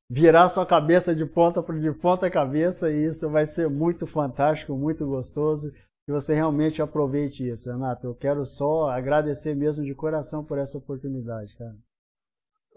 virar 0.10 0.50
sua 0.50 0.66
cabeça 0.66 1.16
de 1.16 1.26
ponta 1.26 1.62
de 1.74 1.92
ponta 1.92 2.30
cabeça 2.30 2.92
e 2.92 3.08
isso 3.08 3.30
vai 3.30 3.46
ser 3.46 3.70
muito 3.70 4.06
fantástico, 4.06 4.76
muito 4.76 5.06
gostoso 5.08 5.72
que 6.06 6.12
você 6.12 6.36
realmente 6.36 6.82
aproveite 6.82 7.48
isso, 7.48 7.72
Renato. 7.72 8.06
Eu 8.06 8.14
quero 8.14 8.46
só 8.46 8.90
agradecer 8.92 9.56
mesmo 9.56 9.84
de 9.84 9.96
coração 9.96 10.44
por 10.44 10.60
essa 10.60 10.78
oportunidade, 10.78 11.58
cara. 11.58 11.76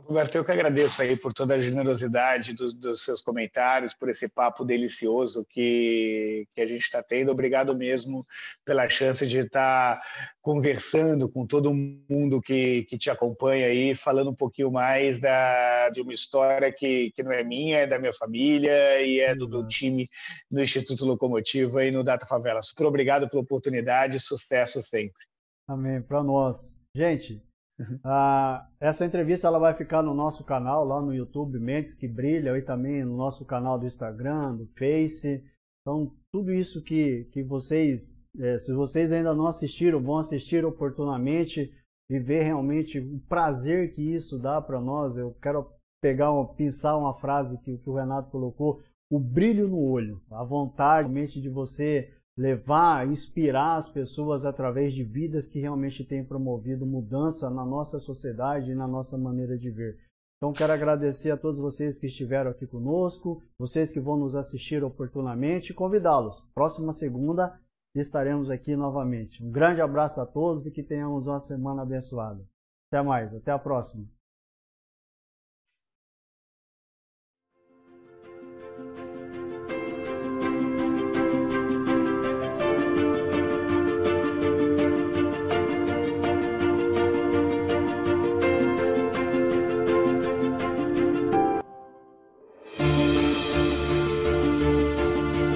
Roberto, 0.00 0.36
eu 0.36 0.44
que 0.44 0.52
agradeço 0.52 1.02
aí 1.02 1.16
por 1.16 1.34
toda 1.34 1.54
a 1.54 1.58
generosidade 1.58 2.54
dos, 2.54 2.72
dos 2.72 3.04
seus 3.04 3.20
comentários, 3.20 3.92
por 3.92 4.08
esse 4.08 4.28
papo 4.28 4.64
delicioso 4.64 5.44
que, 5.50 6.46
que 6.54 6.60
a 6.60 6.66
gente 6.66 6.82
está 6.82 7.02
tendo. 7.02 7.32
Obrigado 7.32 7.76
mesmo 7.76 8.24
pela 8.64 8.88
chance 8.88 9.26
de 9.26 9.40
estar 9.40 9.96
tá 9.96 10.02
conversando 10.40 11.28
com 11.28 11.44
todo 11.44 11.74
mundo 11.74 12.40
que, 12.40 12.84
que 12.84 12.96
te 12.96 13.10
acompanha 13.10 13.66
aí, 13.66 13.94
falando 13.94 14.30
um 14.30 14.34
pouquinho 14.34 14.70
mais 14.70 15.20
da, 15.20 15.90
de 15.90 16.00
uma 16.00 16.12
história 16.12 16.72
que, 16.72 17.10
que 17.10 17.22
não 17.22 17.32
é 17.32 17.42
minha, 17.42 17.78
é 17.78 17.86
da 17.86 17.98
minha 17.98 18.12
família 18.12 19.02
e 19.02 19.18
é 19.20 19.34
do 19.34 19.48
meu 19.48 19.66
time 19.66 20.08
no 20.50 20.62
Instituto 20.62 21.04
Locomotiva 21.04 21.84
e 21.84 21.90
no 21.90 22.04
Data 22.04 22.24
Favela. 22.24 22.62
Super 22.62 22.86
obrigado 22.86 23.28
pela 23.28 23.42
oportunidade, 23.42 24.20
sucesso 24.20 24.80
sempre. 24.80 25.26
Amém, 25.66 26.00
para 26.00 26.22
nós. 26.22 26.80
Gente, 26.94 27.42
Uhum. 27.78 28.00
Ah, 28.02 28.66
essa 28.80 29.06
entrevista 29.06 29.46
ela 29.46 29.58
vai 29.58 29.72
ficar 29.74 30.02
no 30.02 30.12
nosso 30.12 30.44
canal 30.44 30.84
lá 30.84 31.00
no 31.00 31.14
YouTube, 31.14 31.58
Mentes 31.58 31.94
que 31.94 32.08
Brilha, 32.08 32.56
e 32.58 32.62
também 32.62 33.04
no 33.04 33.16
nosso 33.16 33.46
canal 33.46 33.78
do 33.78 33.86
Instagram, 33.86 34.56
do 34.56 34.66
Face. 34.78 35.44
Então, 35.80 36.12
tudo 36.32 36.52
isso 36.52 36.82
que, 36.82 37.24
que 37.32 37.42
vocês, 37.42 38.20
é, 38.38 38.58
se 38.58 38.72
vocês 38.72 39.12
ainda 39.12 39.34
não 39.34 39.46
assistiram, 39.46 40.02
vão 40.02 40.18
assistir 40.18 40.64
oportunamente 40.64 41.72
e 42.10 42.18
ver 42.18 42.42
realmente 42.42 42.98
o 42.98 43.20
prazer 43.28 43.94
que 43.94 44.02
isso 44.02 44.38
dá 44.38 44.60
para 44.60 44.80
nós. 44.80 45.16
Eu 45.16 45.36
quero 45.40 45.70
pegar, 46.02 46.32
pensar 46.56 46.96
uma 46.96 47.14
frase 47.14 47.58
que, 47.60 47.78
que 47.78 47.90
o 47.90 47.94
Renato 47.94 48.30
colocou, 48.30 48.82
o 49.10 49.18
brilho 49.18 49.68
no 49.68 49.80
olho, 49.80 50.20
a 50.30 50.44
vontade 50.44 51.08
realmente 51.08 51.40
de 51.40 51.48
você 51.48 52.12
levar, 52.38 53.08
inspirar 53.08 53.74
as 53.74 53.88
pessoas 53.88 54.44
através 54.44 54.92
de 54.92 55.02
vidas 55.02 55.48
que 55.48 55.58
realmente 55.58 56.04
têm 56.04 56.24
promovido 56.24 56.86
mudança 56.86 57.50
na 57.50 57.66
nossa 57.66 57.98
sociedade 57.98 58.70
e 58.70 58.76
na 58.76 58.86
nossa 58.86 59.18
maneira 59.18 59.58
de 59.58 59.68
ver. 59.68 59.98
Então 60.36 60.52
quero 60.52 60.72
agradecer 60.72 61.32
a 61.32 61.36
todos 61.36 61.58
vocês 61.58 61.98
que 61.98 62.06
estiveram 62.06 62.52
aqui 62.52 62.64
conosco, 62.64 63.42
vocês 63.58 63.90
que 63.90 63.98
vão 63.98 64.16
nos 64.16 64.36
assistir 64.36 64.84
oportunamente 64.84 65.70
e 65.70 65.74
convidá-los. 65.74 66.40
Próxima 66.54 66.92
segunda 66.92 67.58
estaremos 67.92 68.52
aqui 68.52 68.76
novamente. 68.76 69.44
Um 69.44 69.50
grande 69.50 69.80
abraço 69.80 70.20
a 70.20 70.26
todos 70.26 70.64
e 70.64 70.70
que 70.70 70.84
tenhamos 70.84 71.26
uma 71.26 71.40
semana 71.40 71.82
abençoada. 71.82 72.46
Até 72.86 73.02
mais, 73.02 73.34
até 73.34 73.50
a 73.50 73.58
próxima. 73.58 74.17